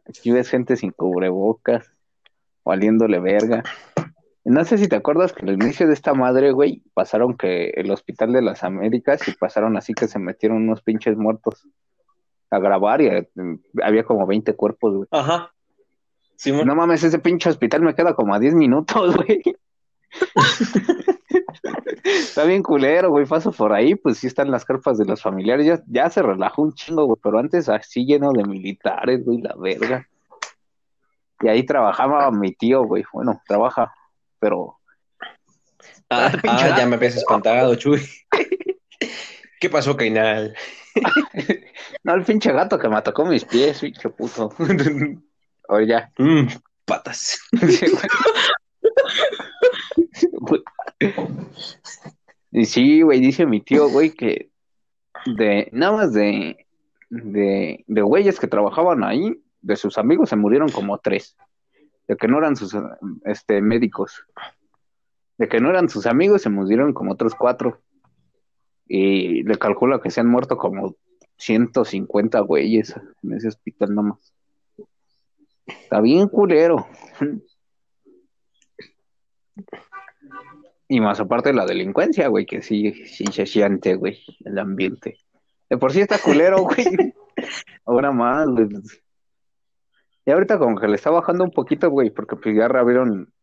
Aquí 0.08 0.32
ves 0.32 0.50
gente 0.50 0.76
sin 0.76 0.92
cubrebocas, 0.92 1.92
valiéndole 2.64 3.20
verga. 3.20 3.64
No 4.46 4.64
sé 4.64 4.78
si 4.78 4.88
te 4.88 4.96
acuerdas 4.96 5.34
que 5.34 5.46
al 5.46 5.54
inicio 5.54 5.88
de 5.88 5.94
esta 5.94 6.14
madre, 6.14 6.52
güey, 6.52 6.84
pasaron 6.94 7.36
que 7.36 7.72
el 7.72 7.92
Hospital 7.92 8.32
de 8.34 8.42
las 8.42 8.64
Américas 8.64 9.28
y 9.28 9.34
pasaron 9.34 9.76
así 9.78 9.94
que 9.94 10.08
se 10.08 10.20
metieron 10.20 10.58
unos 10.64 10.82
pinches 10.84 11.18
muertos 11.18 11.68
a 12.50 12.60
grabar 12.60 13.02
y 13.02 13.08
eh, 13.08 13.30
había 13.84 14.04
como 14.04 14.26
20 14.26 14.56
cuerpos, 14.56 14.96
güey. 14.96 15.08
Ajá. 15.12 15.52
No 16.46 16.76
mames, 16.76 17.04
ese 17.04 17.20
pinche 17.20 17.50
hospital 17.50 17.82
me 17.82 17.96
queda 17.96 18.14
como 18.14 18.36
a 18.36 18.40
10 18.40 18.54
minutos, 18.54 19.16
güey. 19.26 19.42
Está 22.04 22.46
bien 22.46 22.64
culero, 22.64 23.10
güey. 23.10 23.26
Paso 23.26 23.52
por 23.52 23.74
ahí, 23.74 23.96
pues 23.96 24.18
sí 24.18 24.28
están 24.28 24.52
las 24.52 24.66
carpas 24.66 24.98
de 24.98 25.06
los 25.06 25.22
familiares. 25.22 25.66
Ya, 25.66 25.82
ya 25.88 26.10
se 26.10 26.22
relajó 26.22 26.62
un 26.62 26.74
chingo, 26.74 27.06
güey. 27.06 27.20
Pero 27.22 27.40
antes 27.40 27.70
así 27.70 28.06
lleno 28.06 28.32
de 28.32 28.44
militares, 28.44 29.24
güey, 29.24 29.42
la 29.42 29.56
verga. 29.58 30.08
Y 31.42 31.48
ahí 31.48 31.66
trabajaba 31.66 32.30
mi 32.32 32.54
tío, 32.54 32.84
güey. 32.84 33.04
Bueno, 33.14 33.42
trabaja, 33.48 33.94
pero 34.40 34.78
Ah, 36.10 36.32
ah, 36.48 36.76
ya 36.78 36.86
me 36.86 36.96
habías 36.96 37.18
espantado, 37.18 37.76
Chuy. 37.76 38.02
¿Qué 39.60 39.70
pasó, 39.70 39.98
Cainal? 39.98 40.56
no, 42.04 42.16
el 42.16 42.24
pinche 42.24 42.52
gato 42.52 42.80
que 42.80 42.88
me 42.88 42.96
atacó 42.96 43.26
mis 43.26 43.44
pies, 43.44 43.82
pinche 43.82 44.10
puto. 44.10 44.54
Oye, 45.70 45.88
ya. 45.88 46.12
Mm, 46.18 46.48
patas. 46.86 47.40
Y 52.52 52.66
sí, 52.66 53.02
güey, 53.02 53.20
dice 53.20 53.46
mi 53.46 53.62
tío, 53.62 53.90
güey, 53.90 54.12
que 54.12 54.52
de 55.26 55.70
nada 55.72 55.92
más 55.92 56.14
de, 56.14 56.66
de, 57.10 57.84
de 57.88 58.02
güeyes 58.02 58.40
que 58.40 58.48
trabajaban 58.48 59.04
ahí, 59.04 59.42
de 59.62 59.76
sus 59.76 59.98
amigos 59.98 60.30
se 60.30 60.36
murieron 60.36 60.70
como 60.70 60.98
tres. 61.00 61.36
De 62.08 62.16
que 62.16 62.28
no 62.28 62.38
eran 62.38 62.56
sus 62.56 62.76
este, 63.26 63.62
médicos. 63.62 64.26
De 65.38 65.48
que 65.48 65.60
no 65.60 65.70
eran 65.70 65.90
sus 65.90 66.06
amigos 66.06 66.42
se 66.42 66.50
murieron 66.50 66.94
como 66.94 67.14
otros 67.14 67.36
cuatro. 67.36 67.82
Y 68.88 69.44
le 69.44 69.58
calcula 69.58 70.00
que 70.02 70.10
se 70.10 70.22
han 70.22 70.28
muerto 70.28 70.58
como 70.58 70.96
150 71.38 72.40
güeyes 72.40 72.96
en 73.24 73.34
ese 73.34 73.50
hospital 73.50 73.94
nomás. 73.94 74.34
Está 75.66 76.00
bien 76.00 76.30
culero. 76.30 76.88
Y 80.90 81.02
más 81.02 81.20
aparte 81.20 81.52
la 81.54 81.66
delincuencia, 81.66 82.28
güey, 82.30 82.46
que 82.46 82.62
sí, 82.62 82.94
sí 83.06 83.26
se 83.26 83.46
siente, 83.46 83.96
güey, 83.96 84.24
el 84.46 84.58
ambiente. 84.58 85.20
De 85.70 85.78
por 85.78 85.92
sí 85.92 86.00
está 86.02 86.18
culero, 86.24 86.62
güey. 86.62 87.14
Ahora 87.86 88.12
más, 88.12 88.48
güey. 88.48 88.70
Y 90.26 90.32
ahorita 90.32 90.58
como 90.58 90.80
que 90.80 90.88
le 90.88 90.96
está 90.96 91.10
bajando 91.10 91.44
un 91.44 91.52
poquito, 91.52 91.90
güey, 91.90 92.10
porque 92.10 92.36
pues 92.36 92.56
ya 92.56 92.68
reabrieron 92.68 93.34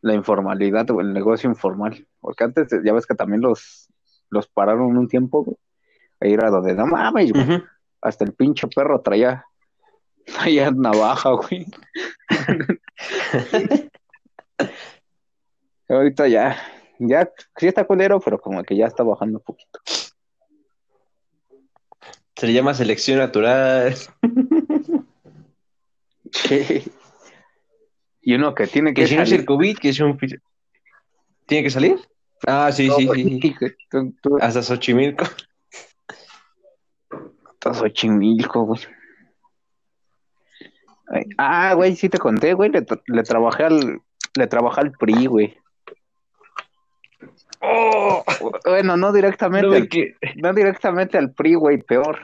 la 0.00 0.14
informalidad 0.14 0.90
o 0.90 1.00
el 1.00 1.12
negocio 1.12 1.48
informal. 1.48 2.06
Porque 2.20 2.44
antes 2.44 2.68
ya 2.84 2.92
ves 2.92 3.06
que 3.06 3.14
también 3.14 3.40
los, 3.40 3.88
los 4.30 4.46
pararon 4.48 4.96
un 4.96 5.08
tiempo, 5.08 5.44
güey. 5.44 5.56
Ahí 6.20 6.32
era 6.32 6.50
donde, 6.50 6.74
no 6.74 6.86
mames, 6.86 7.32
güey. 7.32 7.62
Hasta 8.00 8.24
el 8.24 8.32
pinche 8.34 8.68
perro 8.68 9.00
traía, 9.00 9.44
traía 10.24 10.70
navaja, 10.70 11.30
güey. 11.30 11.66
Ahorita 15.88 16.26
ya, 16.28 16.56
ya, 16.98 17.30
sí 17.56 17.66
está 17.66 17.84
culero, 17.84 18.20
pero 18.20 18.38
como 18.40 18.62
que 18.62 18.76
ya 18.76 18.86
está 18.86 19.02
bajando 19.02 19.38
un 19.38 19.44
poquito. 19.44 19.80
Se 22.36 22.46
le 22.46 22.52
llama 22.52 22.74
selección 22.74 23.18
natural. 23.18 23.94
Y 28.22 28.34
uno 28.34 28.54
que 28.54 28.66
tiene 28.66 28.94
Que 28.94 29.02
que 29.02 29.06
si 29.08 29.16
no 29.16 29.22
es 29.22 29.28
salir. 29.28 29.40
el 29.40 29.46
COVID, 29.46 29.78
que 29.78 29.88
es 29.90 30.00
un... 30.00 30.18
¿Tiene 31.46 31.62
que 31.64 31.70
salir? 31.70 31.96
Ah, 32.46 32.70
sí, 32.72 32.90
sí, 32.90 33.06
No, 33.06 33.12
sí. 33.14 33.40
sí. 33.40 33.54
tú- 33.90 34.14
tú 34.22 34.38
Hasta 34.40 34.62
Xochimilco. 34.62 35.24
estás 37.52 37.78
Xochimilco, 37.78 38.64
güey. 38.64 38.80
Ay, 41.08 41.22
Ah, 41.36 41.74
güey, 41.74 41.94
sí 41.96 42.08
te 42.08 42.18
conté, 42.18 42.54
güey, 42.54 42.70
le, 42.70 42.84
tra- 42.84 43.02
le 43.06 43.22
trabajé 43.22 43.64
al, 43.64 44.00
le 44.36 44.46
trabajé 44.46 44.80
al 44.80 44.92
PRI, 44.92 45.26
güey. 45.26 45.58
¡Oh! 47.60 48.22
Bueno, 48.64 48.96
no 48.96 49.12
directamente, 49.12 49.66
No 49.68 49.74
al- 49.74 49.88
que- 49.88 50.14
no 50.36 50.52
directamente 50.52 51.16
al 51.18 51.32
PRI, 51.32 51.54
güey, 51.54 51.78
peor. 51.78 52.18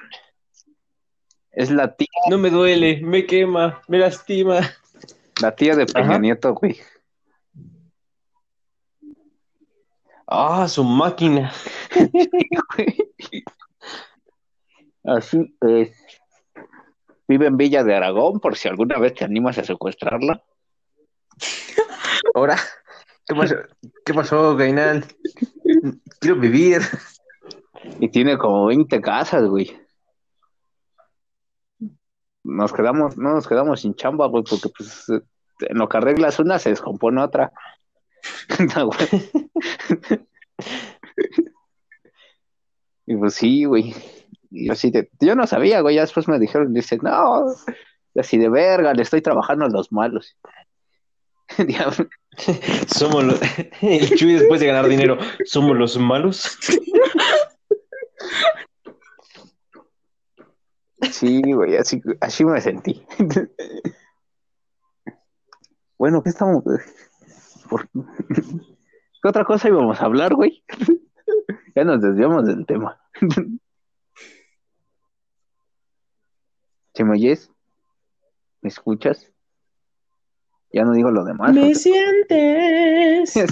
Es 1.52 1.70
la 1.70 1.94
tía, 1.96 2.06
no 2.28 2.38
me 2.38 2.50
duele, 2.50 3.00
me 3.02 3.26
quema, 3.26 3.80
me 3.88 3.98
lastima. 3.98 4.60
la 5.40 5.54
tía 5.56 5.74
de 5.74 5.86
Peña 5.86 6.10
Ajá. 6.10 6.18
Nieto, 6.18 6.54
güey. 6.54 6.78
Ah, 10.26 10.68
su 10.68 10.84
máquina. 10.84 11.52
Así 15.04 15.56
es. 15.62 15.90
Vive 17.26 17.46
en 17.46 17.56
Villa 17.56 17.82
de 17.84 17.94
Aragón, 17.94 18.38
por 18.40 18.56
si 18.56 18.68
alguna 18.68 18.98
vez 18.98 19.14
te 19.14 19.24
animas 19.24 19.58
a 19.58 19.64
secuestrarla. 19.64 20.42
Ahora, 22.34 22.56
¿qué 23.30 23.34
pasó, 23.36 23.54
¿Qué 24.04 24.14
pasó 24.14 24.56
Gainal? 24.56 25.04
Quiero 26.18 26.40
vivir. 26.40 26.82
Y 27.98 28.08
tiene 28.10 28.36
como 28.36 28.66
20 28.66 29.00
casas, 29.00 29.44
güey. 29.48 29.80
Nos 32.42 32.72
quedamos, 32.72 33.16
no 33.16 33.34
nos 33.34 33.46
quedamos 33.46 33.80
sin 33.80 33.94
chamba, 33.94 34.26
güey, 34.26 34.42
porque 34.42 34.68
pues 34.76 35.08
en 35.08 35.78
lo 35.78 35.88
que 35.88 35.96
arreglas 35.96 36.38
una 36.38 36.58
se 36.58 36.70
descompone 36.70 37.22
otra. 37.22 37.52
Y 43.06 43.16
pues 43.16 43.34
sí, 43.34 43.64
güey. 43.64 43.92
Y 44.52 44.70
así 44.70 44.92
de, 44.92 45.10
yo 45.20 45.34
no 45.34 45.44
sabía, 45.44 45.80
güey, 45.80 45.96
ya 45.96 46.02
después 46.02 46.28
me 46.28 46.38
dijeron, 46.38 46.72
dice, 46.72 46.96
no, 47.02 47.46
así 48.14 48.38
de 48.38 48.48
verga, 48.48 48.94
le 48.94 49.02
estoy 49.02 49.20
trabajando 49.20 49.64
a 49.64 49.68
los 49.68 49.90
malos. 49.90 50.36
Diablo. 51.58 52.08
Somos 52.86 53.24
los... 53.24 53.40
El 53.82 54.16
Chuy 54.16 54.34
después 54.34 54.60
de 54.60 54.66
ganar 54.66 54.88
dinero, 54.88 55.18
¿somos 55.44 55.76
los 55.76 55.98
malos? 55.98 56.58
Sí, 61.12 61.52
güey, 61.52 61.76
así, 61.76 62.00
así 62.20 62.44
me 62.44 62.60
sentí. 62.60 63.04
Bueno, 65.98 66.22
¿qué 66.22 66.30
estamos? 66.30 66.62
¿Qué 69.22 69.28
otra 69.28 69.44
cosa 69.44 69.68
íbamos 69.68 70.00
a 70.00 70.06
hablar, 70.06 70.34
güey? 70.34 70.64
Ya 71.74 71.84
nos 71.84 72.00
desviamos 72.00 72.46
del 72.46 72.64
tema. 72.66 73.00
¿Se 76.94 77.04
me 77.04 77.12
oyes? 77.12 77.50
¿Me 78.62 78.68
escuchas? 78.68 79.29
Ya 80.72 80.84
no 80.84 80.92
digo 80.92 81.10
lo 81.10 81.24
demás. 81.24 81.52
Me 81.52 81.60
porque- 81.60 81.74
sientes. 81.74 83.34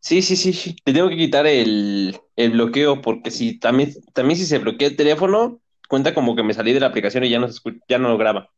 Sí, 0.00 0.22
sí, 0.22 0.36
sí, 0.36 0.52
sí. 0.52 0.76
Te 0.84 0.92
tengo 0.92 1.08
que 1.08 1.16
quitar 1.16 1.46
el, 1.48 2.16
el 2.36 2.50
bloqueo 2.52 3.02
porque 3.02 3.32
si 3.32 3.58
también, 3.58 3.92
también 4.12 4.38
si 4.38 4.46
se 4.46 4.58
bloquea 4.58 4.86
el 4.88 4.96
teléfono, 4.96 5.60
cuenta 5.88 6.14
como 6.14 6.36
que 6.36 6.44
me 6.44 6.54
salí 6.54 6.72
de 6.72 6.78
la 6.78 6.86
aplicación 6.86 7.24
y 7.24 7.30
ya 7.30 7.40
no, 7.40 7.48
ya 7.88 7.98
no 7.98 8.10
lo 8.10 8.16
graba. 8.16 8.50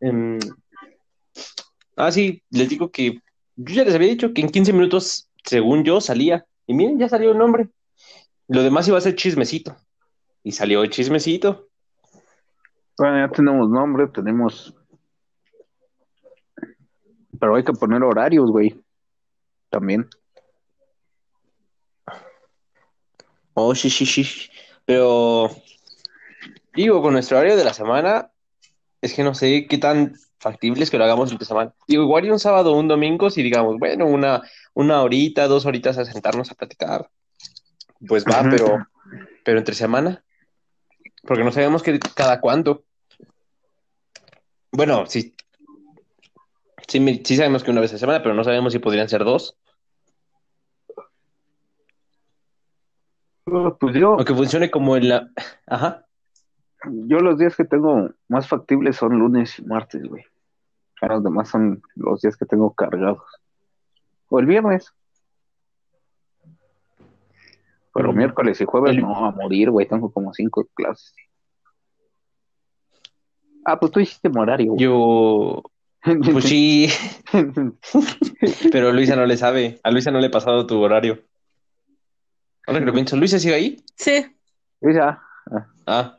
Em, 0.00 0.38
ah, 1.96 2.10
sí, 2.10 2.42
les 2.50 2.70
digo 2.70 2.90
que 2.90 3.20
yo 3.56 3.74
ya 3.74 3.84
les 3.84 3.94
había 3.94 4.08
dicho 4.08 4.32
que 4.32 4.40
en 4.40 4.48
15 4.48 4.72
minutos, 4.72 5.28
según 5.44 5.84
yo, 5.84 6.00
salía. 6.00 6.46
Y 6.66 6.72
miren, 6.72 6.98
ya 6.98 7.08
salió 7.10 7.32
el 7.32 7.38
nombre. 7.38 7.68
Lo 8.46 8.62
demás 8.62 8.88
iba 8.88 8.96
a 8.96 9.02
ser 9.02 9.14
chismecito. 9.14 9.76
Y 10.42 10.52
salió 10.52 10.82
el 10.82 10.88
chismecito. 10.90 11.67
Bueno, 12.98 13.26
ya 13.26 13.32
tenemos 13.32 13.70
nombre, 13.70 14.08
tenemos. 14.08 14.74
Pero 17.38 17.54
hay 17.54 17.62
que 17.62 17.72
poner 17.72 18.02
horarios, 18.02 18.50
güey. 18.50 18.76
También. 19.70 20.08
Oh, 23.54 23.74
sí, 23.74 23.88
sí, 23.90 24.04
sí. 24.04 24.50
Pero, 24.84 25.50
digo, 26.74 27.00
con 27.02 27.12
nuestro 27.12 27.38
horario 27.38 27.56
de 27.56 27.64
la 27.64 27.74
semana, 27.74 28.30
es 29.00 29.14
que 29.14 29.22
no 29.22 29.34
sé 29.34 29.66
qué 29.68 29.78
tan 29.78 30.14
factible 30.38 30.82
es 30.82 30.90
que 30.90 30.98
lo 30.98 31.04
hagamos 31.04 31.30
entre 31.30 31.46
semana. 31.46 31.72
Digo, 31.86 32.02
igual 32.02 32.24
y 32.24 32.30
un 32.30 32.38
sábado 32.38 32.72
o 32.72 32.78
un 32.78 32.88
domingo, 32.88 33.30
si 33.30 33.42
digamos, 33.42 33.78
bueno, 33.78 34.06
una, 34.06 34.42
una 34.74 35.02
horita, 35.02 35.46
dos 35.46 35.66
horitas 35.66 35.98
a 35.98 36.04
sentarnos 36.04 36.50
a 36.50 36.54
platicar, 36.54 37.08
pues 38.06 38.24
va, 38.24 38.48
pero, 38.48 38.86
pero 39.44 39.58
entre 39.58 39.74
semana, 39.74 40.24
porque 41.22 41.44
no 41.44 41.52
sabemos 41.52 41.82
que 41.82 41.98
cada 41.98 42.40
cuánto. 42.40 42.84
Bueno, 44.78 45.06
sí, 45.06 45.34
sí, 46.86 47.36
sabemos 47.36 47.64
que 47.64 47.72
una 47.72 47.80
vez 47.80 47.92
a 47.94 47.98
semana, 47.98 48.22
pero 48.22 48.36
no 48.36 48.44
sabemos 48.44 48.72
si 48.72 48.78
podrían 48.78 49.08
ser 49.08 49.24
dos, 49.24 49.56
Pues 53.80 53.96
yo, 53.96 54.12
o 54.12 54.24
que 54.24 54.34
funcione 54.36 54.70
como 54.70 54.96
en 54.96 55.08
la... 55.08 55.30
Ajá. 55.66 56.06
yo 56.84 57.18
los 57.18 57.38
días 57.40 57.56
que 57.56 57.64
tengo 57.64 58.10
más 58.28 58.46
factibles 58.46 58.94
son 58.94 59.18
lunes 59.18 59.58
y 59.58 59.62
martes, 59.64 60.04
güey. 60.06 60.22
Los 61.02 61.24
demás 61.24 61.48
son 61.48 61.82
los 61.96 62.20
días 62.20 62.36
que 62.36 62.46
tengo 62.46 62.72
cargados. 62.74 63.24
O 64.28 64.38
el 64.38 64.46
viernes. 64.46 64.92
Pero 67.94 68.12
Mm. 68.12 68.16
miércoles 68.16 68.60
y 68.60 68.64
jueves 68.64 68.90
El- 68.92 69.00
no, 69.00 69.26
a 69.26 69.32
morir, 69.32 69.70
güey. 69.72 69.88
Tengo 69.88 70.12
como 70.12 70.32
cinco 70.34 70.68
clases. 70.74 71.12
Ah, 73.70 73.78
pues 73.78 73.92
tú 73.92 74.00
hiciste 74.00 74.30
güey. 74.30 74.66
Yo, 74.78 75.62
pues 76.32 76.44
sí, 76.46 76.88
pero 78.72 78.92
Luisa 78.92 79.14
no 79.14 79.26
le 79.26 79.36
sabe. 79.36 79.78
A 79.82 79.90
Luisa 79.90 80.10
no 80.10 80.20
le 80.20 80.28
he 80.28 80.30
pasado 80.30 80.66
tu 80.66 80.80
horario. 80.80 81.22
Ahora 82.66 82.80
que 82.80 82.86
lo 82.86 82.94
pienso, 82.94 83.14
¿Luisa 83.16 83.38
sigue 83.38 83.54
ahí? 83.54 83.84
Sí, 83.94 84.24
Mira, 84.80 85.22
Ah, 85.86 86.18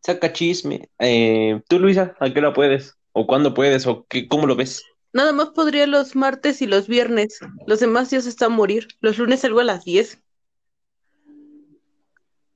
saca 0.00 0.32
chisme. 0.32 0.88
Eh, 0.98 1.60
tú, 1.68 1.78
Luisa, 1.78 2.16
¿a 2.18 2.32
qué 2.32 2.38
hora 2.38 2.54
puedes? 2.54 2.96
¿O 3.12 3.26
cuándo 3.26 3.52
puedes? 3.52 3.86
¿O 3.86 4.06
qué, 4.08 4.26
cómo 4.26 4.46
lo 4.46 4.56
ves? 4.56 4.82
nada 5.12 5.32
más 5.34 5.50
podría 5.50 5.86
los 5.86 6.16
martes 6.16 6.62
y 6.62 6.66
los 6.66 6.88
viernes. 6.88 7.40
Los 7.66 7.80
demás 7.80 8.08
días 8.08 8.24
están 8.24 8.52
a 8.52 8.56
morir. 8.56 8.88
Los 9.00 9.18
lunes 9.18 9.40
salgo 9.40 9.60
a 9.60 9.64
las 9.64 9.84
10. 9.84 10.22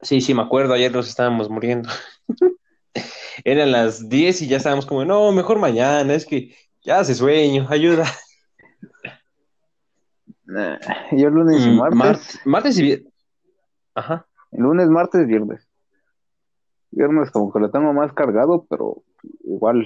Sí, 0.00 0.22
sí, 0.22 0.32
me 0.32 0.42
acuerdo, 0.42 0.72
ayer 0.72 0.92
nos 0.92 1.08
estábamos 1.08 1.50
muriendo. 1.50 1.90
Eran 3.44 3.72
las 3.72 4.08
10 4.08 4.40
y 4.42 4.48
ya 4.48 4.56
estábamos 4.58 4.86
como, 4.86 5.04
no, 5.04 5.32
mejor 5.32 5.58
mañana, 5.58 6.14
es 6.14 6.24
que 6.26 6.54
ya 6.82 7.00
hace 7.00 7.14
sueño, 7.14 7.66
ayuda. 7.68 8.04
eh, 10.56 10.78
yo 11.12 11.30
lunes 11.30 11.64
y 11.64 11.70
Mm, 11.70 11.76
martes. 11.76 11.98
mart- 11.98 12.40
martes 12.46 12.78
y 12.78 12.82
viernes. 12.82 13.12
Ajá. 13.94 14.26
Lunes, 14.52 14.88
martes, 14.88 15.26
viernes. 15.26 15.66
Viernes 16.90 17.30
como 17.30 17.52
que 17.52 17.58
lo 17.58 17.70
tengo 17.70 17.92
más 17.92 18.12
cargado, 18.12 18.66
pero 18.70 19.02
igual 19.44 19.84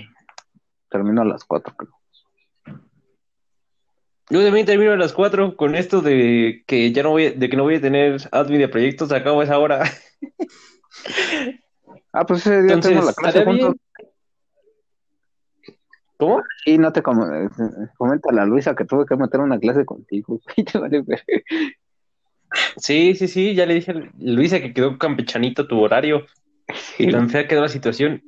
termino 0.90 1.22
a 1.22 1.24
las 1.24 1.44
cuatro, 1.44 1.74
creo. 1.76 1.92
Yo 4.30 4.44
también 4.44 4.66
termino 4.66 4.92
a 4.92 4.96
las 4.98 5.14
4 5.14 5.56
con 5.56 5.74
esto 5.74 6.02
de 6.02 6.62
que 6.66 6.92
ya 6.92 7.02
no 7.02 7.10
voy, 7.12 7.30
de 7.30 7.48
que 7.48 7.56
no 7.56 7.62
voy 7.62 7.76
a 7.76 7.80
tener 7.80 8.18
admin 8.30 8.58
de 8.58 8.68
proyectos, 8.68 9.10
acabo 9.10 9.42
esa 9.42 9.58
hora. 9.58 9.84
Ah, 12.18 12.26
pues 12.26 12.40
ese 12.40 12.62
día 12.62 12.74
Entonces, 12.74 12.90
tengo 12.90 13.06
la 13.06 13.12
clase 13.12 13.38
¿estaría 13.38 13.64
juntos. 13.64 13.80
¿Cómo? 16.16 16.42
Y 16.66 16.76
no 16.78 16.92
te 16.92 17.00
com 17.00 17.16
eh, 17.22 17.48
comenta 17.96 18.32
la 18.32 18.44
Luisa 18.44 18.74
que 18.74 18.84
tuve 18.84 19.06
que 19.06 19.14
meter 19.14 19.38
una 19.38 19.58
clase 19.58 19.84
contigo. 19.84 20.40
Sí, 22.78 23.14
sí, 23.14 23.28
sí, 23.28 23.54
ya 23.54 23.66
le 23.66 23.74
dije 23.74 23.92
a 23.92 24.10
Luisa 24.18 24.58
que 24.58 24.72
quedó 24.72 24.96
campechanito 24.96 25.68
tu 25.68 25.78
horario. 25.80 26.24
Y 26.98 27.10
tan 27.10 27.28
fea 27.28 27.46
quedó 27.46 27.60
la 27.60 27.68
situación 27.68 28.22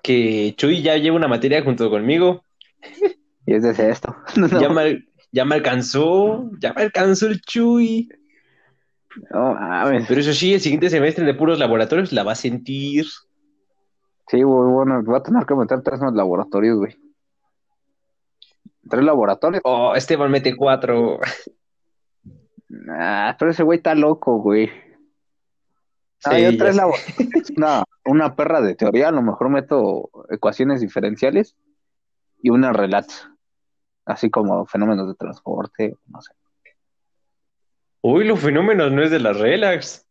que 0.00 0.54
Chuy 0.56 0.80
ya 0.80 0.96
lleva 0.96 1.16
una 1.16 1.26
materia 1.26 1.60
junto 1.64 1.90
conmigo. 1.90 2.44
Y 3.44 3.54
es 3.54 3.62
de 3.64 3.90
esto. 3.90 4.16
No, 4.36 4.46
Ya 4.60 4.68
me, 4.68 5.04
ya 5.32 5.44
me 5.44 5.56
alcanzó, 5.56 6.48
ya 6.60 6.72
me 6.72 6.82
alcanzó 6.82 7.26
el 7.26 7.40
Chuy. 7.42 8.08
No 9.30 9.54
mames. 9.54 10.06
Pero 10.08 10.20
eso 10.20 10.32
sí, 10.32 10.54
el 10.54 10.60
siguiente 10.60 10.90
semestre 10.90 11.24
de 11.24 11.34
puros 11.34 11.58
laboratorios 11.58 12.12
la 12.12 12.22
va 12.22 12.32
a 12.32 12.36
sentir. 12.36 13.06
Sí, 14.28 14.42
güey, 14.42 14.70
bueno, 14.70 15.02
voy 15.02 15.16
a 15.16 15.22
tener 15.22 15.44
que 15.44 15.54
meter 15.54 15.82
tres 15.82 16.00
más 16.00 16.14
laboratorios, 16.14 16.78
güey. 16.78 16.96
Tres 18.88 19.04
laboratorios. 19.04 19.62
Oh, 19.64 19.94
Esteban 19.94 20.30
mete 20.30 20.56
cuatro. 20.56 21.20
Ah, 22.88 23.36
pero 23.38 23.50
ese 23.50 23.62
güey 23.62 23.78
está 23.78 23.94
loco, 23.94 24.38
güey. 24.38 24.70
Ah, 26.24 26.34
Sí, 26.34 26.42
yo 26.42 26.56
tres 26.56 26.76
laboratorios. 26.76 27.50
Una, 27.56 27.84
una 28.04 28.34
perra 28.34 28.60
de 28.60 28.74
teoría, 28.74 29.08
a 29.08 29.12
lo 29.12 29.22
mejor 29.22 29.50
meto 29.50 30.10
ecuaciones 30.30 30.80
diferenciales 30.80 31.56
y 32.42 32.50
una 32.50 32.72
relatos. 32.72 33.28
Así 34.04 34.30
como 34.30 34.66
fenómenos 34.66 35.06
de 35.06 35.14
transporte, 35.14 35.96
no 36.06 36.20
sé. 36.22 36.32
Uy, 38.02 38.24
los 38.24 38.40
fenómenos 38.40 38.90
no 38.92 39.02
es 39.02 39.10
de 39.10 39.20
las 39.20 39.38
relax. 39.38 40.06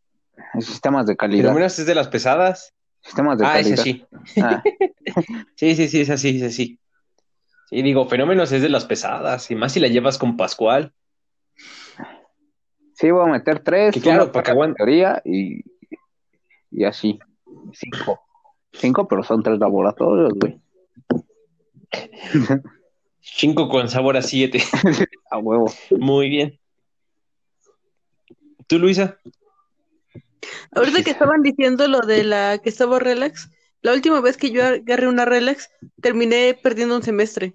Sistemas 0.59 1.05
de 1.05 1.15
calidad. 1.15 1.43
Fenómenos 1.49 1.77
es 1.77 1.85
de 1.85 1.93
las 1.95 2.07
pesadas. 2.07 2.73
Sistemas 3.01 3.37
de 3.37 3.45
Ah, 3.45 3.59
ese 3.59 3.75
calidad. 3.75 3.83
sí. 3.83 4.05
Ah, 4.41 4.63
Sí, 5.55 5.75
sí, 5.75 5.87
sí, 5.87 6.01
es 6.01 6.09
así, 6.09 6.37
es 6.37 6.43
así. 6.43 6.79
Sí, 7.69 7.81
digo, 7.81 8.07
fenómenos 8.07 8.51
es 8.51 8.61
de 8.61 8.69
las 8.69 8.85
pesadas, 8.85 9.49
y 9.51 9.55
más 9.55 9.71
si 9.73 9.79
la 9.79 9.87
llevas 9.87 10.17
con 10.17 10.35
Pascual. 10.37 10.93
sí, 12.95 13.09
voy 13.11 13.27
a 13.27 13.31
meter 13.31 13.59
tres, 13.59 13.93
Que 13.93 14.01
claro, 14.01 14.31
para 14.31 14.43
que 14.43 14.51
aguante. 14.51 14.77
teoría 14.77 15.21
y, 15.25 15.63
y 16.71 16.83
así. 16.85 17.19
Cinco. 17.73 18.19
Cinco, 18.73 19.07
pero 19.07 19.23
son 19.23 19.41
tres 19.43 19.57
laboratorios, 19.59 20.33
güey. 20.39 20.59
Cinco 23.19 23.69
con 23.69 23.87
sabor 23.89 24.17
a 24.17 24.21
siete. 24.21 24.59
A 25.31 25.37
huevo. 25.37 25.71
Muy 25.91 26.29
bien. 26.29 26.59
¿Tú, 28.71 28.79
Luisa? 28.79 29.19
Ahorita 30.73 31.03
que 31.03 31.11
estaban 31.11 31.41
diciendo 31.41 31.89
lo 31.89 31.99
de 31.99 32.23
la 32.23 32.57
que 32.57 32.69
estaba 32.69 32.99
relax, 32.99 33.51
la 33.81 33.91
última 33.91 34.21
vez 34.21 34.37
que 34.37 34.49
yo 34.49 34.65
agarré 34.65 35.09
una 35.09 35.25
relax, 35.25 35.69
terminé 36.01 36.57
perdiendo 36.63 36.95
un 36.95 37.03
semestre. 37.03 37.53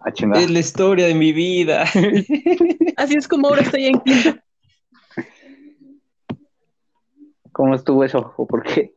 Ah. 0.00 0.12
Es 0.34 0.50
la 0.50 0.58
historia 0.58 1.06
de 1.06 1.14
mi 1.14 1.32
vida. 1.32 1.84
Así 2.98 3.14
es 3.16 3.26
como 3.26 3.48
ahora 3.48 3.62
estoy 3.62 3.86
en 3.86 4.00
quinto. 4.00 4.38
¿Cómo 7.52 7.74
estuvo 7.74 8.04
eso? 8.04 8.34
¿O 8.36 8.46
por 8.46 8.64
qué? 8.64 8.94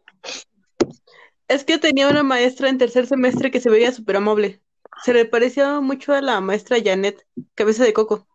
Es 1.47 1.63
que 1.63 1.77
tenía 1.77 2.09
una 2.09 2.23
maestra 2.23 2.67
en 2.67 2.77
tercer 2.77 3.07
semestre 3.07 3.51
que 3.51 3.61
se 3.61 3.69
veía 3.69 3.93
súper 3.93 4.17
amable. 4.17 4.61
Se 5.05 5.13
le 5.13 5.23
parecía 5.23 5.79
mucho 5.79 6.11
a 6.11 6.19
la 6.19 6.41
maestra 6.41 6.75
Janet, 6.83 7.25
cabeza 7.55 7.85
de 7.85 7.93
coco. 7.93 8.27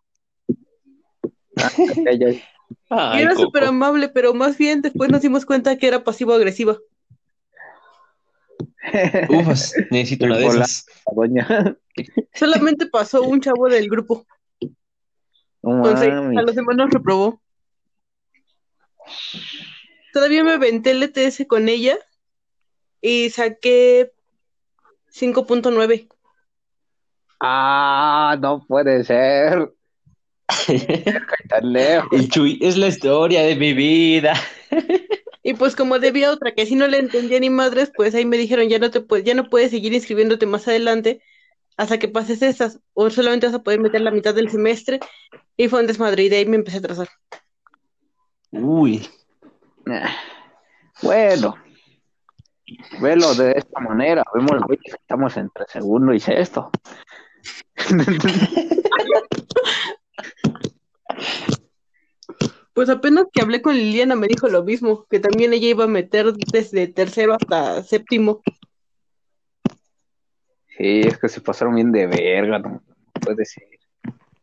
Ah, 2.89 3.13
Ay, 3.13 3.23
era 3.23 3.35
súper 3.35 3.65
amable, 3.65 4.09
pero 4.09 4.35
más 4.35 4.59
bien 4.59 4.83
después 4.83 5.11
nos 5.11 5.23
dimos 5.23 5.47
cuenta 5.47 5.77
que 5.79 5.87
era 5.87 6.05
pasivo-agresiva. 6.05 6.79
Ufas, 9.29 9.75
necesito 9.91 10.27
una 10.27 10.39
de 10.39 10.47
esas. 10.47 10.87
Doña. 11.15 11.77
Solamente 12.35 12.87
pasó 12.87 13.23
un 13.23 13.41
chavo 13.41 13.69
del 13.69 13.89
grupo. 13.89 14.27
A 15.63 16.43
los 16.43 16.55
demás 16.55 16.77
nos 16.77 16.91
reprobó. 16.91 17.41
Todavía 20.13 20.45
me 20.45 20.53
aventé 20.53 20.93
el 20.93 21.03
ETS 21.03 21.47
con 21.47 21.69
ella 21.69 21.99
y 23.01 23.31
saqué 23.31 24.13
5.9. 25.13 26.09
Ah, 27.41 28.37
no 28.41 28.65
puede 28.67 29.05
ser. 29.05 29.76
Tan 31.49 31.73
lejos. 31.73 32.09
El 32.13 32.29
Chuy 32.29 32.59
es 32.63 32.77
la 32.77 32.89
historia 32.89 33.43
de 33.43 33.57
mi 33.57 33.73
vida. 33.73 34.35
Y 35.43 35.55
pues 35.55 35.77
como 35.77 35.99
debía 35.99 36.33
otra 36.33 36.55
que 36.55 36.67
si 36.67 36.75
no 36.75 36.87
le 36.89 36.99
entendía 36.99 37.39
ni 37.41 37.51
madres, 37.51 37.93
pues 37.95 38.15
ahí 38.15 38.25
me 38.25 38.37
dijeron 38.37 38.69
ya 38.69 38.79
no 38.79 38.91
te 38.91 39.01
puedes, 39.01 39.25
ya 39.25 39.35
no 39.35 39.49
puedes 39.49 39.71
seguir 39.71 39.93
inscribiéndote 39.93 40.47
más 40.47 40.67
adelante 40.67 41.23
hasta 41.77 41.99
que 41.99 42.09
pases 42.09 42.43
estas, 42.43 42.81
o 42.95 43.11
solamente 43.11 43.47
vas 43.47 43.55
a 43.55 43.63
poder 43.63 43.81
meter 43.81 44.01
la 44.01 44.11
mitad 44.11 44.35
del 44.35 44.51
semestre. 44.51 44.99
Y 45.57 45.69
fue 45.69 45.81
un 45.81 45.87
desmadre, 45.87 46.25
y 46.25 46.29
de 46.29 46.37
ahí 46.39 46.47
me 46.47 46.57
empecé 46.57 46.79
a 46.79 46.81
atrasar. 46.81 47.09
Uy. 48.51 49.07
Ah, 49.87 50.17
Bueno, 51.03 51.55
velo 53.01 53.35
de 53.35 53.53
esta 53.53 53.81
manera. 53.81 54.25
Vemos 54.35 54.63
güey, 54.67 54.79
que 54.79 54.93
estamos 54.93 55.37
entre 55.37 55.67
segundo 55.69 56.13
y 56.13 56.21
sexto. 56.21 56.71
Pues 62.73 62.91
apenas 62.91 63.25
que 63.33 63.41
hablé 63.41 63.63
con 63.63 63.75
Liliana 63.75 64.17
me 64.17 64.27
dijo 64.27 64.49
lo 64.49 64.63
mismo, 64.63 65.07
que 65.09 65.19
también 65.19 65.53
ella 65.55 65.69
iba 65.69 65.85
a 65.85 65.89
meter 65.89 66.33
desde 66.35 66.89
tercero 66.89 67.35
hasta 67.35 67.83
séptimo. 67.83 68.43
Sí, 70.77 71.01
es 71.01 71.17
que 71.19 71.29
se 71.29 71.41
pasaron 71.41 71.75
bien 71.75 71.91
de 71.91 72.07
verga, 72.07 72.59
no 72.59 72.83
puede 73.23 73.47
ser. 73.47 73.65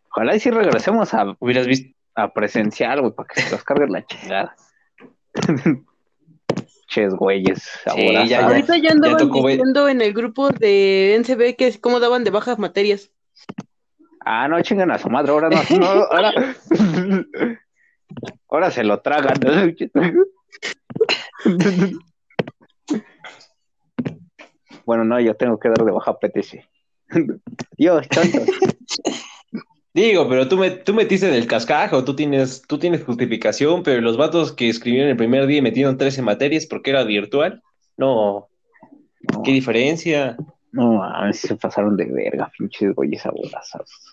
Ojalá 0.10 0.36
y 0.36 0.40
si 0.40 0.50
regresemos 0.50 1.14
a, 1.14 1.36
Hubieras 1.40 1.68
visto. 1.68 1.96
a 2.16 2.34
presencial, 2.34 3.02
güey, 3.02 3.14
para 3.14 3.28
que 3.28 3.42
se 3.42 3.52
los 3.52 3.64
cargue 3.64 3.88
la 3.88 4.04
chingada. 4.06 4.56
Ches, 6.88 7.14
güeyes, 7.14 7.68
ya, 7.86 8.26
ya. 8.26 8.48
Ahorita 8.48 8.78
ya 8.78 8.92
andaban 8.92 9.18
tocó 9.18 9.44
ver- 9.44 9.58
diciendo 9.58 9.88
en 9.90 10.02
el 10.02 10.14
grupo 10.14 10.50
de 10.50 11.16
NCB 11.20 11.56
que 11.56 11.68
es 11.68 11.78
cómo 11.80 12.00
daban 12.00 12.24
de 12.24 12.30
bajas 12.32 12.60
materias. 12.60 13.12
Ah, 14.26 14.48
no 14.48 14.62
chingan 14.62 14.92
a 14.92 14.98
su 14.98 15.10
madre, 15.10 15.32
ahora 15.32 15.50
no, 15.50 15.62
no, 15.78 15.86
ahora. 15.86 16.32
Ahora 18.48 18.70
se 18.70 18.84
lo 18.84 19.02
tragan. 19.02 19.40
Bueno, 24.86 25.04
no, 25.06 25.20
yo 25.20 25.36
tengo 25.36 25.60
que 25.60 25.70
dar 25.70 25.84
de 25.84 25.92
baja 25.92 26.20
PTC. 26.20 26.64
Dios, 27.78 28.08
tontos. 28.10 28.48
Digo, 29.94 30.28
pero 30.28 30.48
tú, 30.48 30.58
me, 30.58 30.72
tú 30.72 30.94
metiste 30.94 31.28
del 31.28 31.48
cascajo, 31.48 32.04
tú 32.04 32.16
tienes, 32.16 32.64
tú 32.64 32.80
tienes 32.80 33.04
justificación, 33.04 33.84
pero 33.84 34.02
los 34.02 34.18
vatos 34.18 34.52
que 34.52 34.68
escribieron 34.68 35.10
el 35.10 35.18
primer 35.18 35.46
día 35.46 35.60
y 35.60 35.62
metieron 35.62 35.98
13 35.98 36.24
materias 36.24 36.66
porque 36.66 36.90
era 36.90 37.04
virtual, 37.04 37.62
no, 37.96 38.50
qué 39.44 39.52
diferencia. 39.52 40.36
No 40.72 40.94
mames, 40.94 41.40
se 41.40 41.56
pasaron 41.56 41.96
de 41.96 42.06
verga, 42.06 42.52
pinches 42.58 42.94
güeyes 42.96 43.24
abolazos. 43.26 44.13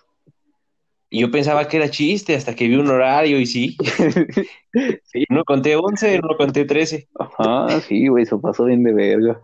Y 1.11 1.21
yo 1.21 1.31
pensaba 1.31 1.67
que 1.67 1.77
era 1.77 1.91
chiste 1.91 2.37
hasta 2.37 2.55
que 2.55 2.69
vi 2.69 2.77
un 2.77 2.89
horario 2.89 3.41
y 3.41 3.47
sí, 3.47 3.77
Sí. 5.05 5.25
no 5.29 5.45
conté 5.45 5.75
11, 5.75 6.21
no 6.21 6.37
conté 6.37 6.65
13. 6.65 7.09
Ajá, 7.19 7.81
sí, 7.81 8.07
güey, 8.07 8.25
se 8.25 8.39
pasó 8.39 8.65
bien 8.65 8.85
de 8.85 8.95
verga. 8.95 9.41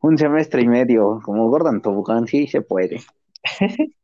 Un 0.00 0.18
semestre 0.18 0.62
y 0.62 0.68
medio, 0.68 1.20
como 1.24 1.48
Gordon 1.48 1.80
Tobogán, 1.80 2.26
sí 2.26 2.48
se 2.48 2.60
puede. 2.60 3.00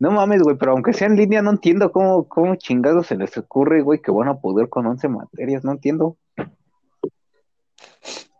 No 0.00 0.10
mames, 0.10 0.42
güey, 0.42 0.56
pero 0.56 0.72
aunque 0.72 0.94
sea 0.94 1.08
en 1.08 1.16
línea, 1.16 1.42
no 1.42 1.50
entiendo 1.50 1.92
cómo, 1.92 2.26
cómo 2.26 2.56
chingados 2.56 3.08
se 3.08 3.16
les 3.16 3.36
ocurre, 3.36 3.82
güey, 3.82 4.00
que 4.00 4.10
van 4.10 4.28
a 4.28 4.40
poder 4.40 4.70
con 4.70 4.86
11 4.86 5.08
materias, 5.10 5.62
no 5.62 5.72
entiendo. 5.72 6.16
O 6.38 6.44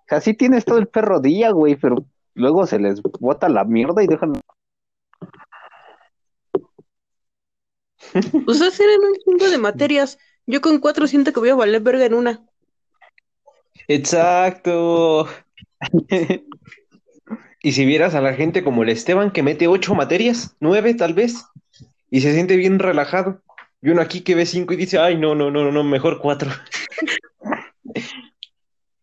sea, 0.08 0.22
sí 0.22 0.32
tienes 0.32 0.64
todo 0.64 0.78
el 0.78 0.88
perro 0.88 1.20
día, 1.20 1.50
güey, 1.50 1.76
pero 1.76 2.06
luego 2.32 2.66
se 2.66 2.78
les 2.78 3.02
bota 3.02 3.50
la 3.50 3.64
mierda 3.64 4.02
y 4.02 4.06
dejan. 4.06 4.32
Ustedes 8.46 8.80
eran 8.80 9.00
un 9.00 9.14
chingo 9.24 9.50
de 9.50 9.58
materias. 9.58 10.18
Yo 10.46 10.60
con 10.60 10.78
cuatro 10.78 11.06
siento 11.06 11.32
que 11.32 11.40
voy 11.40 11.50
a 11.50 11.54
valer 11.54 11.80
verga 11.80 12.04
en 12.04 12.14
una. 12.14 12.44
Exacto. 13.88 15.28
Y 17.62 17.72
si 17.72 17.84
vieras 17.84 18.14
a 18.14 18.22
la 18.22 18.32
gente 18.32 18.64
como 18.64 18.82
el 18.82 18.88
Esteban 18.88 19.30
que 19.30 19.42
mete 19.42 19.68
ocho 19.68 19.94
materias, 19.94 20.56
nueve 20.60 20.94
tal 20.94 21.12
vez, 21.12 21.44
y 22.10 22.22
se 22.22 22.32
siente 22.32 22.56
bien 22.56 22.78
relajado. 22.78 23.42
Y 23.82 23.90
uno 23.90 24.00
aquí 24.00 24.22
que 24.22 24.34
ve 24.34 24.46
cinco 24.46 24.72
y 24.72 24.78
dice, 24.78 24.98
ay, 24.98 25.16
no, 25.16 25.34
no, 25.34 25.50
no, 25.50 25.70
no, 25.70 25.84
mejor 25.84 26.20
cuatro. 26.20 26.50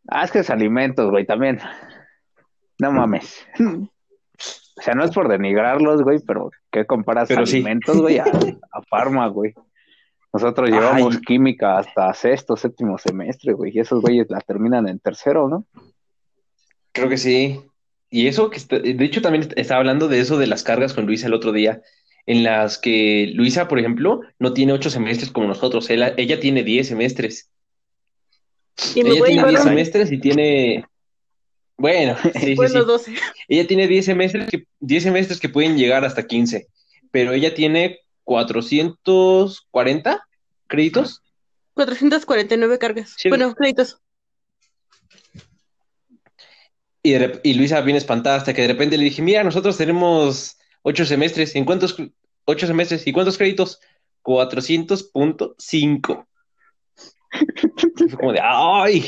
Ah, 0.10 0.24
es 0.24 0.32
que 0.32 0.40
es 0.40 0.50
alimentos, 0.50 1.12
güey, 1.12 1.26
también. 1.26 1.60
No 2.80 2.94
mames. 2.94 3.46
O 4.78 4.82
sea, 4.82 4.94
no 4.94 5.04
es 5.04 5.12
por 5.12 5.28
denigrarlos, 5.28 6.04
güey, 6.04 6.20
pero 6.26 6.52
¿qué 6.72 6.86
comparas 6.86 7.28
Pero 7.28 7.46
sí. 7.46 7.56
alimentos, 7.58 7.98
güey, 8.00 8.20
a, 8.20 8.26
a 8.26 8.82
farma, 8.90 9.28
güey? 9.28 9.54
Nosotros 10.32 10.70
llevamos 10.70 11.16
Ay. 11.16 11.22
química 11.22 11.80
hasta 11.80 12.14
sexto, 12.14 12.56
séptimo 12.56 12.98
semestre, 12.98 13.54
güey, 13.54 13.72
y 13.76 13.80
esos 13.80 14.02
güeyes 14.02 14.28
la 14.30 14.40
terminan 14.42 14.88
en 14.88 15.00
tercero, 15.00 15.48
¿no? 15.50 15.66
Creo 16.92 17.10
que 17.10 17.18
sí. 17.18 17.62
Y 18.10 18.28
eso 18.28 18.50
que 18.50 18.58
está- 18.58 18.80
de 18.80 19.04
hecho 19.04 19.22
también 19.22 19.48
estaba 19.56 19.80
hablando 19.80 20.08
de 20.08 20.20
eso 20.20 20.38
de 20.38 20.48
las 20.48 20.64
cargas 20.64 20.94
con 20.94 21.06
Luisa 21.08 21.28
el 21.28 21.34
otro 21.34 21.52
día, 21.52 21.82
en 22.28 22.44
las 22.44 22.78
que 22.78 23.32
Luisa, 23.34 23.68
por 23.68 23.80
ejemplo, 23.80 24.22
no 24.38 24.54
tiene 24.54 24.74
ocho 24.74 24.90
semestres 24.90 25.32
como 25.32 25.48
nosotros, 25.48 25.90
ella, 25.90 26.14
ella 26.18 26.40
tiene 26.40 26.64
diez 26.64 26.88
semestres. 26.90 27.50
Y 28.94 29.00
Ella 29.00 29.24
tiene 29.26 29.48
diez 29.48 29.64
semestres 29.64 30.12
y 30.12 30.20
tiene, 30.20 30.86
bueno, 31.78 32.18
sí, 32.34 32.40
sí, 32.40 32.56
bueno, 32.56 32.82
sí. 32.82 32.86
12. 32.86 33.16
Ella 33.48 33.68
tiene 33.68 33.88
10 33.88 34.06
semestres 34.06 34.50
que, 34.50 34.66
10 34.80 35.04
semestres 35.04 35.40
que 35.40 35.50
pueden 35.50 35.78
llegar 35.78 36.04
hasta 36.06 36.26
15, 36.28 36.68
pero 37.12 37.34
ella 37.34 37.54
tiene 37.54 38.00
440 38.24 40.24
créditos. 40.68 41.22
449 41.74 42.80
cargas. 42.80 43.14
Sí. 43.18 43.30
Bueno, 43.30 43.54
créditos. 43.56 44.00
Y, 47.04 47.12
de 47.12 47.34
rep- 47.34 47.42
y 47.44 47.54
Luisa 47.54 47.80
viene 47.82 48.00
espantada 48.00 48.38
hasta 48.38 48.54
que 48.54 48.64
de 48.64 48.68
repente 48.70 48.98
le 48.98 49.04
dije, 49.06 49.22
mira, 49.22 49.44
nosotros 49.44 49.78
tenemos 49.78 50.58
8 50.82 51.06
semestres. 51.06 51.56
¿En 51.56 51.64
cuántos? 51.64 51.96
8 52.46 52.68
semestres. 52.68 53.06
¿Y 53.08 53.14
cuántos 53.14 53.38
créditos? 53.38 53.80
400.5. 54.24 56.26
Y 58.00 58.10
Fue 58.10 58.18
como 58.18 58.34
de, 58.34 58.40
¡ay! 58.42 59.06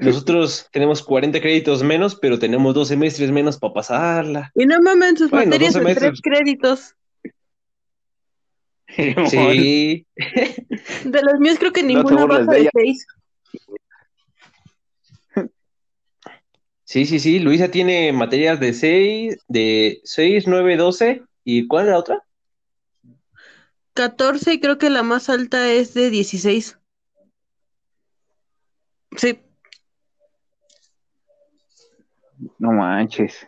Nosotros 0.00 0.68
tenemos 0.72 1.02
40 1.02 1.40
créditos 1.40 1.82
menos, 1.82 2.14
pero 2.14 2.38
tenemos 2.38 2.74
dos 2.74 2.88
semestres 2.88 3.30
menos 3.30 3.58
para 3.58 3.74
pasarla. 3.74 4.52
Y 4.54 4.66
no 4.66 4.80
mamen 4.80 5.16
sus 5.16 5.30
Bueno, 5.30 5.46
materias 5.46 5.76
en 5.76 5.94
tres 5.94 6.20
créditos. 6.22 6.94
Sí. 9.28 10.06
De 11.04 11.22
los 11.22 11.38
míos 11.38 11.56
creo 11.58 11.72
que 11.72 11.82
No 11.82 11.88
ninguna 11.88 12.26
baja 12.26 12.52
de. 12.52 12.68
6. 12.72 13.06
Sí, 16.84 17.06
sí, 17.06 17.20
sí. 17.20 17.38
Luisa 17.38 17.70
tiene 17.70 18.12
materias 18.12 18.60
de 18.60 18.74
6, 18.74 19.38
de 19.48 20.02
6, 20.04 20.46
9, 20.46 20.76
12. 20.76 21.22
¿Y 21.42 21.66
cuál 21.66 21.84
era 21.84 21.92
la 21.92 21.98
otra? 22.00 22.22
14 23.94 24.52
y 24.52 24.60
creo 24.60 24.76
que 24.76 24.90
la 24.90 25.02
más 25.02 25.30
alta 25.30 25.72
es 25.72 25.94
de 25.94 26.10
16. 26.10 26.78
Sí. 29.16 29.38
No 32.58 32.72
manches. 32.72 33.46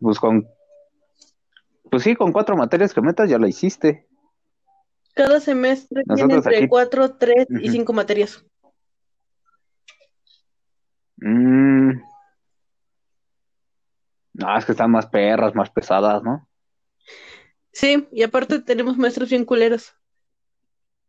Pues 0.00 0.18
con. 0.18 0.46
Pues 1.90 2.02
sí, 2.02 2.16
con 2.16 2.32
cuatro 2.32 2.56
materias 2.56 2.92
que 2.92 3.00
metas 3.00 3.28
ya 3.28 3.38
la 3.38 3.48
hiciste. 3.48 4.08
Cada 5.14 5.40
semestre 5.40 6.02
tiene 6.14 6.34
entre 6.34 6.56
aquí- 6.58 6.68
cuatro, 6.68 7.16
tres 7.16 7.46
y 7.48 7.70
cinco 7.70 7.92
materias. 7.92 8.44
Mm. 11.16 11.92
No, 14.34 14.58
es 14.58 14.64
que 14.64 14.72
están 14.72 14.90
más 14.90 15.06
perras, 15.06 15.54
más 15.54 15.70
pesadas, 15.70 16.22
¿no? 16.24 16.48
Sí, 17.72 18.08
y 18.10 18.22
aparte 18.24 18.60
tenemos 18.60 18.96
maestros 18.96 19.30
bien 19.30 19.44
culeros. 19.44 19.94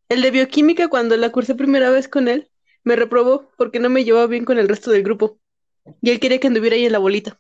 El 0.09 0.21
de 0.21 0.29
bioquímica, 0.29 0.87
cuando 0.87 1.17
la 1.17 1.31
cursé 1.31 1.55
primera 1.55 1.89
vez 1.89 2.07
con 2.07 2.27
él, 2.27 2.51
me 2.83 2.95
reprobó 2.95 3.49
porque 3.57 3.79
no 3.79 3.89
me 3.89 4.03
llevaba 4.03 4.27
bien 4.27 4.45
con 4.45 4.59
el 4.59 4.69
resto 4.69 4.91
del 4.91 5.01
grupo. 5.03 5.39
Y 6.01 6.09
él 6.11 6.19
quería 6.19 6.39
que 6.39 6.47
anduviera 6.47 6.75
ahí 6.75 6.85
en 6.85 6.91
la 6.91 6.99
bolita. 6.99 7.39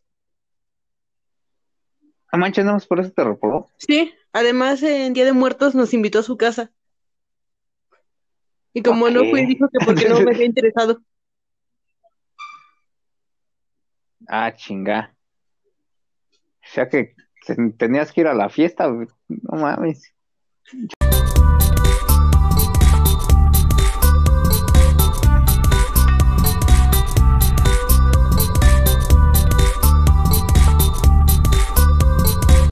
Manches, 2.31 2.65
no, 2.65 2.77
por 2.89 2.99
eso 2.99 3.11
te 3.11 3.23
reprobó. 3.23 3.69
Sí, 3.77 4.13
además 4.33 4.83
en 4.83 5.13
Día 5.13 5.23
de 5.25 5.31
Muertos 5.33 5.73
nos 5.73 5.93
invitó 5.93 6.19
a 6.19 6.23
su 6.23 6.35
casa. 6.37 6.71
Y 8.73 8.81
como 8.81 9.09
no 9.09 9.23
fui, 9.29 9.45
dijo 9.45 9.69
que 9.71 9.85
porque 9.85 10.09
no 10.09 10.19
me 10.19 10.31
había 10.31 10.45
interesado. 10.45 11.01
Ah, 14.27 14.53
chinga. 14.53 15.15
O 16.31 16.67
sea 16.67 16.89
que 16.89 17.15
te- 17.45 17.55
tenías 17.77 18.11
que 18.11 18.21
ir 18.21 18.27
a 18.27 18.33
la 18.33 18.49
fiesta. 18.49 18.87
No 18.87 19.07
mames. 19.57 20.13